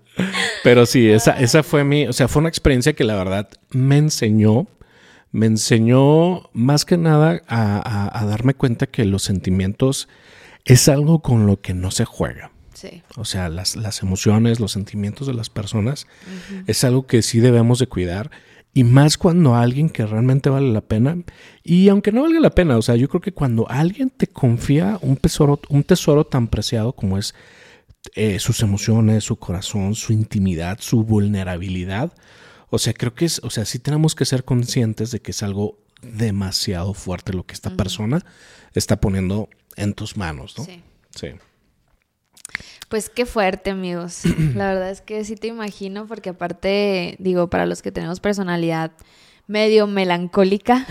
Pero 0.62 0.86
sí, 0.86 1.08
esa, 1.08 1.32
esa 1.40 1.64
fue 1.64 1.82
mi, 1.82 2.06
o 2.06 2.12
sea, 2.12 2.28
fue 2.28 2.38
una 2.38 2.48
experiencia 2.48 2.92
que 2.92 3.02
la 3.02 3.16
verdad 3.16 3.48
me 3.70 3.96
enseñó, 3.96 4.68
me 5.32 5.46
enseñó 5.46 6.48
más 6.52 6.84
que 6.84 6.96
nada 6.96 7.42
a, 7.48 8.24
darme 8.26 8.54
cuenta 8.54 8.86
que 8.86 9.04
los 9.04 9.22
sentimientos 9.22 10.08
es 10.64 10.88
algo 10.88 11.20
con 11.20 11.46
lo 11.46 11.60
que 11.60 11.74
no 11.74 11.90
se 11.90 12.04
juega. 12.04 12.50
Sí. 12.74 13.02
O 13.16 13.24
sea, 13.24 13.48
las, 13.48 13.76
las, 13.76 14.02
emociones, 14.02 14.60
los 14.60 14.72
sentimientos 14.72 15.26
de 15.26 15.34
las 15.34 15.50
personas 15.50 16.06
es 16.66 16.84
algo 16.84 17.06
que 17.06 17.22
sí 17.22 17.40
debemos 17.40 17.78
de 17.78 17.88
cuidar. 17.88 18.30
Y 18.72 18.84
más 18.84 19.18
cuando 19.18 19.56
alguien 19.56 19.90
que 19.90 20.06
realmente 20.06 20.50
vale 20.50 20.70
la 20.72 20.82
pena. 20.82 21.16
Y 21.64 21.88
aunque 21.88 22.12
no 22.12 22.22
valga 22.22 22.38
la 22.38 22.50
pena, 22.50 22.76
o 22.76 22.82
sea, 22.82 22.94
yo 22.94 23.08
creo 23.08 23.20
que 23.20 23.32
cuando 23.32 23.68
alguien 23.68 24.10
te 24.10 24.28
confía 24.28 24.98
un 25.02 25.16
tesoro, 25.16 25.58
un 25.68 25.82
tesoro 25.82 26.24
tan 26.24 26.46
preciado 26.46 26.92
como 26.92 27.18
es 27.18 27.34
eh, 28.14 28.38
sus 28.38 28.62
emociones, 28.62 29.24
su 29.24 29.36
corazón, 29.36 29.94
su 29.94 30.12
intimidad, 30.12 30.78
su 30.80 31.02
vulnerabilidad. 31.02 32.12
O 32.70 32.78
sea, 32.78 32.92
creo 32.92 33.14
que 33.14 33.24
es, 33.24 33.40
o 33.42 33.50
sea, 33.50 33.64
sí 33.64 33.78
tenemos 33.78 34.14
que 34.14 34.24
ser 34.24 34.44
conscientes 34.44 35.10
de 35.10 35.20
que 35.20 35.30
es 35.30 35.42
algo 35.42 35.78
demasiado 36.02 36.94
fuerte 36.94 37.32
lo 37.32 37.44
que 37.44 37.54
esta 37.54 37.70
persona 37.70 38.24
está 38.74 39.00
poniendo 39.00 39.48
en 39.76 39.94
tus 39.94 40.16
manos, 40.16 40.56
¿no? 40.58 40.64
Sí. 40.64 40.82
Sí. 41.14 41.28
Pues 42.88 43.10
qué 43.10 43.26
fuerte, 43.26 43.70
amigos. 43.70 44.22
La 44.54 44.68
verdad 44.68 44.90
es 44.90 45.00
que 45.00 45.24
sí 45.24 45.36
te 45.36 45.48
imagino, 45.48 46.06
porque 46.06 46.30
aparte, 46.30 47.16
digo, 47.18 47.48
para 47.48 47.66
los 47.66 47.82
que 47.82 47.92
tenemos 47.92 48.20
personalidad 48.20 48.92
medio 49.46 49.86
melancólica, 49.86 50.86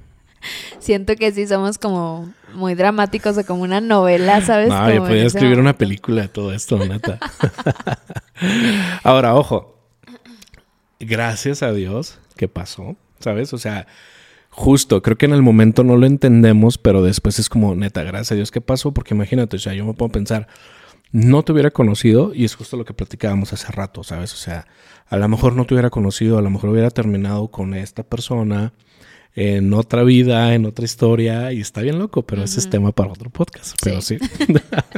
siento 0.78 1.16
que 1.16 1.32
sí 1.32 1.46
somos 1.46 1.78
como 1.78 2.32
muy 2.54 2.74
dramáticos 2.74 3.38
o 3.38 3.44
como 3.44 3.62
una 3.62 3.80
novela, 3.80 4.40
¿sabes? 4.40 4.68
No, 4.68 4.92
yo 4.92 5.04
podía 5.04 5.24
escribir 5.24 5.58
una 5.58 5.76
película 5.76 6.22
de 6.22 6.28
todo 6.28 6.52
esto, 6.52 6.78
neta. 6.78 7.18
Ahora, 9.02 9.34
ojo, 9.34 9.71
gracias 11.02 11.62
a 11.62 11.72
Dios 11.72 12.18
que 12.36 12.48
pasó, 12.48 12.96
¿sabes? 13.18 13.52
O 13.52 13.58
sea, 13.58 13.86
justo, 14.50 15.02
creo 15.02 15.16
que 15.18 15.26
en 15.26 15.32
el 15.32 15.42
momento 15.42 15.84
no 15.84 15.96
lo 15.96 16.06
entendemos, 16.06 16.78
pero 16.78 17.02
después 17.02 17.38
es 17.38 17.48
como, 17.48 17.74
neta, 17.74 18.02
gracias 18.02 18.32
a 18.32 18.34
Dios 18.36 18.50
que 18.50 18.60
pasó, 18.60 18.92
porque 18.92 19.14
imagínate, 19.14 19.56
o 19.56 19.58
sea, 19.58 19.74
yo 19.74 19.84
me 19.84 19.94
puedo 19.94 20.12
pensar, 20.12 20.46
no 21.10 21.42
te 21.42 21.52
hubiera 21.52 21.70
conocido, 21.70 22.32
y 22.34 22.44
es 22.44 22.54
justo 22.54 22.76
lo 22.76 22.84
que 22.84 22.94
platicábamos 22.94 23.52
hace 23.52 23.70
rato, 23.72 24.02
¿sabes? 24.04 24.32
O 24.32 24.36
sea, 24.36 24.66
a 25.08 25.16
lo 25.16 25.28
mejor 25.28 25.54
no 25.54 25.66
te 25.66 25.74
hubiera 25.74 25.90
conocido, 25.90 26.38
a 26.38 26.42
lo 26.42 26.50
mejor 26.50 26.70
hubiera 26.70 26.90
terminado 26.90 27.48
con 27.48 27.74
esta 27.74 28.02
persona 28.02 28.72
en 29.34 29.72
otra 29.72 30.02
vida, 30.04 30.54
en 30.54 30.66
otra 30.66 30.84
historia, 30.84 31.52
y 31.52 31.60
está 31.60 31.80
bien 31.80 31.98
loco, 31.98 32.22
pero 32.22 32.42
ese 32.44 32.60
es 32.60 32.68
tema 32.68 32.92
para 32.92 33.12
otro 33.12 33.30
podcast, 33.30 33.76
pero 33.82 34.00
sí. 34.02 34.18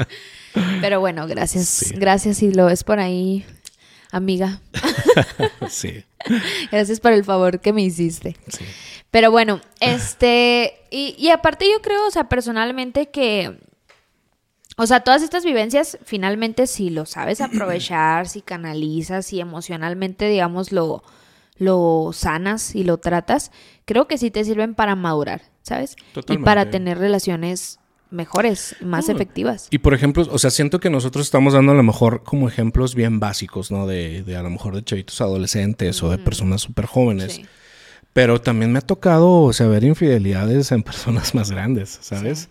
pero 0.81 1.01
bueno, 1.01 1.27
gracias, 1.27 1.93
gracias 1.97 2.39
si 2.39 2.53
lo 2.53 2.67
ves 2.67 2.83
por 2.83 2.99
ahí, 2.99 3.45
amiga. 4.17 4.61
sí. 5.69 6.05
Gracias 6.71 7.01
por 7.01 7.13
el 7.13 7.25
favor 7.25 7.61
que 7.61 7.73
me 7.73 7.83
hiciste. 7.83 8.37
Sí. 8.49 8.65
Pero 9.11 9.31
bueno, 9.31 9.61
este, 9.81 10.75
y, 10.91 11.15
y 11.19 11.31
aparte 11.31 11.67
yo 11.71 11.81
creo, 11.83 12.07
o 12.07 12.11
sea, 12.11 12.29
personalmente 12.29 13.11
que 13.11 13.59
o 14.77 14.87
sea, 14.87 15.01
todas 15.01 15.23
estas 15.23 15.45
vivencias, 15.45 15.99
finalmente, 16.05 16.67
si 16.67 16.91
lo 16.91 17.07
sabes 17.07 17.41
aprovechar, 17.41 18.29
si 18.29 18.43
canalizas, 18.43 19.27
si 19.27 19.39
emocionalmente, 19.39 20.29
digamos, 20.29 20.73
lo, 20.73 21.05
lo 21.57 22.11
sanas 22.13 22.75
y 22.75 22.83
lo 22.83 22.99
tratas, 22.99 23.53
creo 23.85 24.09
que 24.09 24.19
sí 24.19 24.33
te 24.33 24.45
sirven 24.45 24.75
para 24.75 24.97
madurar, 24.97 25.43
¿sabes? 25.63 25.95
Y 26.29 26.39
para 26.39 26.71
tener 26.71 26.99
relaciones 26.99 27.79
mejores, 28.15 28.77
más 28.81 29.09
efectivas. 29.09 29.69
Y 29.71 29.79
por 29.79 29.93
ejemplo, 29.93 30.27
o 30.31 30.39
sea, 30.39 30.51
siento 30.51 30.81
que 30.81 30.89
nosotros 30.89 31.27
estamos 31.27 31.53
dando 31.53 31.73
a 31.73 31.75
lo 31.75 31.83
mejor 31.83 32.23
como 32.23 32.49
ejemplos 32.49 32.95
bien 32.95 33.21
básicos, 33.21 33.71
¿no? 33.71 33.87
De, 33.87 34.23
de 34.23 34.37
a 34.37 34.43
lo 34.43 34.51
mejor 34.51 34.75
de 34.75 34.85
chavitos 34.85 35.21
adolescentes 35.21 36.03
o 36.03 36.11
de 36.11 36.19
personas 36.19 36.63
súper 36.63 36.87
jóvenes. 36.87 37.41
Pero 38.13 38.41
también 38.41 38.73
me 38.73 38.79
ha 38.79 38.83
tocado, 38.83 39.43
o 39.43 39.53
sea, 39.53 39.67
ver 39.67 39.85
infidelidades 39.85 40.71
en 40.73 40.83
personas 40.85 41.35
más 41.35 41.51
grandes, 41.51 41.99
¿sabes? 42.01 42.49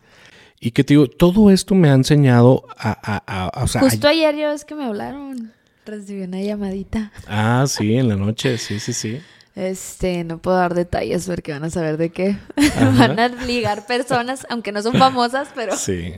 Y 0.60 0.72
que 0.72 0.84
te 0.84 0.94
digo, 0.94 1.08
todo 1.08 1.50
esto 1.50 1.76
me 1.76 1.90
ha 1.90 1.94
enseñado 1.94 2.66
a... 2.78 3.22
a, 3.26 3.68
Justo 3.80 4.08
ayer 4.08 4.36
yo 4.36 4.52
es 4.52 4.64
que 4.64 4.76
me 4.76 4.86
hablaron. 4.86 5.52
Recibí 5.86 6.22
una 6.22 6.42
llamadita. 6.42 7.12
Ah, 7.28 7.66
sí, 7.68 7.96
en 7.96 8.08
la 8.08 8.16
noche, 8.16 8.58
sí, 8.58 8.80
sí, 8.80 8.94
sí. 8.94 9.20
Este, 9.56 10.24
no 10.24 10.40
puedo 10.40 10.58
dar 10.58 10.74
detalles 10.74 11.28
porque 11.28 11.52
van 11.52 11.64
a 11.64 11.70
saber 11.70 11.98
de 11.98 12.12
qué. 12.12 12.38
van 12.98 13.20
a 13.20 13.28
ligar 13.28 13.86
personas, 13.86 14.48
aunque 14.50 14.72
no 14.72 14.82
son 14.82 14.96
famosas, 14.96 15.50
pero. 15.54 15.76
Sí. 15.78 16.14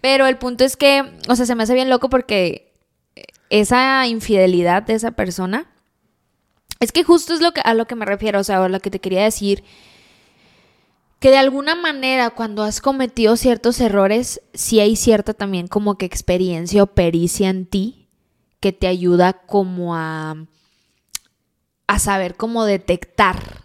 Pero 0.00 0.26
el 0.26 0.38
punto 0.38 0.64
es 0.64 0.76
que, 0.76 1.04
o 1.28 1.36
sea, 1.36 1.46
se 1.46 1.54
me 1.54 1.62
hace 1.62 1.74
bien 1.74 1.90
loco 1.90 2.08
porque 2.08 2.72
esa 3.50 4.06
infidelidad 4.06 4.82
de 4.82 4.94
esa 4.94 5.12
persona. 5.12 5.66
Es 6.80 6.92
que 6.92 7.02
justo 7.02 7.34
es 7.34 7.40
lo 7.40 7.52
que, 7.52 7.60
a 7.64 7.74
lo 7.74 7.86
que 7.86 7.96
me 7.96 8.04
refiero, 8.04 8.38
o 8.38 8.44
sea, 8.44 8.64
a 8.64 8.68
lo 8.68 8.80
que 8.80 8.90
te 8.90 9.00
quería 9.00 9.24
decir. 9.24 9.64
Que 11.18 11.30
de 11.30 11.38
alguna 11.38 11.74
manera, 11.74 12.30
cuando 12.30 12.62
has 12.62 12.80
cometido 12.80 13.36
ciertos 13.36 13.80
errores, 13.80 14.40
sí 14.54 14.78
hay 14.78 14.94
cierta 14.94 15.34
también 15.34 15.66
como 15.66 15.98
que 15.98 16.06
experiencia 16.06 16.84
o 16.84 16.86
pericia 16.86 17.48
en 17.48 17.66
ti 17.66 18.08
que 18.60 18.72
te 18.72 18.86
ayuda 18.86 19.32
como 19.32 19.96
a, 19.96 20.36
a 21.88 21.98
saber 21.98 22.36
cómo 22.36 22.64
detectar 22.64 23.64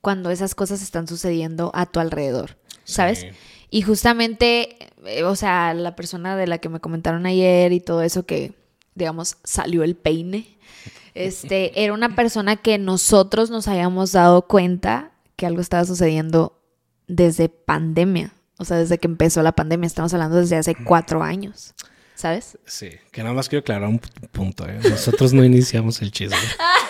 cuando 0.00 0.30
esas 0.30 0.54
cosas 0.54 0.80
están 0.82 1.08
sucediendo 1.08 1.72
a 1.74 1.84
tu 1.84 2.00
alrededor, 2.00 2.56
¿sabes? 2.84 3.26
Y 3.70 3.82
justamente, 3.82 4.78
eh, 5.04 5.24
o 5.24 5.34
sea, 5.34 5.74
la 5.74 5.96
persona 5.96 6.36
de 6.36 6.46
la 6.46 6.58
que 6.58 6.68
me 6.68 6.80
comentaron 6.80 7.26
ayer 7.26 7.72
y 7.72 7.80
todo 7.80 8.02
eso 8.02 8.24
que, 8.24 8.54
digamos, 8.94 9.38
salió 9.42 9.82
el 9.82 9.96
peine, 9.96 10.56
este, 11.14 11.82
era 11.82 11.92
una 11.92 12.14
persona 12.14 12.54
que 12.56 12.78
nosotros 12.78 13.50
nos 13.50 13.66
habíamos 13.66 14.12
dado 14.12 14.42
cuenta 14.46 15.10
que 15.34 15.44
algo 15.44 15.60
estaba 15.60 15.84
sucediendo 15.84 16.62
desde 17.08 17.48
pandemia, 17.48 18.32
o 18.58 18.64
sea, 18.64 18.76
desde 18.76 18.98
que 18.98 19.08
empezó 19.08 19.42
la 19.42 19.52
pandemia, 19.52 19.88
estamos 19.88 20.14
hablando 20.14 20.36
desde 20.36 20.56
hace 20.56 20.76
cuatro 20.76 21.22
años. 21.22 21.74
¿sabes? 22.14 22.58
Sí, 22.64 22.92
que 23.12 23.22
nada 23.22 23.34
más 23.34 23.48
quiero 23.48 23.60
aclarar 23.60 23.88
un 23.88 23.98
punto. 24.32 24.66
¿eh? 24.66 24.78
Nosotros 24.88 25.32
no 25.32 25.44
iniciamos 25.44 26.00
el 26.00 26.10
chisme. 26.10 26.36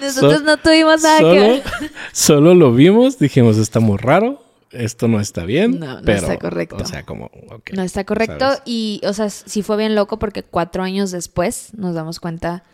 Nosotros 0.00 0.42
no 0.42 0.56
tuvimos 0.56 1.02
nada 1.02 1.18
solo, 1.18 1.32
que 1.32 1.40
ver. 1.40 1.62
Solo 2.12 2.54
lo 2.54 2.72
vimos, 2.72 3.18
dijimos, 3.18 3.56
está 3.58 3.80
muy 3.80 3.98
raro, 3.98 4.42
esto 4.70 5.08
no 5.08 5.20
está 5.20 5.44
bien. 5.44 5.78
No, 5.78 6.00
no 6.00 6.12
está 6.12 6.38
correcto. 6.38 6.76
O 6.80 6.84
sea, 6.86 7.04
como, 7.04 7.30
No 7.72 7.82
está 7.82 8.04
correcto 8.04 8.46
y, 8.64 9.00
o 9.04 9.12
sea, 9.12 9.30
sí 9.30 9.62
fue 9.62 9.76
bien 9.76 9.94
loco 9.94 10.18
porque 10.18 10.42
cuatro 10.42 10.82
años 10.82 11.10
después 11.10 11.70
nos 11.74 11.94
damos 11.94 12.20
cuenta 12.20 12.64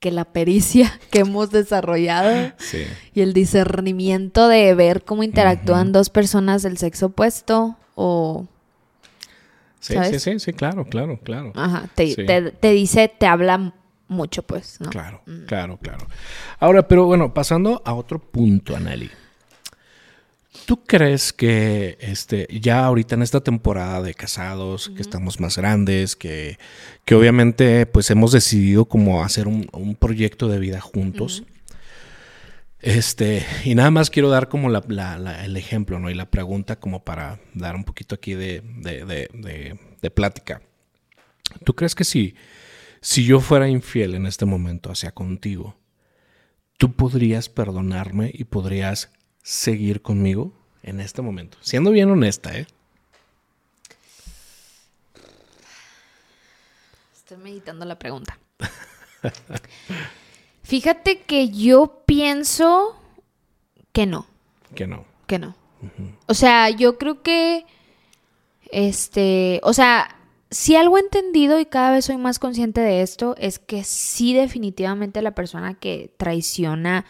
que 0.00 0.10
la 0.10 0.24
pericia 0.24 1.00
que 1.10 1.20
hemos 1.20 1.50
desarrollado 1.50 2.52
y 3.14 3.20
el 3.20 3.32
discernimiento 3.32 4.48
de 4.48 4.74
ver 4.74 5.04
cómo 5.04 5.22
interactúan 5.22 5.92
dos 5.92 6.10
personas 6.10 6.62
del 6.62 6.76
sexo 6.78 7.06
opuesto 7.06 7.76
o 7.94 8.46
Sí, 9.84 9.94
sí, 10.12 10.18
sí, 10.18 10.38
sí, 10.40 10.52
claro, 10.54 10.86
claro, 10.86 11.18
claro. 11.22 11.52
Ajá, 11.54 11.90
te, 11.94 12.14
te, 12.16 12.72
dice, 12.72 13.12
te 13.18 13.26
habla 13.26 13.74
mucho, 14.14 14.42
pues, 14.42 14.80
¿no? 14.80 14.88
Claro, 14.88 15.20
mm. 15.26 15.44
claro, 15.46 15.78
claro. 15.78 16.06
Ahora, 16.58 16.88
pero 16.88 17.04
bueno, 17.04 17.34
pasando 17.34 17.82
a 17.84 17.92
otro 17.92 18.18
punto, 18.18 18.74
Aneli. 18.74 19.10
¿Tú 20.66 20.82
crees 20.84 21.32
que 21.32 21.98
este, 22.00 22.46
ya 22.50 22.86
ahorita 22.86 23.16
en 23.16 23.22
esta 23.22 23.42
temporada 23.42 24.00
de 24.00 24.14
casados, 24.14 24.88
que 24.88 25.02
estamos 25.02 25.38
más 25.38 25.58
grandes, 25.58 26.16
que, 26.16 26.58
que, 27.04 27.14
obviamente 27.14 27.84
pues 27.84 28.10
hemos 28.10 28.32
decidido 28.32 28.86
como 28.86 29.22
hacer 29.22 29.46
un, 29.46 29.96
proyecto 29.98 30.48
de 30.48 30.58
vida 30.58 30.80
juntos? 30.80 31.44
Este, 32.80 33.44
y 33.64 33.74
nada 33.74 33.90
más 33.90 34.08
quiero 34.10 34.30
dar 34.30 34.48
como 34.48 34.70
el 34.70 35.56
ejemplo, 35.56 35.98
¿no? 35.98 36.08
Y 36.08 36.14
la 36.14 36.30
pregunta 36.30 36.76
como 36.76 37.04
para 37.04 37.40
dar 37.52 37.76
un 37.76 37.84
poquito 37.84 38.14
aquí 38.14 38.34
de, 38.34 38.62
de, 38.62 40.10
plática. 40.10 40.62
¿Tú 41.64 41.74
crees 41.74 41.94
que 41.94 42.04
si, 42.04 42.36
si 43.04 43.26
yo 43.26 43.40
fuera 43.40 43.68
infiel 43.68 44.14
en 44.14 44.24
este 44.24 44.46
momento 44.46 44.90
hacia 44.90 45.12
contigo, 45.12 45.76
tú 46.78 46.94
podrías 46.94 47.50
perdonarme 47.50 48.30
y 48.32 48.44
podrías 48.44 49.10
seguir 49.42 50.00
conmigo 50.00 50.54
en 50.82 51.00
este 51.00 51.20
momento? 51.20 51.58
Siendo 51.60 51.90
bien 51.90 52.10
honesta, 52.10 52.56
¿eh? 52.56 52.66
Estoy 57.14 57.36
meditando 57.36 57.84
la 57.84 57.98
pregunta. 57.98 58.38
Fíjate 60.62 61.20
que 61.20 61.50
yo 61.50 62.04
pienso 62.06 62.98
que 63.92 64.06
no. 64.06 64.26
Que 64.74 64.86
no. 64.86 65.04
Que 65.26 65.38
no. 65.38 65.54
O 66.24 66.32
sea, 66.32 66.70
yo 66.70 66.96
creo 66.96 67.20
que. 67.20 67.66
Este. 68.70 69.60
O 69.62 69.74
sea, 69.74 70.23
si 70.54 70.76
algo 70.76 70.96
he 70.96 71.00
entendido 71.00 71.58
y 71.58 71.66
cada 71.66 71.90
vez 71.90 72.04
soy 72.04 72.16
más 72.16 72.38
consciente 72.38 72.80
de 72.80 73.02
esto, 73.02 73.34
es 73.38 73.58
que 73.58 73.82
sí 73.82 74.34
definitivamente 74.34 75.20
la 75.20 75.34
persona 75.34 75.74
que 75.74 76.14
traiciona, 76.16 77.06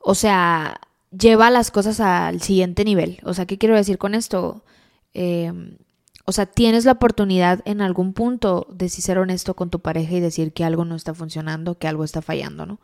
o 0.00 0.16
sea, 0.16 0.80
lleva 1.16 1.50
las 1.50 1.70
cosas 1.70 2.00
al 2.00 2.42
siguiente 2.42 2.84
nivel. 2.84 3.20
O 3.22 3.34
sea, 3.34 3.46
¿qué 3.46 3.56
quiero 3.56 3.76
decir 3.76 3.98
con 3.98 4.16
esto? 4.16 4.64
Em, 5.12 5.76
o 6.24 6.32
sea, 6.32 6.46
tienes 6.46 6.84
la 6.84 6.92
oportunidad 6.92 7.60
en 7.66 7.80
algún 7.80 8.12
punto 8.14 8.66
de 8.68 8.88
ser 8.88 9.18
honesto 9.18 9.54
con 9.54 9.70
tu 9.70 9.78
pareja 9.78 10.14
y 10.14 10.20
decir 10.20 10.52
que 10.52 10.64
algo 10.64 10.84
no 10.84 10.96
está 10.96 11.14
funcionando, 11.14 11.78
que 11.78 11.86
algo 11.86 12.02
está 12.02 12.20
fallando, 12.20 12.66
¿no? 12.66 12.80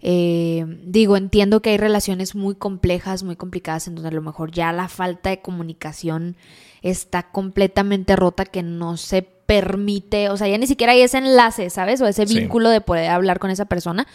Em, 0.00 0.80
digo, 0.90 1.18
entiendo 1.18 1.60
que 1.60 1.70
hay 1.70 1.76
relaciones 1.76 2.34
muy 2.34 2.54
complejas, 2.54 3.22
muy 3.22 3.36
complicadas, 3.36 3.86
en 3.86 3.96
donde 3.96 4.08
a 4.08 4.12
lo 4.12 4.22
mejor 4.22 4.50
ya 4.50 4.72
la 4.72 4.88
falta 4.88 5.28
de 5.28 5.42
comunicación 5.42 6.36
está 6.82 7.30
completamente 7.30 8.16
rota, 8.16 8.44
que 8.44 8.62
no 8.62 8.96
se 8.96 9.22
permite, 9.22 10.28
o 10.30 10.36
sea, 10.36 10.48
ya 10.48 10.58
ni 10.58 10.66
siquiera 10.66 10.92
hay 10.92 11.02
ese 11.02 11.18
enlace, 11.18 11.70
¿sabes? 11.70 12.00
O 12.00 12.06
ese 12.06 12.24
vínculo 12.24 12.70
de 12.70 12.80
poder 12.80 13.10
hablar 13.10 13.38
con 13.38 13.50
esa 13.50 13.66
persona. 13.66 14.06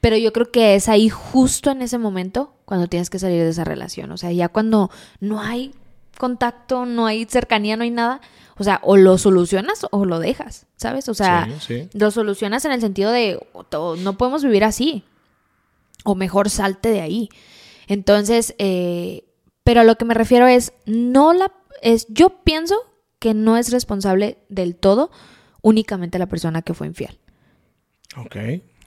Pero 0.00 0.16
yo 0.16 0.32
creo 0.32 0.50
que 0.50 0.74
es 0.74 0.88
ahí 0.88 1.08
justo 1.08 1.70
en 1.70 1.82
ese 1.82 1.98
momento 1.98 2.54
cuando 2.64 2.86
tienes 2.86 3.10
que 3.10 3.18
salir 3.18 3.42
de 3.42 3.50
esa 3.50 3.64
relación. 3.64 4.10
O 4.12 4.16
sea, 4.16 4.32
ya 4.32 4.48
cuando 4.48 4.90
no 5.20 5.40
hay 5.40 5.74
contacto, 6.16 6.86
no 6.86 7.06
hay 7.06 7.26
cercanía, 7.26 7.76
no 7.76 7.82
hay 7.82 7.90
nada. 7.90 8.20
O 8.56 8.64
sea, 8.64 8.80
o 8.82 8.96
lo 8.96 9.18
solucionas 9.18 9.86
o 9.90 10.04
lo 10.04 10.18
dejas, 10.18 10.66
¿sabes? 10.76 11.08
O 11.08 11.14
sea, 11.14 11.48
lo 11.92 12.10
solucionas 12.10 12.64
en 12.64 12.72
el 12.72 12.80
sentido 12.80 13.10
de 13.10 13.38
no 13.98 14.18
podemos 14.18 14.44
vivir 14.44 14.64
así. 14.64 15.04
O 16.04 16.14
mejor 16.14 16.48
salte 16.48 16.90
de 16.90 17.02
ahí. 17.02 17.28
Entonces, 17.86 18.54
eh, 18.58 19.24
pero 19.64 19.82
a 19.82 19.84
lo 19.84 19.96
que 19.96 20.04
me 20.06 20.14
refiero 20.14 20.46
es, 20.46 20.72
no 20.86 21.32
la 21.32 21.52
es, 21.82 22.06
yo 22.08 22.42
pienso 22.42 22.76
que 23.18 23.34
no 23.34 23.56
es 23.56 23.70
responsable 23.70 24.38
del 24.48 24.76
todo 24.76 25.10
únicamente 25.62 26.18
la 26.18 26.26
persona 26.26 26.62
que 26.62 26.74
fue 26.74 26.86
infiel. 26.86 27.18
Ok. 28.16 28.36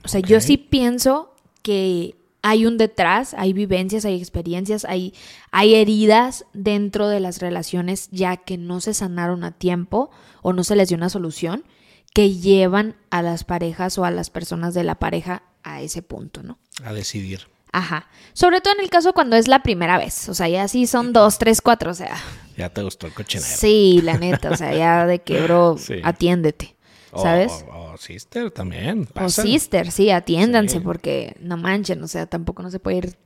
O 0.04 0.08
sea, 0.08 0.20
yo 0.20 0.40
sí 0.40 0.56
pienso 0.56 1.34
que 1.62 2.16
hay 2.42 2.66
un 2.66 2.76
detrás, 2.76 3.32
hay 3.34 3.54
vivencias, 3.54 4.04
hay 4.04 4.18
experiencias, 4.18 4.84
hay, 4.84 5.14
hay 5.50 5.74
heridas 5.74 6.44
dentro 6.52 7.08
de 7.08 7.20
las 7.20 7.40
relaciones 7.40 8.08
ya 8.10 8.36
que 8.36 8.58
no 8.58 8.80
se 8.80 8.92
sanaron 8.92 9.44
a 9.44 9.52
tiempo 9.52 10.10
o 10.42 10.52
no 10.52 10.62
se 10.62 10.76
les 10.76 10.88
dio 10.88 10.98
una 10.98 11.08
solución 11.08 11.64
que 12.12 12.34
llevan 12.34 12.96
a 13.10 13.22
las 13.22 13.44
parejas 13.44 13.96
o 13.96 14.04
a 14.04 14.10
las 14.10 14.28
personas 14.28 14.74
de 14.74 14.84
la 14.84 14.96
pareja 14.96 15.42
a 15.62 15.80
ese 15.80 16.02
punto, 16.02 16.42
¿no? 16.42 16.58
A 16.84 16.92
decidir. 16.92 17.48
Ajá. 17.72 18.08
Sobre 18.34 18.60
todo 18.60 18.74
en 18.74 18.84
el 18.84 18.90
caso 18.90 19.14
cuando 19.14 19.36
es 19.36 19.48
la 19.48 19.62
primera 19.62 19.96
vez. 19.98 20.28
O 20.28 20.34
sea, 20.34 20.48
ya 20.48 20.68
sí 20.68 20.86
son 20.86 21.12
dos, 21.12 21.38
tres, 21.38 21.60
cuatro. 21.60 21.90
O 21.90 21.94
sea. 21.94 22.16
Ya 22.56 22.68
te 22.68 22.82
gustó 22.82 23.06
el 23.06 23.12
cochinero. 23.12 23.50
Sí, 23.56 24.00
la 24.02 24.18
neta. 24.18 24.50
O 24.50 24.56
sea, 24.56 24.74
ya 24.74 25.06
de 25.06 25.20
que, 25.20 25.40
bro, 25.42 25.76
atiéndete. 26.02 26.74
¿Sabes? 27.16 27.64
O, 27.72 27.96
sister 27.96 28.50
también. 28.50 29.08
O 29.14 29.28
sister, 29.28 29.92
sí, 29.92 30.10
atiéndanse 30.10 30.80
porque 30.80 31.36
no 31.40 31.56
manchen. 31.56 32.02
O 32.02 32.08
sea, 32.08 32.26
tampoco 32.26 32.62
no 32.62 32.70
se 32.70 32.80
puede 32.80 32.96
ir 32.96 33.16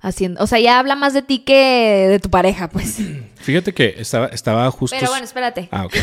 haciendo. 0.00 0.42
O 0.42 0.46
sea, 0.46 0.58
ya 0.58 0.78
habla 0.78 0.96
más 0.96 1.12
de 1.12 1.22
ti 1.22 1.40
que 1.40 2.06
de 2.08 2.18
tu 2.18 2.30
pareja, 2.30 2.68
pues. 2.68 2.98
Fíjate 3.36 3.74
que 3.74 3.94
estaba, 3.98 4.28
estaba 4.28 4.70
justo. 4.70 4.96
Pero 4.98 5.10
bueno, 5.10 5.24
espérate. 5.24 5.68
Ah, 5.70 5.84
ok. 5.84 5.94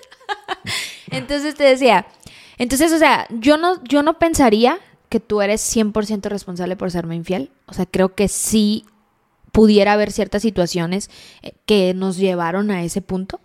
entonces 1.10 1.54
te 1.54 1.64
decía. 1.64 2.06
Entonces, 2.56 2.92
o 2.92 2.98
sea, 2.98 3.26
yo 3.30 3.56
no, 3.56 3.82
yo 3.82 4.02
no 4.02 4.18
pensaría 4.18 4.78
que 5.08 5.18
tú 5.18 5.42
eres 5.42 5.60
100% 5.76 6.28
responsable 6.28 6.76
por 6.76 6.90
serme 6.90 7.16
infiel. 7.16 7.50
O 7.66 7.72
sea, 7.72 7.86
creo 7.86 8.14
que 8.14 8.28
sí 8.28 8.84
pudiera 9.54 9.92
haber 9.92 10.10
ciertas 10.10 10.42
situaciones 10.42 11.08
eh, 11.42 11.52
que 11.64 11.94
nos 11.94 12.16
llevaron 12.16 12.72
a 12.72 12.82
ese 12.82 13.00
punto, 13.00 13.40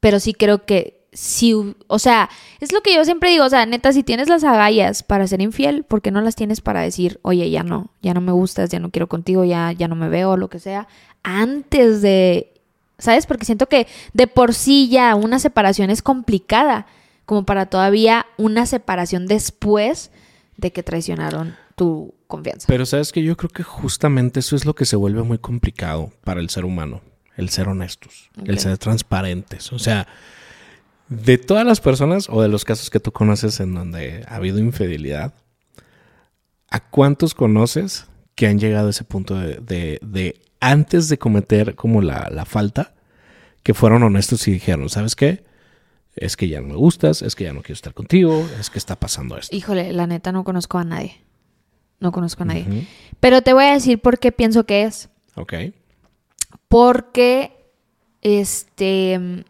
pero 0.00 0.18
sí 0.18 0.32
creo 0.32 0.64
que 0.64 1.04
sí, 1.12 1.54
o 1.88 1.98
sea, 1.98 2.30
es 2.60 2.72
lo 2.72 2.80
que 2.80 2.94
yo 2.94 3.04
siempre 3.04 3.28
digo, 3.28 3.44
o 3.44 3.50
sea, 3.50 3.66
neta, 3.66 3.92
si 3.92 4.02
tienes 4.02 4.30
las 4.30 4.44
agallas 4.44 5.02
para 5.02 5.26
ser 5.26 5.42
infiel, 5.42 5.84
¿por 5.84 6.00
qué 6.00 6.10
no 6.10 6.22
las 6.22 6.36
tienes 6.36 6.62
para 6.62 6.80
decir, 6.80 7.20
oye, 7.20 7.50
ya 7.50 7.62
no, 7.64 7.90
ya 8.00 8.14
no 8.14 8.22
me 8.22 8.32
gustas, 8.32 8.70
ya 8.70 8.80
no 8.80 8.90
quiero 8.90 9.10
contigo, 9.10 9.44
ya, 9.44 9.72
ya 9.72 9.88
no 9.88 9.94
me 9.94 10.08
veo, 10.08 10.38
lo 10.38 10.48
que 10.48 10.58
sea, 10.58 10.88
antes 11.22 12.00
de, 12.00 12.54
¿sabes? 12.96 13.26
Porque 13.26 13.44
siento 13.44 13.68
que 13.68 13.86
de 14.14 14.28
por 14.28 14.54
sí 14.54 14.88
ya 14.88 15.14
una 15.14 15.38
separación 15.38 15.90
es 15.90 16.00
complicada, 16.00 16.86
como 17.26 17.44
para 17.44 17.66
todavía 17.66 18.24
una 18.38 18.64
separación 18.64 19.26
después 19.26 20.12
de 20.56 20.72
que 20.72 20.82
traicionaron 20.82 21.56
tu 21.74 22.14
confianza. 22.26 22.66
Pero 22.68 22.86
sabes 22.86 23.12
que 23.12 23.22
yo 23.22 23.36
creo 23.36 23.50
que 23.50 23.62
justamente 23.62 24.40
eso 24.40 24.56
es 24.56 24.64
lo 24.64 24.74
que 24.74 24.84
se 24.84 24.96
vuelve 24.96 25.22
muy 25.22 25.38
complicado 25.38 26.12
para 26.24 26.40
el 26.40 26.50
ser 26.50 26.64
humano, 26.64 27.00
el 27.36 27.48
ser 27.48 27.68
honestos, 27.68 28.30
el 28.44 28.58
ser 28.58 28.78
transparentes. 28.78 29.72
O 29.72 29.78
sea, 29.78 30.06
de 31.08 31.38
todas 31.38 31.66
las 31.66 31.80
personas 31.80 32.28
o 32.28 32.42
de 32.42 32.48
los 32.48 32.64
casos 32.64 32.90
que 32.90 33.00
tú 33.00 33.12
conoces 33.12 33.60
en 33.60 33.74
donde 33.74 34.24
ha 34.28 34.36
habido 34.36 34.58
infidelidad, 34.58 35.34
¿a 36.70 36.80
cuántos 36.80 37.34
conoces 37.34 38.06
que 38.34 38.46
han 38.46 38.58
llegado 38.58 38.86
a 38.86 38.90
ese 38.90 39.04
punto 39.04 39.38
de, 39.38 40.40
antes 40.60 41.08
de 41.08 41.18
cometer 41.18 41.74
como 41.74 42.00
la, 42.00 42.28
la 42.30 42.44
falta, 42.44 42.94
que 43.62 43.74
fueron 43.74 44.02
honestos 44.02 44.48
y 44.48 44.52
dijeron, 44.52 44.88
¿sabes 44.88 45.14
qué? 45.14 45.44
es 46.16 46.36
que 46.36 46.48
ya 46.48 46.60
no 46.60 46.68
me 46.68 46.76
gustas, 46.76 47.22
es 47.22 47.34
que 47.34 47.44
ya 47.44 47.52
no 47.52 47.62
quiero 47.62 47.74
estar 47.74 47.94
contigo, 47.94 48.46
es 48.60 48.70
que 48.70 48.78
está 48.78 48.96
pasando 48.96 49.36
esto. 49.36 49.54
Híjole, 49.54 49.92
la 49.92 50.06
neta 50.06 50.32
no 50.32 50.44
conozco 50.44 50.78
a 50.78 50.84
nadie. 50.84 51.22
No 52.02 52.12
conozco 52.12 52.42
a 52.42 52.46
nadie. 52.46 52.86
Pero 53.20 53.40
te 53.40 53.52
voy 53.52 53.64
a 53.64 53.72
decir 53.72 54.00
por 54.00 54.18
qué 54.18 54.32
pienso 54.32 54.64
que 54.64 54.82
es. 54.82 55.08
Ok. 55.36 55.54
Porque, 56.68 57.52
este... 58.20 59.44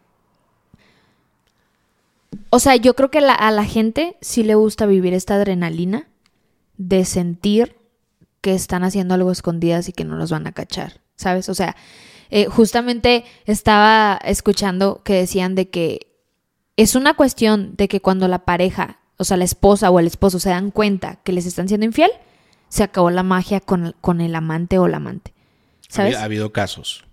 O 2.51 2.59
sea, 2.59 2.77
yo 2.77 2.95
creo 2.95 3.11
que 3.11 3.19
a 3.19 3.51
la 3.51 3.65
gente 3.65 4.17
sí 4.21 4.43
le 4.43 4.55
gusta 4.55 4.85
vivir 4.85 5.15
esta 5.15 5.35
adrenalina 5.35 6.07
de 6.77 7.05
sentir 7.07 7.77
que 8.43 8.55
están 8.55 8.85
haciendo 8.85 9.15
algo 9.15 9.31
escondidas 9.31 9.89
y 9.89 9.93
que 9.93 10.05
no 10.05 10.17
los 10.17 10.31
van 10.31 10.47
a 10.47 10.53
cachar, 10.53 11.01
¿sabes? 11.17 11.49
O 11.49 11.55
sea, 11.55 11.77
eh, 12.31 12.47
justamente 12.47 13.25
estaba 13.47 14.19
escuchando 14.25 15.03
que 15.05 15.15
decían 15.15 15.55
de 15.55 15.71
que 15.71 16.13
es 16.77 16.95
una 16.95 17.15
cuestión 17.15 17.75
de 17.77 17.89
que 17.89 18.01
cuando 18.01 18.29
la 18.29 18.45
pareja, 18.45 18.99
o 19.17 19.25
sea, 19.25 19.37
la 19.37 19.45
esposa 19.45 19.91
o 19.91 19.99
el 19.99 20.07
esposo 20.07 20.41
se 20.41 20.51
dan 20.51 20.71
cuenta 20.71 21.21
que 21.25 21.33
les 21.33 21.47
están 21.47 21.69
siendo 21.69 21.87
infiel, 21.87 22.11
se 22.73 22.83
acabó 22.83 23.11
la 23.11 23.23
magia 23.23 23.61
con, 23.61 23.95
con 24.01 24.23
el 24.23 24.35
amante 24.35 24.79
o 24.79 24.89
la 24.89 24.97
amante. 24.97 25.35
¿Sabes? 25.91 26.17
Ha 26.17 26.25
habido 26.25 26.53
casos. 26.53 27.05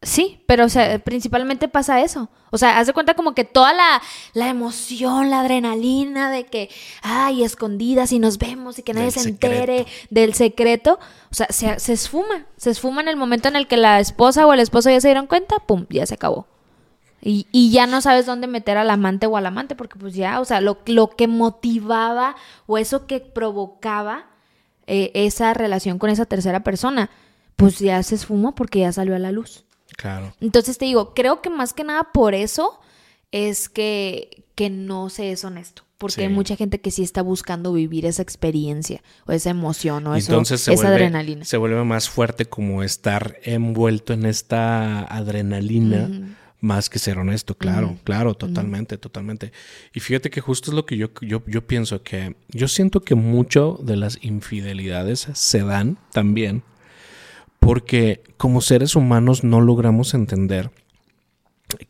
Sí, 0.00 0.44
pero 0.46 0.66
o 0.66 0.68
sea, 0.68 1.00
principalmente 1.00 1.66
pasa 1.66 2.02
eso. 2.02 2.30
O 2.52 2.58
sea, 2.58 2.78
haz 2.78 2.86
de 2.86 2.92
cuenta 2.92 3.14
como 3.14 3.34
que 3.34 3.42
toda 3.44 3.72
la, 3.72 4.00
la 4.32 4.48
emoción, 4.48 5.28
la 5.28 5.40
adrenalina 5.40 6.30
de 6.30 6.44
que, 6.46 6.70
ay, 7.02 7.42
escondidas 7.42 8.12
y 8.12 8.20
nos 8.20 8.38
vemos 8.38 8.78
y 8.78 8.84
que 8.84 8.94
nadie 8.94 9.10
se 9.10 9.28
entere 9.28 9.86
del 10.10 10.34
secreto, 10.34 11.00
o 11.32 11.34
sea, 11.34 11.48
se, 11.50 11.80
se 11.80 11.94
esfuma. 11.94 12.46
Se 12.56 12.70
esfuma 12.70 13.00
en 13.00 13.08
el 13.08 13.16
momento 13.16 13.48
en 13.48 13.56
el 13.56 13.66
que 13.66 13.78
la 13.78 13.98
esposa 13.98 14.46
o 14.46 14.52
el 14.52 14.60
esposo 14.60 14.88
ya 14.88 15.00
se 15.00 15.08
dieron 15.08 15.26
cuenta, 15.26 15.58
pum, 15.58 15.86
ya 15.90 16.06
se 16.06 16.14
acabó. 16.14 16.46
Y, 17.20 17.72
ya 17.72 17.88
no 17.88 18.00
sabes 18.02 18.26
dónde 18.26 18.46
meter 18.46 18.78
al 18.78 18.90
amante 18.90 19.26
o 19.26 19.36
al 19.36 19.46
amante, 19.46 19.74
porque 19.74 19.98
pues 19.98 20.14
ya, 20.14 20.38
o 20.40 20.44
sea, 20.44 20.60
lo, 20.60 20.78
lo 20.86 21.10
que 21.10 21.26
motivaba 21.26 22.36
o 22.66 22.78
eso 22.78 23.06
que 23.06 23.18
provocaba 23.18 24.31
eh, 24.94 25.10
esa 25.14 25.54
relación 25.54 25.98
con 25.98 26.10
esa 26.10 26.26
tercera 26.26 26.62
persona, 26.62 27.08
pues 27.56 27.78
ya 27.78 28.02
se 28.02 28.14
esfumó 28.14 28.54
porque 28.54 28.80
ya 28.80 28.92
salió 28.92 29.16
a 29.16 29.18
la 29.18 29.32
luz. 29.32 29.64
Claro. 29.96 30.34
Entonces 30.38 30.76
te 30.76 30.84
digo, 30.84 31.14
creo 31.14 31.40
que 31.40 31.48
más 31.48 31.72
que 31.72 31.82
nada 31.82 32.10
por 32.12 32.34
eso 32.34 32.78
es 33.30 33.70
que, 33.70 34.44
que 34.54 34.68
no 34.68 35.08
se 35.08 35.32
es 35.32 35.44
honesto. 35.44 35.84
Porque 35.96 36.24
hay 36.24 36.28
mucha 36.28 36.56
gente 36.56 36.78
que 36.78 36.90
sí 36.90 37.02
está 37.02 37.22
buscando 37.22 37.72
vivir 37.72 38.04
esa 38.04 38.20
experiencia 38.20 39.02
o 39.24 39.32
esa 39.32 39.48
emoción 39.48 40.06
o 40.08 40.14
esa 40.14 40.34
adrenalina. 40.86 41.46
Se 41.46 41.56
vuelve 41.56 41.82
más 41.84 42.10
fuerte 42.10 42.44
como 42.44 42.82
estar 42.82 43.38
envuelto 43.44 44.12
en 44.12 44.26
esta 44.26 45.04
adrenalina 45.04 46.36
más 46.62 46.88
que 46.88 47.00
ser 47.00 47.18
honesto, 47.18 47.56
claro, 47.56 47.98
claro, 48.04 48.34
totalmente, 48.34 48.96
totalmente. 48.96 49.52
Y 49.92 50.00
fíjate 50.00 50.30
que 50.30 50.40
justo 50.40 50.70
es 50.70 50.74
lo 50.74 50.86
que 50.86 50.96
yo, 50.96 51.10
yo, 51.20 51.42
yo 51.46 51.66
pienso, 51.66 52.02
que 52.02 52.36
yo 52.48 52.68
siento 52.68 53.00
que 53.00 53.16
mucho 53.16 53.78
de 53.82 53.96
las 53.96 54.18
infidelidades 54.22 55.26
se 55.32 55.64
dan 55.64 55.98
también 56.12 56.62
porque 57.58 58.22
como 58.36 58.60
seres 58.60 58.96
humanos 58.96 59.42
no 59.42 59.60
logramos 59.60 60.14
entender 60.14 60.70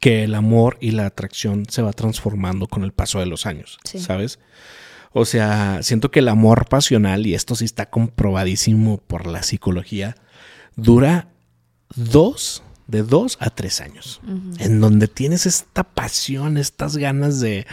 que 0.00 0.24
el 0.24 0.34
amor 0.34 0.78
y 0.80 0.92
la 0.92 1.06
atracción 1.06 1.64
se 1.68 1.82
va 1.82 1.92
transformando 1.92 2.66
con 2.66 2.82
el 2.82 2.92
paso 2.92 3.20
de 3.20 3.26
los 3.26 3.46
años, 3.46 3.78
¿sabes? 3.84 4.38
O 5.12 5.26
sea, 5.26 5.82
siento 5.82 6.10
que 6.10 6.20
el 6.20 6.28
amor 6.28 6.66
pasional, 6.68 7.26
y 7.26 7.34
esto 7.34 7.54
sí 7.54 7.66
está 7.66 7.90
comprobadísimo 7.90 8.98
por 8.98 9.26
la 9.26 9.42
psicología, 9.42 10.14
dura 10.76 11.28
dos 11.94 12.62
de 12.86 13.02
dos 13.02 13.38
a 13.40 13.50
tres 13.50 13.80
años, 13.80 14.20
en 14.58 14.80
donde 14.80 15.08
tienes 15.08 15.46
esta 15.46 15.84
pasión, 15.84 16.56
estas 16.56 16.96
ganas 16.96 17.40
de 17.40 17.66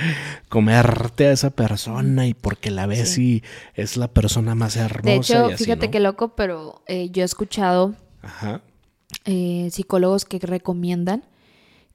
comerte 0.48 1.28
a 1.28 1.32
esa 1.32 1.50
persona 1.50 2.28
y 2.28 2.34
porque 2.34 2.72
la 2.72 2.86
ves 2.86 3.18
y 3.18 3.44
es 3.74 3.98
la 3.98 4.08
persona 4.08 4.56
más 4.56 4.76
hermosa. 4.76 5.10
De 5.10 5.16
hecho, 5.16 5.58
fíjate 5.58 5.90
qué 5.90 6.00
loco, 6.00 6.36
pero 6.36 6.84
eh, 6.88 7.10
yo 7.10 7.24
he 7.24 7.26
escuchado 7.26 7.96
eh, 9.26 9.70
psicólogos 9.72 10.26
que 10.26 10.40
recomiendan 10.40 11.24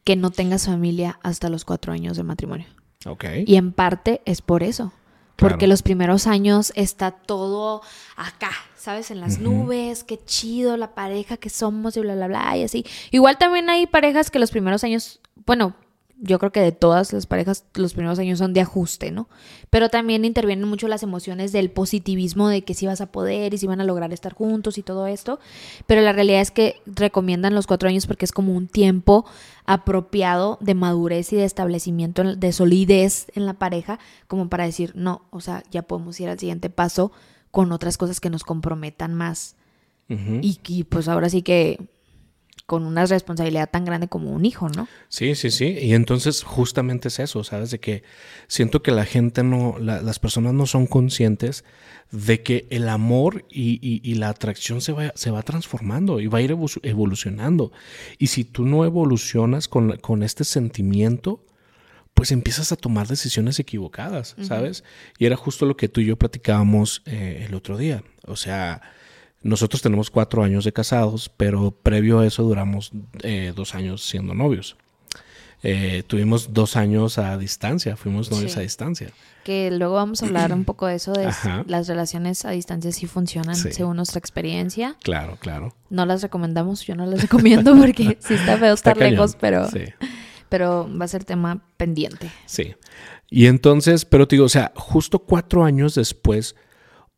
que 0.05 0.17
no 0.17 0.31
tengas 0.31 0.67
familia 0.67 1.19
hasta 1.23 1.49
los 1.49 1.65
cuatro 1.65 1.93
años 1.93 2.17
de 2.17 2.23
matrimonio. 2.25 2.67
Ok. 3.07 3.25
Y 3.47 3.57
en 3.57 3.73
parte 3.73 4.21
es 4.25 4.43
por 4.43 4.62
eso. 4.62 4.93
Porque 5.37 5.66
los 5.66 5.82
primeros 5.82 6.26
años 6.26 6.72
está 6.76 7.11
todo 7.11 7.82
acá, 8.16 8.53
¿sabes? 8.76 9.11
En 9.11 9.20
las 9.20 9.39
nubes, 9.39 10.05
qué 10.05 10.18
chido 10.24 10.76
la 10.76 10.95
pareja 10.95 11.37
que 11.37 11.51
somos 11.51 11.97
y 11.97 12.01
bla, 12.01 12.14
bla, 12.14 12.28
bla, 12.28 12.57
y 12.57 12.62
así. 12.62 12.87
Igual 13.11 13.37
también 13.37 13.68
hay 13.68 13.87
parejas 13.87 14.30
que 14.30 14.39
los 14.39 14.51
primeros 14.51 14.85
años, 14.85 15.20
bueno, 15.45 15.74
yo 16.27 16.39
creo 16.39 16.51
que 16.53 16.61
de 16.61 16.72
todas 16.72 17.12
las 17.12 17.27
parejas, 17.27 17.64
los 17.75 17.93
primeros 17.95 18.18
años 18.18 18.39
son 18.39 18.53
de 18.55 18.61
ajuste, 18.62 19.11
¿no? 19.12 19.29
Pero 19.70 19.91
también 19.91 20.25
intervienen 20.25 20.68
mucho 20.68 20.89
las 20.89 21.03
emociones 21.03 21.53
del 21.53 21.70
positivismo 21.70 22.49
de 22.49 22.62
que 22.62 22.75
sí 22.75 22.87
vas 22.87 23.01
a 23.01 23.12
poder 23.12 23.53
y 23.55 23.59
si 23.59 23.66
van 23.66 23.81
a 23.81 23.85
lograr 23.85 24.12
estar 24.12 24.33
juntos 24.33 24.79
y 24.79 24.83
todo 24.83 25.07
esto. 25.07 25.39
Pero 25.87 26.01
la 26.01 26.12
realidad 26.12 26.41
es 26.41 26.51
que 26.51 26.81
recomiendan 26.87 27.55
los 27.55 27.66
cuatro 27.66 27.89
años 27.89 28.07
porque 28.07 28.25
es 28.25 28.33
como 28.33 28.55
un 28.55 28.68
tiempo 28.68 29.25
apropiado 29.66 30.59
de 30.61 30.75
madurez 30.75 31.33
y 31.33 31.37
de 31.37 31.45
establecimiento, 31.45 32.22
en- 32.22 32.41
de 32.41 32.53
solidez 32.53 33.27
en 33.35 33.45
la 33.47 33.55
pareja, 33.55 33.99
como 34.27 34.49
para 34.49 34.64
decir, 34.64 34.93
no, 34.95 35.22
o 35.31 35.41
sea, 35.41 35.62
ya 35.70 35.83
podemos 35.83 36.18
ir 36.20 36.29
al 36.29 36.39
siguiente 36.39 36.70
paso 36.70 37.12
con 37.51 37.70
otras 37.72 37.97
cosas 37.99 38.20
que 38.20 38.31
nos 38.31 38.45
comprometan 38.45 39.14
más. 39.14 39.57
Y, 40.43 40.61
y 40.68 40.85
pues 40.85 41.09
ahora 41.09 41.29
sí 41.31 41.43
que 41.43 41.79
con 42.67 42.85
una 42.87 43.05
responsabilidad 43.05 43.69
tan 43.71 43.85
grande 43.85 44.09
como 44.09 44.31
un 44.31 44.47
hijo, 44.47 44.69
¿no? 44.71 44.89
Sí, 45.09 45.35
sí, 45.35 45.51
sí. 45.51 45.67
Y 45.81 45.93
entonces 45.93 46.43
justamente 46.43 47.09
es 47.09 47.19
eso, 47.19 47.45
¿sabes? 47.45 47.71
De 47.71 47.79
que 47.79 48.03
siento 48.49 48.83
que 48.83 48.91
la 48.91 49.05
gente 49.05 49.43
no, 49.43 49.77
la- 49.79 50.01
las 50.01 50.19
personas 50.19 50.55
no 50.55 50.65
son 50.67 50.87
conscientes 50.87 51.65
de 52.11 52.43
que 52.43 52.67
el 52.71 52.89
amor 52.89 53.45
y, 53.51 53.79
y- 53.83 54.01
y 54.03 54.15
la 54.15 54.31
atracción 54.31 54.81
se 54.81 54.93
va, 54.93 55.12
se 55.15 55.31
va 55.31 55.43
transformando 55.43 56.21
y 56.21 56.27
va 56.27 56.39
a 56.39 56.43
ir 56.43 56.53
evo- 56.53 56.81
evolucionando. 56.83 57.71
Y 58.19 58.29
si 58.29 58.45
tú 58.45 58.65
no 58.65 58.85
evolucionas 58.87 59.69
con, 59.69 59.97
con 59.99 60.23
este 60.23 60.45
sentimiento, 60.45 61.45
pues 62.15 62.31
empiezas 62.33 62.71
a 62.73 62.77
tomar 62.77 63.09
decisiones 63.09 63.59
equivocadas, 63.59 64.37
¿sabes? 64.41 64.85
Y 65.19 65.27
era 65.27 65.37
justo 65.37 65.67
lo 65.67 65.77
que 65.77 65.89
tú 65.89 66.01
y 66.01 66.07
yo 66.07 66.17
platicábamos 66.17 67.03
eh, 67.07 67.45
el 67.47 67.55
otro 67.55 67.77
día. 67.77 68.05
O 68.27 68.37
sea, 68.37 68.81
nosotros 69.45 69.81
tenemos 69.83 70.11
cuatro 70.11 70.43
años 70.43 70.65
de 70.65 70.73
casados, 70.73 71.29
pero 71.37 71.71
previo 71.71 72.19
a 72.21 72.27
eso 72.27 72.43
duramos 72.43 72.91
eh, 73.23 73.53
dos 73.55 73.75
años 73.77 74.03
siendo 74.05 74.35
novios. 74.35 74.77
Eh, 75.67 76.03
tuvimos 76.07 76.53
dos 76.53 76.77
años 76.77 77.17
a 77.17 77.39
distancia, 77.39 77.97
fuimos 77.97 78.31
novios 78.31 78.53
Sí. 78.53 78.59
a 78.59 78.63
distancia. 78.63 79.11
Que 79.45 79.71
luego 79.71 79.95
vamos 79.95 80.23
a 80.23 80.27
hablar 80.27 80.53
un 80.53 80.65
poco 80.67 80.87
de 80.87 80.97
eso, 80.97 81.13
de 81.13 81.27
Ajá. 81.27 81.65
las 81.67 81.87
relaciones 81.89 82.45
a 82.45 82.51
distancia 82.51 82.93
sí 82.93 83.07
funcionan 83.07 83.57
Sí. 83.57 83.73
según 83.73 83.97
nuestra 83.97 84.19
experiencia. 84.19 84.97
Claro, 85.03 85.37
claro. 85.41 85.75
No 85.89 86.05
las 86.05 86.21
recomendamos, 86.23 86.85
yo 86.85 86.95
no 86.95 87.07
las 87.07 87.23
recomiendo 87.23 87.75
porque 87.77 88.19
sí 88.21 88.35
está 88.35 88.59
feo 88.59 88.75
Está 88.75 88.91
estar 88.93 88.97
lejos, 88.99 89.37
pero, 89.41 89.71
Sí. 89.71 89.85
pero 90.51 90.87
va 91.01 91.07
a 91.07 91.09
ser 91.09 91.25
tema 91.25 91.65
pendiente. 91.79 92.31
Sí. 92.45 92.75
Y 93.31 93.47
entonces, 93.47 94.05
pero 94.05 94.29
te 94.29 94.37
digo, 94.37 94.45
o 94.47 94.51
sea, 94.51 94.71
justo 94.77 95.19
cuatro 95.21 95.65
años 95.65 95.95
después, 95.95 96.57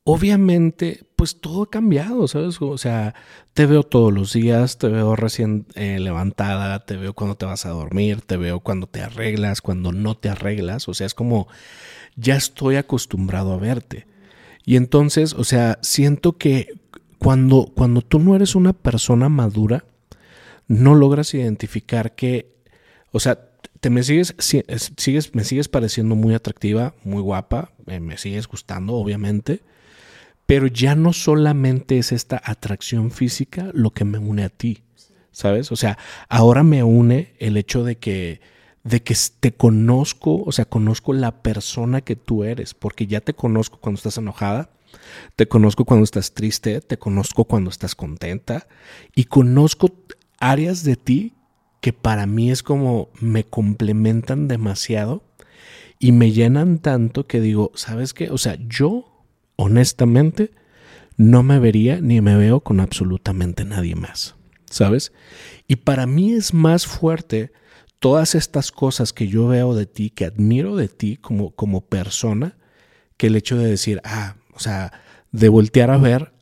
obviamente, 0.09 1.00
pues 1.16 1.40
todo 1.40 1.64
ha 1.64 1.70
cambiado, 1.70 2.28
¿sabes? 2.28 2.62
O 2.62 2.78
sea, 2.78 3.14
te 3.54 3.66
veo 3.66 3.82
todos 3.82 4.12
los 4.12 4.32
días, 4.32 4.78
te 4.78 4.86
veo 4.88 5.16
recién 5.16 5.66
eh, 5.74 5.98
levantada, 5.98 6.84
te 6.86 6.96
veo 6.96 7.12
cuando 7.12 7.36
te 7.36 7.44
vas 7.46 7.66
a 7.66 7.70
dormir, 7.70 8.20
te 8.22 8.36
veo 8.36 8.61
cuando 8.61 8.86
te 8.86 9.02
arreglas, 9.02 9.62
cuando 9.62 9.90
no 9.90 10.16
te 10.16 10.28
arreglas, 10.28 10.88
o 10.88 10.94
sea, 10.94 11.09
es 11.09 11.14
como, 11.14 11.48
ya 12.16 12.36
estoy 12.36 12.76
acostumbrado 12.76 13.52
a 13.52 13.59
verte. 13.59 14.07
Y 14.64 14.76
entonces, 14.76 15.34
o 15.34 15.44
sea, 15.44 15.78
siento 15.82 16.38
que 16.38 16.68
cuando, 17.18 17.72
cuando 17.74 18.02
tú 18.02 18.20
no 18.20 18.36
eres 18.36 18.54
una 18.54 18.74
persona 18.74 19.28
madura, 19.28 19.84
no 20.68 20.94
logras 20.94 21.34
identificar 21.34 22.14
que, 22.14 22.54
o 23.12 23.20
sea, 23.20 23.50
te 23.80 23.90
me 23.90 24.02
sigues, 24.02 24.34
si- 24.38 24.64
es- 24.68 24.92
sigues, 24.96 25.34
me 25.34 25.44
sigues 25.44 25.68
pareciendo 25.68 26.14
muy 26.16 26.34
atractiva, 26.34 26.94
muy 27.04 27.22
guapa, 27.22 27.72
eh, 27.86 28.00
me 28.00 28.18
sigues 28.18 28.48
gustando, 28.48 28.94
obviamente, 28.94 29.62
pero 30.47 30.68
ya 30.68 30.94
no 30.94 31.12
solamente 31.12 31.99
es 31.99 32.12
esta 32.12 32.40
atracción 32.44 33.11
física 33.11 33.70
lo 33.74 33.90
que 33.90 34.05
me 34.05 34.18
une 34.18 34.44
a 34.44 34.49
ti, 34.49 34.84
¿sabes? 35.32 35.72
O 35.72 35.76
sea, 35.76 35.99
ahora 36.28 36.62
me 36.62 36.82
une 36.82 37.34
el 37.38 37.57
hecho 37.57 37.84
de 37.84 37.99
que, 37.99 38.40
de 38.84 39.03
que 39.03 39.16
te 39.40 39.53
conozco, 39.53 40.42
o 40.44 40.53
sea, 40.53 40.64
conozco 40.64 41.12
la 41.12 41.42
persona 41.42 42.01
que 42.01 42.14
tú 42.14 42.44
eres, 42.44 42.74
porque 42.74 43.07
ya 43.07 43.20
te 43.20 43.34
conozco 43.34 43.78
cuando 43.80 43.97
estás 43.99 44.18
enojada, 44.18 44.70
te 45.34 45.49
conozco 45.49 45.84
cuando 45.84 46.05
estás 46.05 46.32
triste, 46.32 46.80
te 46.80 46.97
conozco 46.97 47.44
cuando 47.44 47.70
estás 47.70 47.94
contenta 47.94 48.68
y 49.14 49.24
conozco 49.24 49.90
áreas 50.38 50.84
de 50.84 50.97
ti 50.97 51.34
que 51.80 51.92
para 51.92 52.26
mí 52.26 52.51
es 52.51 52.62
como 52.62 53.11
me 53.20 53.44
complementan 53.44 54.49
demasiado 54.49 55.24
y 55.99 56.12
me 56.12 56.32
llenan 56.32 56.78
tanto 56.78 57.26
que 57.26 57.40
digo, 57.40 57.72
¿sabes 57.74 58.14
qué? 58.14 58.30
O 58.30 58.38
sea, 58.38 58.57
yo 58.68 59.15
honestamente 59.57 60.52
no 61.16 61.42
me 61.42 61.59
vería 61.59 62.00
ni 62.00 62.20
me 62.20 62.36
veo 62.36 62.61
con 62.61 62.80
absolutamente 62.80 63.64
nadie 63.64 63.94
más, 63.96 64.34
¿sabes? 64.70 65.12
Y 65.66 65.76
para 65.76 66.07
mí 66.07 66.32
es 66.32 66.52
más 66.54 66.86
fuerte 66.86 67.52
todas 67.98 68.34
estas 68.34 68.70
cosas 68.70 69.12
que 69.12 69.28
yo 69.28 69.48
veo 69.48 69.74
de 69.74 69.86
ti, 69.86 70.11
que 70.11 70.26
admiro 70.26 70.76
de 70.76 70.88
ti 70.88 71.16
como, 71.16 71.52
como 71.52 71.80
persona, 71.80 72.57
que 73.16 73.28
el 73.28 73.36
hecho 73.36 73.57
de 73.57 73.66
decir, 73.68 74.00
ah, 74.04 74.36
o 74.54 74.61
sea, 74.61 74.92
de 75.32 75.48
voltear 75.48 75.90
a 75.90 75.96
ver 75.98 76.32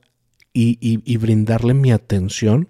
y, 0.52 0.78
y- 0.80 1.16
brindarle 1.16 1.74
mi 1.74 1.90
atención 1.92 2.68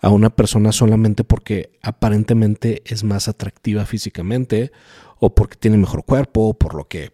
a 0.00 0.10
una 0.10 0.30
persona 0.30 0.72
solamente 0.72 1.24
porque 1.24 1.78
aparentemente 1.82 2.82
es 2.86 3.02
más 3.02 3.28
atractiva 3.28 3.84
físicamente 3.86 4.70
o 5.18 5.34
porque 5.34 5.56
tiene 5.56 5.76
mejor 5.78 6.04
cuerpo 6.04 6.48
o 6.48 6.54
por 6.58 6.74
lo 6.74 6.86
que 6.86 7.12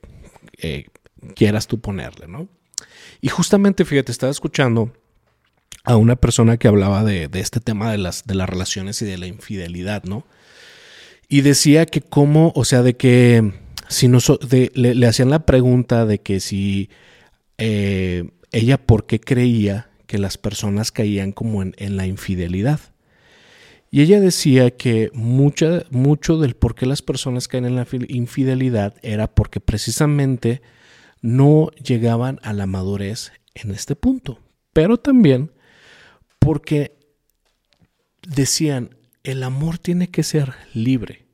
eh, 0.59 0.87
quieras 1.35 1.67
tú 1.67 1.81
ponerle, 1.81 2.29
¿no? 2.29 2.49
Y 3.21 3.29
justamente, 3.29 3.85
fíjate, 3.85 4.13
estaba 4.13 4.31
escuchando 4.33 4.93
a 5.85 5.97
una 5.97 6.17
persona 6.17 6.57
que 6.57 6.69
hablaba 6.69 7.03
de, 7.05 7.29
de 7.29 7.41
este 7.41 7.61
tema 7.61 7.91
de 7.91 7.99
las, 7.99 8.25
de 8.27 8.35
las 8.35 8.49
relaciones 8.49 9.01
y 9.03 9.05
de 9.05 9.19
la 9.19 9.27
infidelidad, 9.27 10.05
¿no? 10.05 10.25
Y 11.29 11.41
decía 11.41 11.87
que 11.87 12.03
cómo, 12.03 12.53
o 12.55 12.65
sea, 12.65 12.83
de 12.83 12.97
que 12.97 13.53
si 13.89 14.09
de- 14.09 14.71
le, 14.75 15.07
hacían 15.07 15.31
la 15.31 15.45
pregunta 15.47 16.05
de 16.07 16.21
que 16.21 16.41
si 16.41 16.91
eh, 17.59 18.31
ella 18.53 18.79
por 18.79 19.07
qué 19.07 19.19
creía 19.21 19.89
que 20.07 20.19
las 20.19 20.37
personas 20.39 20.93
caían 20.93 21.33
como 21.33 21.63
en, 21.63 21.75
en 21.79 21.97
la 21.97 22.07
infidelidad. 22.07 22.81
Y 23.91 24.03
ella 24.03 24.21
decía 24.21 24.71
que 24.71 25.11
mucha, 25.15 25.85
mucho 25.91 26.39
del 26.39 26.55
por 26.55 26.75
qué 26.75 26.87
las 26.87 27.03
personas 27.03 27.49
caen 27.49 27.65
en 27.67 27.77
la 27.77 27.85
fi- 27.85 28.07
infidelidad 28.09 28.95
era 29.03 29.27
porque 29.35 29.61
precisamente 29.61 30.63
no 31.23 31.71
llegaban 31.83 32.39
a 32.43 32.53
la 32.53 32.67
madurez 32.67 33.33
en 33.55 33.71
este 33.71 33.97
punto. 33.97 34.39
Pero 34.73 34.99
también 34.99 35.53
porque 36.39 36.99
decían, 38.27 38.97
el 39.23 39.43
amor 39.43 39.79
tiene 39.79 40.09
que 40.09 40.23
ser 40.23 40.53
libre. 40.75 41.27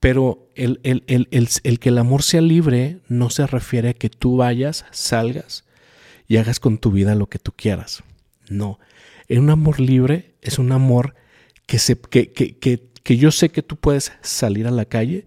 Pero 0.00 0.48
el, 0.54 0.80
el- 0.82 1.02
el- 1.06 1.28
el- 1.30 1.78
que 1.78 1.88
el 1.88 1.98
amor 1.98 2.22
sea 2.22 2.40
libre 2.40 3.00
no 3.08 3.30
se 3.30 3.46
refiere 3.46 3.90
a 3.90 3.94
que 3.94 4.10
tú 4.10 4.36
vayas, 4.36 4.84
salgas 4.90 5.64
y 6.28 6.36
hagas 6.36 6.60
con 6.60 6.78
tu 6.78 6.90
vida 6.90 7.14
lo 7.14 7.28
que 7.28 7.38
tú 7.38 7.52
quieras. 7.56 8.02
No. 8.48 8.78
Un 9.28 9.50
amor 9.50 9.80
libre 9.80 10.34
es 10.42 10.58
un 10.58 10.72
amor 10.72 11.14
que, 11.66 11.78
se, 11.78 11.98
que, 11.98 12.32
que, 12.32 12.58
que, 12.58 12.90
que 13.02 13.16
yo 13.16 13.30
sé 13.30 13.48
que 13.48 13.62
tú 13.62 13.76
puedes 13.76 14.12
salir 14.20 14.66
a 14.66 14.70
la 14.70 14.84
calle, 14.84 15.26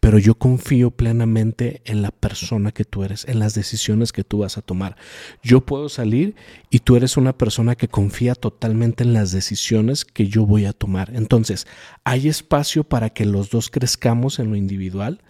pero 0.00 0.18
yo 0.18 0.36
confío 0.36 0.90
plenamente 0.92 1.82
en 1.84 2.02
la 2.02 2.10
persona 2.12 2.72
que 2.72 2.84
tú 2.84 3.02
eres, 3.04 3.24
en 3.28 3.38
las 3.40 3.54
decisiones 3.54 4.12
que 4.12 4.24
tú 4.24 4.38
vas 4.38 4.56
a 4.56 4.62
tomar. 4.62 4.96
Yo 5.42 5.66
puedo 5.66 5.88
salir 5.88 6.36
y 6.70 6.80
tú 6.80 6.96
eres 6.96 7.16
una 7.16 7.36
persona 7.36 7.74
que 7.74 7.88
confía 7.88 8.34
totalmente 8.34 9.02
en 9.04 9.12
las 9.12 9.32
decisiones 9.32 10.04
que 10.04 10.28
yo 10.28 10.46
voy 10.46 10.66
a 10.66 10.72
tomar. 10.72 11.10
Entonces, 11.14 11.66
hay 12.04 12.28
espacio 12.28 12.84
para 12.84 13.10
que 13.10 13.26
los 13.26 13.50
dos 13.50 13.70
crezcamos 13.70 14.38
en 14.38 14.50
lo 14.50 14.56
individual, 14.56 15.20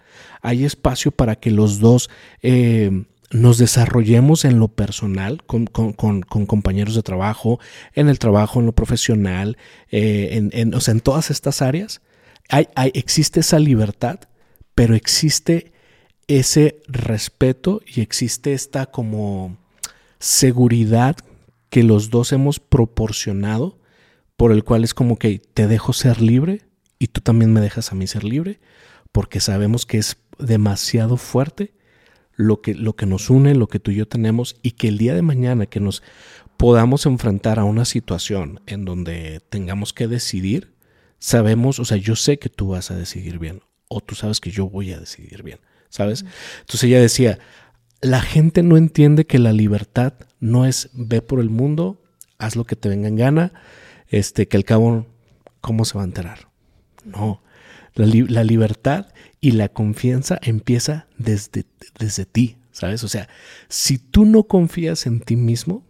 hay 0.41 0.65
espacio 0.65 1.11
para 1.11 1.35
que 1.35 1.51
los 1.51 1.79
dos 1.79 2.09
eh, 2.41 3.05
nos 3.31 3.57
desarrollemos 3.57 4.43
en 4.45 4.59
lo 4.59 4.67
personal 4.69 5.43
con, 5.45 5.65
compañeros 5.67 6.95
de 6.95 7.03
trabajo, 7.03 7.59
en 7.93 8.09
el 8.09 8.17
trabajo, 8.19 8.59
en 8.59 8.65
lo 8.65 8.71
profesional, 8.73 9.57
eh, 9.91 10.29
en, 10.31 10.49
en- 10.53 10.73
o 10.73 10.79
sea, 10.79 10.93
en 10.93 10.99
todas 11.01 11.29
estas 11.31 11.61
áreas. 11.61 12.01
Hay, 12.49 12.67
hay- 12.75 12.91
existe 12.95 13.41
esa 13.41 13.59
libertad, 13.59 14.19
pero 14.79 14.95
existe 14.95 15.73
ese 16.29 16.81
respeto 16.87 17.81
y 17.85 17.99
existe 17.99 18.53
esta 18.53 18.85
como 18.85 19.57
seguridad 20.19 21.17
que 21.69 21.83
los 21.83 22.11
dos 22.11 22.31
hemos 22.31 22.61
proporcionado, 22.61 23.77
por 24.37 24.53
el 24.53 24.63
cual 24.63 24.85
es 24.85 24.93
como 24.93 25.19
que 25.19 25.39
te 25.39 25.67
dejo 25.67 25.91
ser 25.91 26.21
libre 26.21 26.61
y 26.97 27.07
tú 27.07 27.19
también 27.19 27.51
me 27.51 27.59
dejas 27.59 27.91
a 27.91 27.95
mí 27.95 28.07
ser 28.07 28.23
libre, 28.23 28.61
porque 29.11 29.41
sabemos 29.41 29.85
que 29.85 29.97
es 29.97 30.15
demasiado 30.37 31.17
fuerte 31.17 31.73
lo 32.37 32.61
que, 32.61 32.73
lo 32.73 32.95
que 32.95 33.05
nos 33.05 33.29
une, 33.29 33.55
lo 33.55 33.67
que 33.67 33.81
tú 33.81 33.91
y 33.91 33.95
yo 33.95 34.07
tenemos, 34.07 34.55
y 34.61 34.71
que 34.71 34.87
el 34.87 34.97
día 34.97 35.13
de 35.13 35.23
mañana 35.23 35.65
que 35.65 35.81
nos 35.81 36.03
podamos 36.55 37.05
enfrentar 37.05 37.59
a 37.59 37.65
una 37.65 37.83
situación 37.83 38.61
en 38.65 38.85
donde 38.85 39.41
tengamos 39.49 39.91
que 39.91 40.07
decidir, 40.07 40.73
sabemos, 41.17 41.79
o 41.79 41.83
sea, 41.83 41.97
yo 41.97 42.15
sé 42.15 42.39
que 42.39 42.47
tú 42.47 42.69
vas 42.69 42.91
a 42.91 42.95
decidir 42.95 43.39
bien, 43.39 43.59
o 43.89 43.99
tú 43.99 44.15
sabes 44.15 44.39
que 44.39 44.51
yo 44.51 44.69
voy 44.69 44.93
a 44.93 44.99
decidir 44.99 45.43
bien, 45.43 45.59
¿sabes? 45.89 46.23
Entonces 46.61 46.83
ella 46.83 47.01
decía, 47.01 47.39
la 48.01 48.21
gente 48.21 48.63
no 48.63 48.77
entiende 48.77 49.25
que 49.25 49.39
la 49.39 49.51
libertad 49.51 50.13
no 50.39 50.65
es 50.65 50.89
ve 50.93 51.21
por 51.21 51.41
el 51.41 51.49
mundo, 51.49 52.01
haz 52.37 52.55
lo 52.55 52.65
que 52.65 52.77
te 52.77 52.87
venga 52.87 53.09
en 53.09 53.17
gana, 53.17 53.51
este, 54.07 54.47
que 54.47 54.55
al 54.55 54.63
cabo, 54.63 55.07
¿cómo 55.59 55.83
se 55.83 55.97
va 55.97 56.03
a 56.03 56.07
enterar? 56.07 56.49
No, 57.03 57.41
la, 57.95 58.05
la 58.05 58.43
libertad 58.43 59.07
y 59.41 59.51
la 59.51 59.69
confianza 59.69 60.39
empieza 60.41 61.07
desde, 61.17 61.65
desde 61.97 62.25
ti, 62.25 62.57
¿sabes? 62.71 63.03
O 63.03 63.07
sea, 63.07 63.27
si 63.67 63.97
tú 63.97 64.25
no 64.25 64.43
confías 64.43 65.05
en 65.07 65.19
ti 65.19 65.35
mismo, 65.35 65.85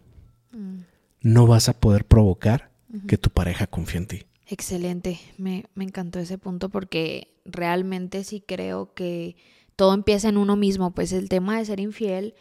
mm. 0.52 0.78
no 1.22 1.46
vas 1.46 1.68
a 1.68 1.78
poder 1.78 2.04
provocar 2.06 2.70
que 3.06 3.18
tu 3.18 3.30
pareja 3.30 3.68
confíe 3.68 3.98
en 3.98 4.06
ti. 4.06 4.26
Excelente, 4.50 5.20
me, 5.38 5.64
me, 5.74 5.84
encantó 5.84 6.18
ese 6.18 6.36
punto 6.36 6.70
porque 6.70 7.32
realmente 7.44 8.24
sí 8.24 8.42
creo 8.44 8.92
que 8.94 9.36
todo 9.76 9.94
empieza 9.94 10.28
en 10.28 10.36
uno 10.36 10.56
mismo, 10.56 10.90
pues 10.90 11.12
el 11.12 11.28
tema 11.28 11.56
de 11.56 11.64
ser 11.64 11.78
infiel, 11.78 12.34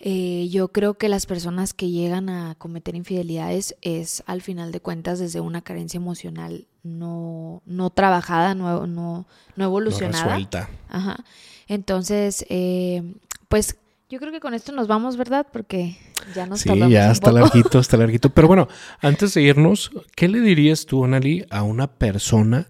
eh, 0.00 0.48
yo 0.50 0.68
creo 0.68 0.94
que 0.94 1.08
las 1.08 1.26
personas 1.26 1.74
que 1.74 1.90
llegan 1.90 2.28
a 2.28 2.54
cometer 2.56 2.94
infidelidades 2.94 3.76
es 3.82 4.22
al 4.26 4.42
final 4.42 4.70
de 4.70 4.80
cuentas 4.80 5.18
desde 5.18 5.40
una 5.40 5.62
carencia 5.62 5.98
emocional 5.98 6.66
no, 6.84 7.62
no 7.66 7.90
trabajada, 7.90 8.54
no, 8.54 8.86
no, 8.86 9.26
no 9.56 9.64
evolucionada. 9.64 10.38
No 10.38 10.48
Ajá. 10.88 11.24
Entonces, 11.66 12.46
eh, 12.48 13.14
pues 13.48 13.76
yo 14.08 14.18
creo 14.18 14.32
que 14.32 14.40
con 14.40 14.54
esto 14.54 14.72
nos 14.72 14.88
vamos, 14.88 15.16
¿verdad? 15.16 15.46
Porque 15.52 15.98
ya 16.34 16.46
nos 16.46 16.60
Sí, 16.60 16.70
ya 16.88 17.10
está 17.10 17.30
larguito, 17.30 17.78
está 17.78 17.96
larguito. 17.98 18.30
Pero 18.30 18.48
bueno, 18.48 18.68
antes 19.00 19.34
de 19.34 19.42
irnos, 19.42 19.90
¿qué 20.16 20.28
le 20.28 20.40
dirías 20.40 20.86
tú, 20.86 21.04
Anali, 21.04 21.44
a 21.50 21.62
una 21.62 21.86
persona 21.86 22.68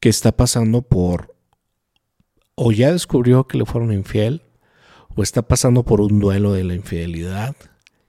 que 0.00 0.08
está 0.08 0.32
pasando 0.32 0.82
por 0.82 1.34
o 2.54 2.72
ya 2.72 2.92
descubrió 2.92 3.46
que 3.46 3.58
le 3.58 3.66
fueron 3.66 3.92
infiel 3.92 4.42
o 5.14 5.22
está 5.22 5.42
pasando 5.42 5.82
por 5.82 6.00
un 6.00 6.18
duelo 6.20 6.52
de 6.52 6.64
la 6.64 6.74
infidelidad? 6.74 7.54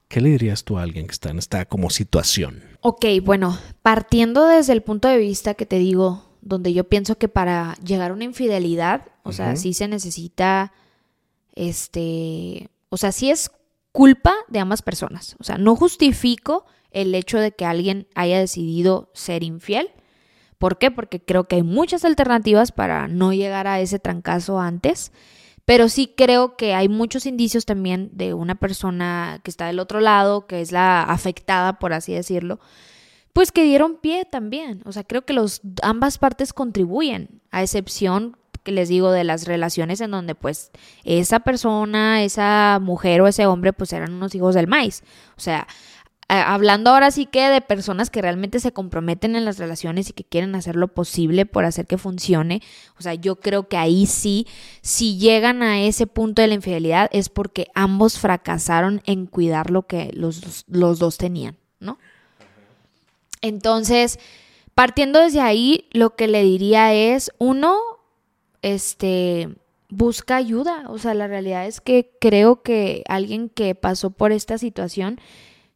¿Qué 0.08 0.20
le 0.20 0.30
dirías 0.30 0.64
tú 0.64 0.78
a 0.78 0.82
alguien 0.82 1.06
que 1.06 1.12
está 1.12 1.30
en 1.30 1.38
esta 1.38 1.66
como 1.66 1.90
situación? 1.90 2.62
Ok, 2.80 3.04
bueno, 3.22 3.58
partiendo 3.82 4.46
desde 4.46 4.72
el 4.72 4.82
punto 4.82 5.08
de 5.08 5.18
vista 5.18 5.54
que 5.54 5.66
te 5.66 5.78
digo, 5.78 6.24
donde 6.40 6.72
yo 6.72 6.84
pienso 6.84 7.18
que 7.18 7.28
para 7.28 7.74
llegar 7.84 8.10
a 8.10 8.14
una 8.14 8.24
infidelidad, 8.24 9.08
o 9.22 9.32
sea, 9.32 9.56
sí 9.56 9.74
se 9.74 9.88
necesita 9.88 10.72
este, 11.54 12.70
o 12.88 12.96
sea, 12.96 13.12
sí 13.12 13.30
es 13.30 13.50
culpa 13.92 14.34
de 14.48 14.58
ambas 14.58 14.82
personas. 14.82 15.36
O 15.38 15.44
sea, 15.44 15.56
no 15.56 15.76
justifico 15.76 16.66
el 16.90 17.14
hecho 17.14 17.38
de 17.38 17.52
que 17.52 17.64
alguien 17.64 18.06
haya 18.14 18.38
decidido 18.38 19.10
ser 19.14 19.42
infiel. 19.42 19.90
¿Por 20.58 20.78
qué? 20.78 20.90
Porque 20.90 21.20
creo 21.20 21.44
que 21.44 21.56
hay 21.56 21.62
muchas 21.62 22.04
alternativas 22.04 22.72
para 22.72 23.08
no 23.08 23.32
llegar 23.32 23.66
a 23.66 23.80
ese 23.80 23.98
trancazo 23.98 24.60
antes. 24.60 25.12
Pero 25.64 25.88
sí 25.88 26.12
creo 26.14 26.56
que 26.56 26.74
hay 26.74 26.88
muchos 26.88 27.24
indicios 27.24 27.64
también 27.64 28.10
de 28.12 28.34
una 28.34 28.54
persona 28.54 29.40
que 29.42 29.50
está 29.50 29.66
del 29.66 29.78
otro 29.78 30.00
lado, 30.00 30.46
que 30.46 30.60
es 30.60 30.72
la 30.72 31.02
afectada, 31.02 31.78
por 31.78 31.92
así 31.92 32.12
decirlo, 32.12 32.60
pues 33.32 33.50
que 33.50 33.64
dieron 33.64 33.96
pie 33.96 34.24
también. 34.24 34.82
O 34.84 34.92
sea, 34.92 35.04
creo 35.04 35.24
que 35.24 35.34
ambas 35.82 36.18
partes 36.18 36.52
contribuyen, 36.52 37.40
a 37.50 37.62
excepción 37.62 38.36
que 38.64 38.72
les 38.72 38.88
digo 38.88 39.12
de 39.12 39.22
las 39.22 39.46
relaciones 39.46 40.00
en 40.00 40.10
donde 40.10 40.34
pues 40.34 40.72
esa 41.04 41.40
persona, 41.40 42.24
esa 42.24 42.78
mujer 42.82 43.20
o 43.20 43.28
ese 43.28 43.46
hombre 43.46 43.72
pues 43.72 43.92
eran 43.92 44.12
unos 44.12 44.34
hijos 44.34 44.54
del 44.56 44.66
maíz. 44.66 45.04
O 45.36 45.40
sea, 45.40 45.68
hablando 46.28 46.90
ahora 46.90 47.10
sí 47.10 47.26
que 47.26 47.48
de 47.48 47.60
personas 47.60 48.10
que 48.10 48.22
realmente 48.22 48.58
se 48.60 48.72
comprometen 48.72 49.36
en 49.36 49.44
las 49.44 49.58
relaciones 49.58 50.08
y 50.08 50.12
que 50.12 50.24
quieren 50.24 50.54
hacer 50.54 50.76
lo 50.76 50.88
posible 50.88 51.46
por 51.46 51.64
hacer 51.64 51.86
que 51.86 51.98
funcione, 51.98 52.62
o 52.98 53.02
sea, 53.02 53.14
yo 53.14 53.36
creo 53.36 53.68
que 53.68 53.76
ahí 53.76 54.06
sí, 54.06 54.46
si 54.80 55.18
llegan 55.18 55.62
a 55.62 55.82
ese 55.82 56.06
punto 56.06 56.42
de 56.42 56.48
la 56.48 56.54
infidelidad 56.54 57.10
es 57.12 57.28
porque 57.28 57.68
ambos 57.74 58.18
fracasaron 58.18 59.02
en 59.04 59.26
cuidar 59.26 59.70
lo 59.70 59.86
que 59.86 60.10
los, 60.14 60.64
los 60.68 60.98
dos 60.98 61.18
tenían, 61.18 61.56
¿no? 61.78 61.98
Entonces, 63.42 64.18
partiendo 64.74 65.20
desde 65.20 65.40
ahí, 65.40 65.88
lo 65.92 66.16
que 66.16 66.28
le 66.28 66.42
diría 66.42 66.94
es, 66.94 67.30
uno, 67.38 67.78
este, 68.64 69.50
busca 69.90 70.36
ayuda. 70.36 70.84
O 70.88 70.98
sea, 70.98 71.14
la 71.14 71.28
realidad 71.28 71.66
es 71.66 71.80
que 71.80 72.10
creo 72.18 72.62
que 72.62 73.04
alguien 73.06 73.50
que 73.50 73.74
pasó 73.74 74.10
por 74.10 74.32
esta 74.32 74.56
situación 74.58 75.20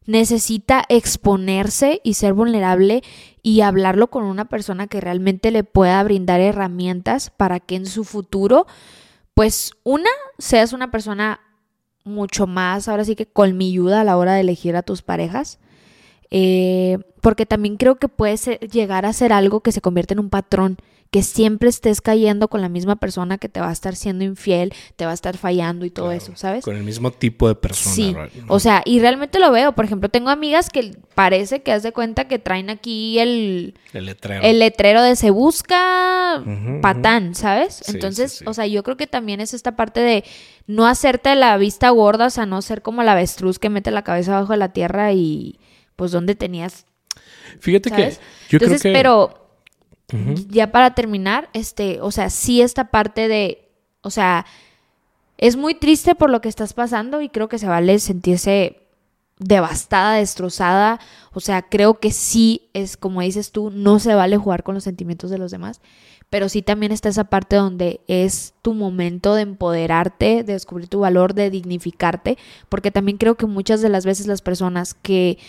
necesita 0.05 0.85
exponerse 0.89 2.01
y 2.03 2.15
ser 2.15 2.33
vulnerable 2.33 3.03
y 3.43 3.61
hablarlo 3.61 4.09
con 4.09 4.23
una 4.23 4.45
persona 4.45 4.87
que 4.87 4.99
realmente 4.99 5.51
le 5.51 5.63
pueda 5.63 6.03
brindar 6.03 6.41
herramientas 6.41 7.29
para 7.29 7.59
que 7.59 7.75
en 7.75 7.85
su 7.85 8.03
futuro, 8.03 8.65
pues 9.35 9.71
una, 9.83 10.09
seas 10.39 10.73
una 10.73 10.89
persona 10.89 11.41
mucho 12.05 12.47
más, 12.47 12.87
ahora 12.87 13.05
sí 13.05 13.15
que 13.15 13.27
colmilluda 13.27 14.01
a 14.01 14.03
la 14.03 14.17
hora 14.17 14.33
de 14.33 14.41
elegir 14.41 14.75
a 14.75 14.81
tus 14.81 15.03
parejas. 15.03 15.59
Eh, 16.31 16.97
porque 17.21 17.45
también 17.45 17.77
creo 17.77 17.95
que 17.97 18.07
puede 18.07 18.37
llegar 18.71 19.05
a 19.05 19.13
ser 19.13 19.31
algo 19.31 19.61
que 19.61 19.71
se 19.71 19.81
convierte 19.81 20.15
en 20.15 20.19
un 20.19 20.29
patrón 20.29 20.77
que 21.11 21.23
siempre 21.23 21.69
estés 21.69 22.01
cayendo 22.01 22.49
con 22.49 22.61
la 22.61 22.69
misma 22.69 22.97
persona 22.97 23.39
que 23.39 23.49
te 23.49 23.59
va 23.59 23.69
a 23.69 23.71
estar 23.71 23.95
siendo 23.95 24.23
infiel, 24.23 24.73
te 24.95 25.05
va 25.05 25.11
a 25.11 25.13
estar 25.15 25.37
fallando 25.37 25.85
y 25.85 25.89
todo 25.89 26.11
eso, 26.11 26.33
¿sabes? 26.35 26.63
Con 26.63 26.75
el 26.75 26.83
mismo 26.83 27.09
tipo 27.11 27.47
de 27.47 27.55
persona. 27.55 27.95
Sí, 27.95 28.15
o 28.47 28.59
sea, 28.59 28.83
y 28.85 28.99
realmente 28.99 29.39
lo 29.39 29.51
veo. 29.51 29.73
Por 29.73 29.85
ejemplo, 29.85 30.09
tengo 30.09 30.29
amigas 30.29 30.69
que 30.69 30.95
parece 31.15 31.63
que 31.63 31.71
haz 31.71 31.81
de 31.81 31.93
cuenta 31.93 32.27
que 32.27 32.37
traen 32.37 32.69
aquí 32.69 33.17
el, 33.17 33.73
el 33.93 34.05
letrero. 34.05 34.43
El 34.43 34.59
letrero 34.59 35.01
de 35.01 35.15
se 35.15 35.31
busca 35.31 36.43
patán, 36.81 37.33
¿sabes? 37.33 37.89
Entonces, 37.89 38.43
o 38.45 38.53
sea, 38.53 38.67
yo 38.67 38.83
creo 38.83 38.95
que 38.95 39.07
también 39.07 39.41
es 39.41 39.55
esta 39.55 39.75
parte 39.75 40.01
de 40.01 40.23
no 40.67 40.85
hacerte 40.85 41.33
la 41.33 41.57
vista 41.57 41.89
gorda, 41.89 42.27
o 42.27 42.29
sea, 42.29 42.45
no 42.45 42.61
ser 42.61 42.83
como 42.83 43.01
la 43.01 43.13
avestruz 43.13 43.57
que 43.57 43.69
mete 43.69 43.89
la 43.89 44.03
cabeza 44.03 44.37
abajo 44.37 44.53
de 44.53 44.59
la 44.59 44.73
tierra 44.73 45.11
y 45.13 45.59
pues 45.95 46.11
donde 46.11 46.35
tenías 46.35 46.85
Fíjate 47.59 47.91
que 47.91 48.13
yo 48.49 48.59
creo 48.59 48.79
que... 48.79 48.93
pero 48.93 49.48
ya 50.49 50.71
para 50.71 50.95
terminar, 50.95 51.49
este, 51.53 52.01
o 52.01 52.11
sea, 52.11 52.29
sí 52.29 52.61
esta 52.61 52.85
parte 52.85 53.27
de, 53.27 53.69
o 54.01 54.09
sea, 54.09 54.45
es 55.37 55.55
muy 55.55 55.73
triste 55.75 56.15
por 56.15 56.29
lo 56.29 56.41
que 56.41 56.49
estás 56.49 56.73
pasando 56.73 57.21
y 57.21 57.29
creo 57.29 57.47
que 57.47 57.59
se 57.59 57.67
vale 57.67 57.99
sentirse 57.99 58.81
devastada, 59.39 60.15
destrozada. 60.15 60.99
O 61.33 61.39
sea, 61.39 61.61
creo 61.61 61.99
que 61.99 62.11
sí 62.11 62.69
es, 62.73 62.97
como 62.97 63.21
dices 63.21 63.51
tú, 63.51 63.71
no 63.71 63.99
se 63.99 64.13
vale 64.13 64.37
jugar 64.37 64.63
con 64.63 64.75
los 64.75 64.83
sentimientos 64.83 65.29
de 65.29 65.37
los 65.37 65.51
demás. 65.51 65.79
Pero 66.29 66.49
sí 66.49 66.61
también 66.61 66.91
está 66.91 67.09
esa 67.09 67.23
parte 67.23 67.55
donde 67.55 68.01
es 68.07 68.53
tu 68.61 68.73
momento 68.73 69.33
de 69.33 69.41
empoderarte, 69.43 70.43
de 70.43 70.53
descubrir 70.53 70.89
tu 70.89 70.99
valor, 70.99 71.33
de 71.33 71.49
dignificarte. 71.49 72.37
Porque 72.67 72.91
también 72.91 73.17
creo 73.17 73.35
que 73.35 73.45
muchas 73.45 73.81
de 73.81 73.89
las 73.89 74.05
veces 74.05 74.27
las 74.27 74.41
personas 74.41 74.93
que 74.93 75.39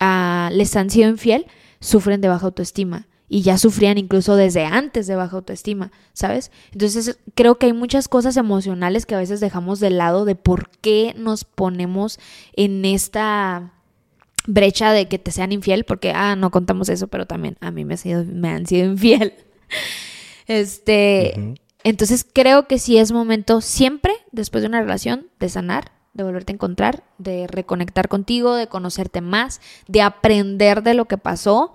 ah, 0.00 0.50
les 0.52 0.74
han 0.76 0.90
sido 0.90 1.08
infiel 1.08 1.46
sufren 1.80 2.20
de 2.20 2.28
baja 2.28 2.46
autoestima 2.46 3.06
y 3.28 3.42
ya 3.42 3.58
sufrían 3.58 3.98
incluso 3.98 4.36
desde 4.36 4.64
antes 4.64 5.06
de 5.06 5.16
baja 5.16 5.36
autoestima, 5.36 5.92
¿sabes? 6.12 6.50
Entonces 6.72 7.18
creo 7.34 7.58
que 7.58 7.66
hay 7.66 7.72
muchas 7.72 8.08
cosas 8.08 8.36
emocionales 8.36 9.06
que 9.06 9.14
a 9.14 9.18
veces 9.18 9.40
dejamos 9.40 9.80
de 9.80 9.90
lado 9.90 10.24
de 10.24 10.34
por 10.34 10.70
qué 10.80 11.14
nos 11.16 11.44
ponemos 11.44 12.18
en 12.54 12.84
esta 12.84 13.72
brecha 14.46 14.92
de 14.92 15.08
que 15.08 15.18
te 15.18 15.30
sean 15.30 15.52
infiel, 15.52 15.84
porque, 15.84 16.12
ah, 16.14 16.34
no 16.34 16.50
contamos 16.50 16.88
eso, 16.88 17.08
pero 17.08 17.26
también 17.26 17.58
a 17.60 17.70
mí 17.70 17.84
me, 17.84 17.94
ha 17.94 17.98
sido, 17.98 18.24
me 18.24 18.48
han 18.48 18.66
sido 18.66 18.86
infiel. 18.86 19.34
este, 20.46 21.54
entonces 21.84 22.26
creo 22.32 22.66
que 22.66 22.78
sí 22.78 22.96
es 22.96 23.12
momento 23.12 23.60
siempre, 23.60 24.14
después 24.32 24.62
de 24.62 24.68
una 24.68 24.80
relación, 24.80 25.26
de 25.38 25.50
sanar, 25.50 25.92
de 26.14 26.24
volverte 26.24 26.52
a 26.52 26.54
encontrar, 26.54 27.04
de 27.18 27.46
reconectar 27.46 28.08
contigo, 28.08 28.54
de 28.54 28.68
conocerte 28.68 29.20
más, 29.20 29.60
de 29.86 30.00
aprender 30.00 30.82
de 30.82 30.94
lo 30.94 31.04
que 31.04 31.18
pasó 31.18 31.74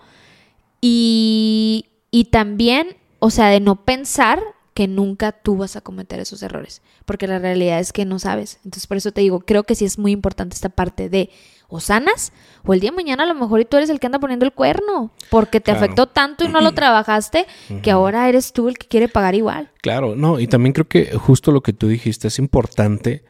y, 0.86 1.86
y 2.12 2.26
también, 2.26 2.98
o 3.20 3.30
sea, 3.30 3.48
de 3.48 3.62
no 3.62 3.86
pensar 3.86 4.44
que 4.74 4.90
nunca 4.90 5.32
tú 5.32 5.56
vas 5.56 5.78
a 5.78 5.82
cometer 5.82 6.20
esos 6.20 6.44
errores, 6.44 6.82
porque 7.06 7.26
la 7.26 7.40
realidad 7.40 7.80
es 7.80 7.94
que 7.94 8.04
no 8.04 8.20
sabes. 8.20 8.60
Entonces, 8.66 8.86
por 8.86 8.98
eso 8.98 9.14
te 9.14 9.22
digo, 9.22 9.40
creo 9.40 9.64
que 9.64 9.76
sí 9.76 9.86
es 9.86 9.98
muy 9.98 10.12
importante 10.12 10.56
esta 10.56 10.68
parte 10.68 11.08
de 11.08 11.30
o 11.70 11.80
sanas, 11.80 12.34
o 12.66 12.74
el 12.74 12.82
día 12.82 12.92
de 12.92 12.98
mañana 12.98 13.24
a 13.24 13.28
lo 13.28 13.34
mejor 13.34 13.62
y 13.62 13.66
tú 13.66 13.78
eres 13.78 13.90
el 13.90 14.02
que 14.02 14.08
anda 14.08 14.20
poniendo 14.20 14.46
el 14.46 14.52
cuerno, 14.52 15.14
porque 15.30 15.62
te 15.62 15.72
afectó 15.72 16.08
tanto 16.08 16.44
y 16.44 16.50
no 16.50 16.60
lo 16.60 16.72
trabajaste, 16.76 17.46
que 17.82 17.90
ahora 17.90 18.28
eres 18.28 18.52
tú 18.52 18.68
el 18.68 18.78
que 18.78 18.88
quiere 18.88 19.08
pagar 19.08 19.36
igual. 19.36 19.72
Claro, 19.82 20.18
no, 20.18 20.38
y 20.38 20.48
también 20.48 20.74
creo 20.74 20.90
que 20.90 21.18
justo 21.18 21.54
lo 21.54 21.62
que 21.62 21.72
tú 21.72 21.88
dijiste 21.88 22.28
es 22.28 22.40
importante 22.40 23.24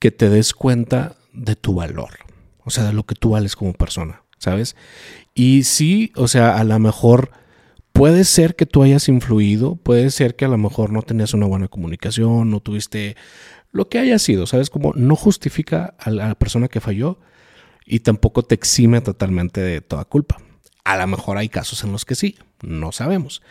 que 0.00 0.10
te 0.10 0.28
des 0.28 0.52
cuenta 0.52 1.16
de 1.32 1.54
tu 1.54 1.74
valor, 1.74 2.18
o 2.64 2.70
sea, 2.70 2.82
de 2.82 2.92
lo 2.92 3.04
que 3.04 3.14
tú 3.14 3.30
vales 3.30 3.54
como 3.54 3.72
persona, 3.72 4.24
¿sabes? 4.38 4.76
Y 5.34 5.64
sí, 5.64 6.12
o 6.16 6.28
sea, 6.28 6.56
a 6.56 6.64
lo 6.64 6.78
mejor 6.78 7.30
puede 7.92 8.24
ser 8.24 8.56
que 8.56 8.66
tú 8.66 8.82
hayas 8.82 9.08
influido, 9.08 9.76
puede 9.76 10.10
ser 10.10 10.36
que 10.36 10.44
a 10.44 10.48
lo 10.48 10.58
mejor 10.58 10.92
no 10.92 11.02
tenías 11.02 11.34
una 11.34 11.46
buena 11.46 11.68
comunicación, 11.68 12.50
no 12.50 12.60
tuviste 12.60 13.16
lo 13.72 13.88
que 13.88 13.98
haya 13.98 14.18
sido, 14.18 14.46
¿sabes? 14.46 14.70
Como 14.70 14.92
no 14.94 15.16
justifica 15.16 15.94
a 15.98 16.10
la 16.10 16.34
persona 16.34 16.68
que 16.68 16.80
falló 16.80 17.18
y 17.84 18.00
tampoco 18.00 18.42
te 18.42 18.54
exime 18.54 19.00
totalmente 19.00 19.60
de 19.60 19.80
toda 19.80 20.04
culpa. 20.04 20.38
A 20.84 20.96
lo 20.96 21.06
mejor 21.06 21.38
hay 21.38 21.48
casos 21.48 21.84
en 21.84 21.92
los 21.92 22.04
que 22.04 22.14
sí, 22.14 22.36
No 22.62 22.92
sabemos. 22.92 23.42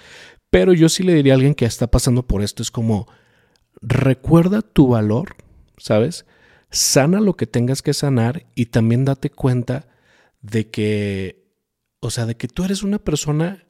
Pero 0.49 0.73
yo 0.73 0.89
sí 0.89 1.03
le 1.03 1.13
diría 1.13 1.33
a 1.33 1.35
alguien 1.35 1.55
que 1.55 1.65
está 1.65 1.87
pasando 1.87 2.25
por 2.25 2.41
esto, 2.41 2.63
es 2.63 2.71
como, 2.71 3.07
recuerda 3.81 4.61
tu 4.61 4.87
valor, 4.87 5.35
¿sabes? 5.77 6.25
Sana 6.71 7.19
lo 7.19 7.35
que 7.35 7.47
tengas 7.47 7.81
que 7.81 7.93
sanar 7.93 8.45
y 8.55 8.67
también 8.67 9.05
date 9.05 9.29
cuenta 9.29 9.87
de 10.49 10.69
que, 10.69 11.45
o 11.99 12.09
sea, 12.09 12.25
de 12.25 12.35
que 12.35 12.47
tú 12.47 12.63
eres 12.63 12.83
una 12.83 12.99
persona 12.99 13.65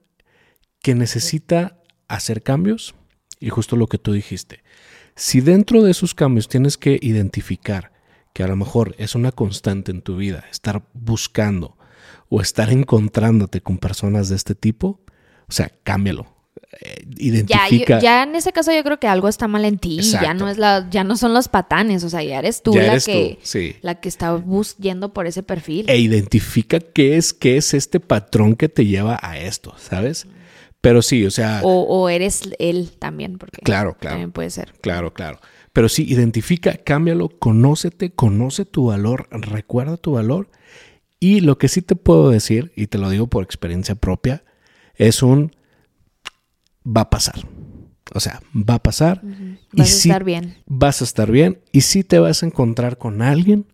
que 0.81 0.95
necesita 0.95 1.81
hacer 2.07 2.43
cambios 2.43 2.95
y 3.39 3.49
justo 3.49 3.75
lo 3.75 3.87
que 3.87 3.97
tú 3.97 4.13
dijiste. 4.13 4.63
Si 5.15 5.41
dentro 5.41 5.81
de 5.83 5.91
esos 5.91 6.13
cambios 6.13 6.47
tienes 6.47 6.77
que 6.77 6.99
identificar 7.01 7.91
que 8.33 8.43
a 8.43 8.47
lo 8.47 8.55
mejor 8.55 8.95
es 8.99 9.15
una 9.15 9.31
constante 9.31 9.91
en 9.91 10.01
tu 10.01 10.17
vida, 10.17 10.45
estar 10.51 10.87
buscando 10.93 11.77
o 12.29 12.41
estar 12.41 12.69
encontrándote 12.69 13.61
con 13.61 13.79
personas 13.79 14.29
de 14.29 14.35
este 14.35 14.53
tipo, 14.53 15.01
o 15.47 15.51
sea, 15.51 15.71
cámbialo. 15.83 16.36
Eh, 16.81 17.05
identifica. 17.17 17.99
Ya, 17.99 18.23
en 18.23 18.35
ese 18.35 18.51
caso 18.51 18.71
yo 18.73 18.83
creo 18.83 18.99
que 18.99 19.07
algo 19.07 19.27
está 19.27 19.47
mal 19.47 19.65
en 19.65 19.77
ti. 19.77 19.99
Ya 20.01 20.33
no 20.33 20.49
es 20.49 20.57
la, 20.57 20.87
ya 20.89 21.03
no 21.03 21.17
son 21.17 21.33
los 21.33 21.47
patanes, 21.47 22.03
o 22.03 22.09
sea, 22.09 22.23
ya 22.23 22.39
eres 22.39 22.61
tú, 22.61 22.73
la, 22.75 22.99
que, 22.99 23.39
la 23.81 23.95
que 23.95 24.09
está 24.09 24.33
bus 24.33 24.75
yendo 24.77 25.13
por 25.13 25.27
ese 25.27 25.43
perfil. 25.43 25.89
E 25.89 25.97
identifica 25.97 26.79
qué 26.79 27.17
es, 27.17 27.33
qué 27.33 27.57
es 27.57 27.73
este 27.73 27.99
patrón 27.99 28.55
que 28.55 28.69
te 28.69 28.85
lleva 28.85 29.19
a 29.21 29.37
esto, 29.37 29.73
¿sabes? 29.77 30.27
Pero 30.81 31.01
sí, 31.01 31.25
o 31.25 31.31
sea. 31.31 31.61
O, 31.63 32.07
eres 32.09 32.43
él 32.59 32.91
también, 32.97 33.37
porque. 33.37 33.61
Claro, 33.61 33.97
claro. 33.99 34.13
También 34.13 34.31
puede 34.31 34.49
ser. 34.49 34.73
Claro, 34.81 35.13
claro. 35.13 35.39
Pero 35.73 35.89
sí, 35.89 36.05
identifica, 36.07 36.77
cámbialo, 36.77 37.29
conócete, 37.29 38.11
conoce 38.11 38.65
tu 38.65 38.87
valor, 38.87 39.27
recuerda 39.31 39.97
tu 39.97 40.13
valor. 40.13 40.49
Y 41.19 41.41
lo 41.41 41.57
que 41.57 41.67
sí 41.67 41.81
te 41.81 41.95
puedo 41.95 42.29
decir, 42.29 42.71
y 42.75 42.87
te 42.87 42.97
lo 42.97 43.09
digo 43.09 43.27
por 43.27 43.43
experiencia 43.43 43.95
propia, 43.95 44.43
es 44.95 45.23
un 45.23 45.55
va 46.87 47.01
a 47.01 47.09
pasar. 47.09 47.47
O 48.13 48.19
sea, 48.19 48.41
va 48.55 48.75
a 48.75 48.83
pasar. 48.83 49.21
Vas 49.71 49.91
a 49.91 49.95
estar 49.95 50.23
bien. 50.23 50.57
Vas 50.65 51.01
a 51.01 51.03
estar 51.03 51.31
bien. 51.31 51.59
Y 51.71 51.81
sí 51.81 52.03
te 52.03 52.19
vas 52.19 52.43
a 52.43 52.45
encontrar 52.45 52.97
con 52.97 53.21
alguien 53.21 53.65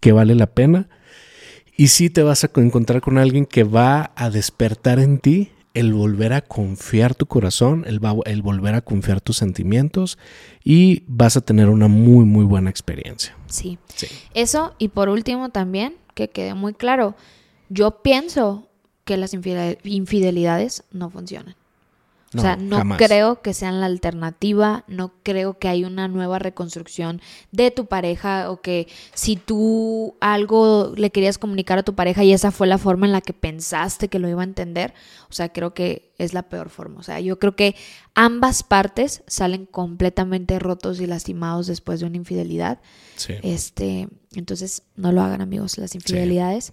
que 0.00 0.12
vale 0.12 0.34
la 0.34 0.46
pena. 0.46 0.88
Y 1.76 1.88
sí 1.88 2.08
te 2.08 2.22
vas 2.22 2.44
a 2.44 2.50
encontrar 2.54 3.00
con 3.00 3.18
alguien 3.18 3.46
que 3.46 3.64
va 3.64 4.12
a 4.14 4.30
despertar 4.30 5.00
en 5.00 5.18
ti 5.18 5.50
el 5.74 5.92
volver 5.92 6.32
a 6.32 6.40
confiar 6.40 7.16
tu 7.16 7.26
corazón, 7.26 7.84
el, 7.88 8.00
el, 8.26 8.42
volver 8.42 8.76
a 8.76 8.80
confiar 8.80 9.20
tus 9.20 9.38
sentimientos 9.38 10.18
y 10.62 11.02
vas 11.08 11.36
a 11.36 11.40
tener 11.40 11.68
una 11.68 11.88
muy, 11.88 12.24
muy 12.24 12.44
buena 12.44 12.70
experiencia. 12.70 13.36
Sí. 13.48 13.78
sí. 13.92 14.06
Eso 14.34 14.76
y 14.78 14.88
por 14.88 15.08
último 15.08 15.48
también, 15.48 15.96
que 16.14 16.30
quede 16.30 16.54
muy 16.54 16.74
claro, 16.74 17.16
yo 17.70 18.02
pienso 18.02 18.68
que 19.04 19.16
las 19.16 19.34
infidelidades 19.34 20.84
no 20.92 21.10
funcionan 21.10 21.56
o 22.36 22.40
sea, 22.40 22.56
no 22.56 22.96
creo 22.96 23.42
que 23.42 23.54
sean 23.54 23.80
la 23.80 23.86
alternativa, 23.86 24.84
no 24.88 25.12
creo 25.22 25.58
que 25.58 25.68
hay 25.68 25.84
una 25.84 26.08
nueva 26.08 26.38
reconstrucción 26.38 27.20
de 27.52 27.70
tu 27.70 27.86
pareja 27.86 28.50
o 28.50 28.60
que 28.60 28.88
si 29.14 29.36
tú 29.36 30.16
algo 30.20 30.92
le 30.96 31.10
querías 31.10 31.38
comunicar 31.38 31.78
a 31.78 31.82
tu 31.82 31.94
pareja 31.94 32.24
y 32.24 32.32
esa 32.32 32.50
fue 32.50 32.66
la 32.66 32.78
forma 32.78 33.06
en 33.06 33.12
la 33.12 33.20
que 33.20 33.32
pensaste 33.32 34.08
que 34.08 34.18
lo 34.18 34.28
iba 34.28 34.42
a 34.42 34.44
entender, 34.44 34.94
o 35.30 35.32
sea, 35.32 35.50
creo 35.50 35.74
que 35.74 36.12
es 36.18 36.32
la 36.32 36.44
peor 36.44 36.70
forma. 36.70 37.00
O 37.00 37.02
sea, 37.02 37.20
yo 37.20 37.38
creo 37.38 37.56
que 37.56 37.74
ambas 38.14 38.62
partes 38.62 39.22
salen 39.26 39.66
completamente 39.66 40.58
rotos 40.58 41.00
y 41.00 41.06
lastimados 41.06 41.66
después 41.66 42.00
de 42.00 42.06
una 42.06 42.16
infidelidad. 42.16 42.80
Sí. 43.16 43.34
Este, 43.42 44.08
entonces, 44.34 44.82
no 44.96 45.12
lo 45.12 45.22
hagan, 45.22 45.40
amigos, 45.40 45.78
las 45.78 45.94
infidelidades 45.94 46.72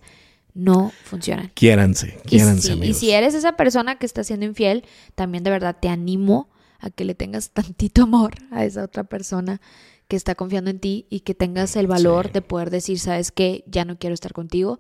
no 0.54 0.92
funcionan. 1.04 1.52
Quiéranse, 1.54 2.18
quiéranse, 2.26 2.74
y, 2.74 2.90
y 2.90 2.94
si 2.94 3.12
eres 3.12 3.34
esa 3.34 3.54
persona 3.54 3.98
que 3.98 4.06
está 4.06 4.24
siendo 4.24 4.46
infiel, 4.46 4.84
también 5.16 5.44
de 5.44 5.50
verdad 5.50 5.78
te 5.80 5.90
animo 5.90 6.50
a 6.80 6.90
que 6.90 7.06
le 7.06 7.16
tengas 7.16 7.50
tantito 7.54 8.04
amor 8.04 8.36
a 8.52 8.66
esa 8.66 8.84
otra 8.84 9.04
persona 9.04 9.62
que 10.08 10.18
está 10.18 10.36
confiando 10.36 10.70
en 10.70 10.80
ti 10.80 11.06
y 11.10 11.22
que 11.22 11.34
tengas 11.34 11.76
el 11.78 11.88
valor 11.88 12.34
de 12.34 12.42
poder 12.42 12.70
decir, 12.70 13.00
sabes 13.00 13.32
que 13.32 13.64
ya 13.66 13.86
no 13.86 13.98
quiero 13.98 14.14
estar 14.14 14.34
contigo. 14.34 14.78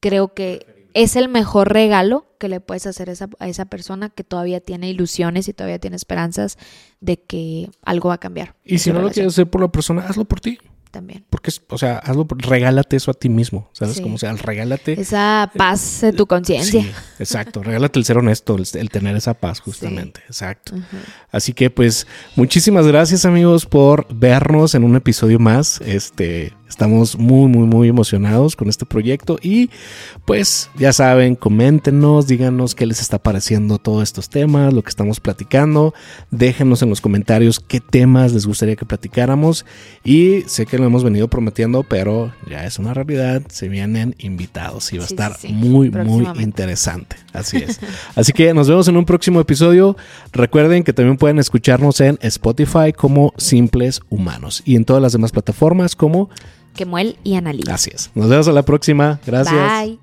Creo 0.00 0.34
que 0.34 0.66
es 0.92 1.16
el 1.16 1.30
mejor 1.30 1.72
regalo 1.72 2.26
que 2.38 2.50
le 2.50 2.60
puedes 2.60 2.86
hacer 2.86 3.08
a 3.08 3.12
esa, 3.12 3.30
a 3.38 3.48
esa 3.48 3.64
persona 3.64 4.10
que 4.10 4.22
todavía 4.22 4.60
tiene 4.60 4.90
ilusiones 4.90 5.48
y 5.48 5.54
todavía 5.54 5.78
tiene 5.78 5.96
esperanzas 5.96 6.58
de 7.00 7.18
que 7.18 7.70
algo 7.82 8.10
va 8.10 8.16
a 8.16 8.20
cambiar. 8.20 8.54
Y 8.64 8.78
si 8.78 8.92
no 8.92 9.00
lo 9.00 9.10
quieres 9.10 9.32
hacer 9.32 9.48
por 9.48 9.62
la 9.62 9.68
persona, 9.68 10.02
hazlo 10.06 10.26
por 10.26 10.40
ti 10.40 10.58
también. 10.96 11.26
Porque, 11.28 11.52
o 11.68 11.76
sea, 11.76 11.98
hazlo, 11.98 12.26
regálate 12.30 12.96
eso 12.96 13.10
a 13.10 13.14
ti 13.14 13.28
mismo, 13.28 13.68
¿sabes? 13.72 14.00
Como 14.00 14.16
sea, 14.16 14.32
regálate. 14.32 14.98
Esa 14.98 15.52
paz 15.54 16.00
de 16.00 16.14
tu 16.14 16.26
conciencia. 16.26 16.80
Sí, 16.80 16.90
exacto, 17.18 17.62
regálate 17.62 17.98
el 17.98 18.06
ser 18.06 18.16
honesto, 18.16 18.56
el, 18.56 18.88
tener 18.88 19.14
esa 19.14 19.34
paz, 19.34 19.60
justamente, 19.60 20.22
exacto. 20.26 20.72
Así 21.30 21.52
que, 21.52 21.68
pues, 21.68 22.06
muchísimas 22.34 22.86
gracias, 22.86 23.26
amigos, 23.26 23.66
por 23.66 24.06
vernos 24.08 24.74
en 24.74 24.84
un 24.84 24.96
episodio 24.96 25.38
más. 25.38 25.82
Este, 25.82 26.54
Estamos 26.68 27.16
muy, 27.18 27.48
muy, 27.48 27.66
muy 27.66 27.88
emocionados 27.88 28.56
con 28.56 28.68
este 28.68 28.86
proyecto 28.86 29.38
y 29.40 29.70
pues 30.24 30.70
ya 30.76 30.92
saben, 30.92 31.36
coméntenos, 31.36 32.26
díganos 32.26 32.74
qué 32.74 32.86
les 32.86 33.00
está 33.00 33.18
pareciendo 33.18 33.78
todos 33.78 34.02
estos 34.02 34.28
temas, 34.28 34.74
lo 34.74 34.82
que 34.82 34.90
estamos 34.90 35.20
platicando. 35.20 35.94
Déjenos 36.30 36.82
en 36.82 36.90
los 36.90 37.00
comentarios 37.00 37.60
qué 37.60 37.80
temas 37.80 38.32
les 38.32 38.46
gustaría 38.46 38.76
que 38.76 38.84
platicáramos 38.84 39.64
y 40.04 40.42
sé 40.46 40.66
que 40.66 40.78
lo 40.78 40.86
hemos 40.86 41.04
venido 41.04 41.28
prometiendo, 41.28 41.82
pero 41.82 42.32
ya 42.48 42.64
es 42.64 42.78
una 42.78 42.94
realidad, 42.94 43.42
se 43.48 43.68
vienen 43.68 44.14
invitados 44.18 44.92
y 44.92 44.98
va 44.98 45.04
a 45.04 45.06
estar 45.06 45.36
muy, 45.48 45.90
muy 45.90 46.26
interesante. 46.40 47.16
Así 47.32 47.58
es. 47.58 47.80
Así 48.16 48.32
que 48.32 48.52
nos 48.54 48.68
vemos 48.68 48.88
en 48.88 48.96
un 48.96 49.04
próximo 49.04 49.40
episodio. 49.40 49.96
Recuerden 50.32 50.82
que 50.82 50.92
también 50.92 51.16
pueden 51.16 51.38
escucharnos 51.38 52.00
en 52.00 52.18
Spotify 52.22 52.92
como 52.94 53.32
Simples 53.36 54.00
Humanos 54.08 54.62
y 54.64 54.76
en 54.76 54.84
todas 54.84 55.02
las 55.02 55.12
demás 55.12 55.32
plataformas 55.32 55.94
como 55.94 56.28
Kemuel 56.76 57.16
y 57.24 57.34
Analí. 57.34 57.64
Así 57.68 57.90
es. 57.92 58.10
Nos 58.14 58.28
vemos 58.28 58.46
a 58.48 58.52
la 58.52 58.62
próxima. 58.62 59.18
Gracias. 59.26 59.84
Bye. 59.84 59.98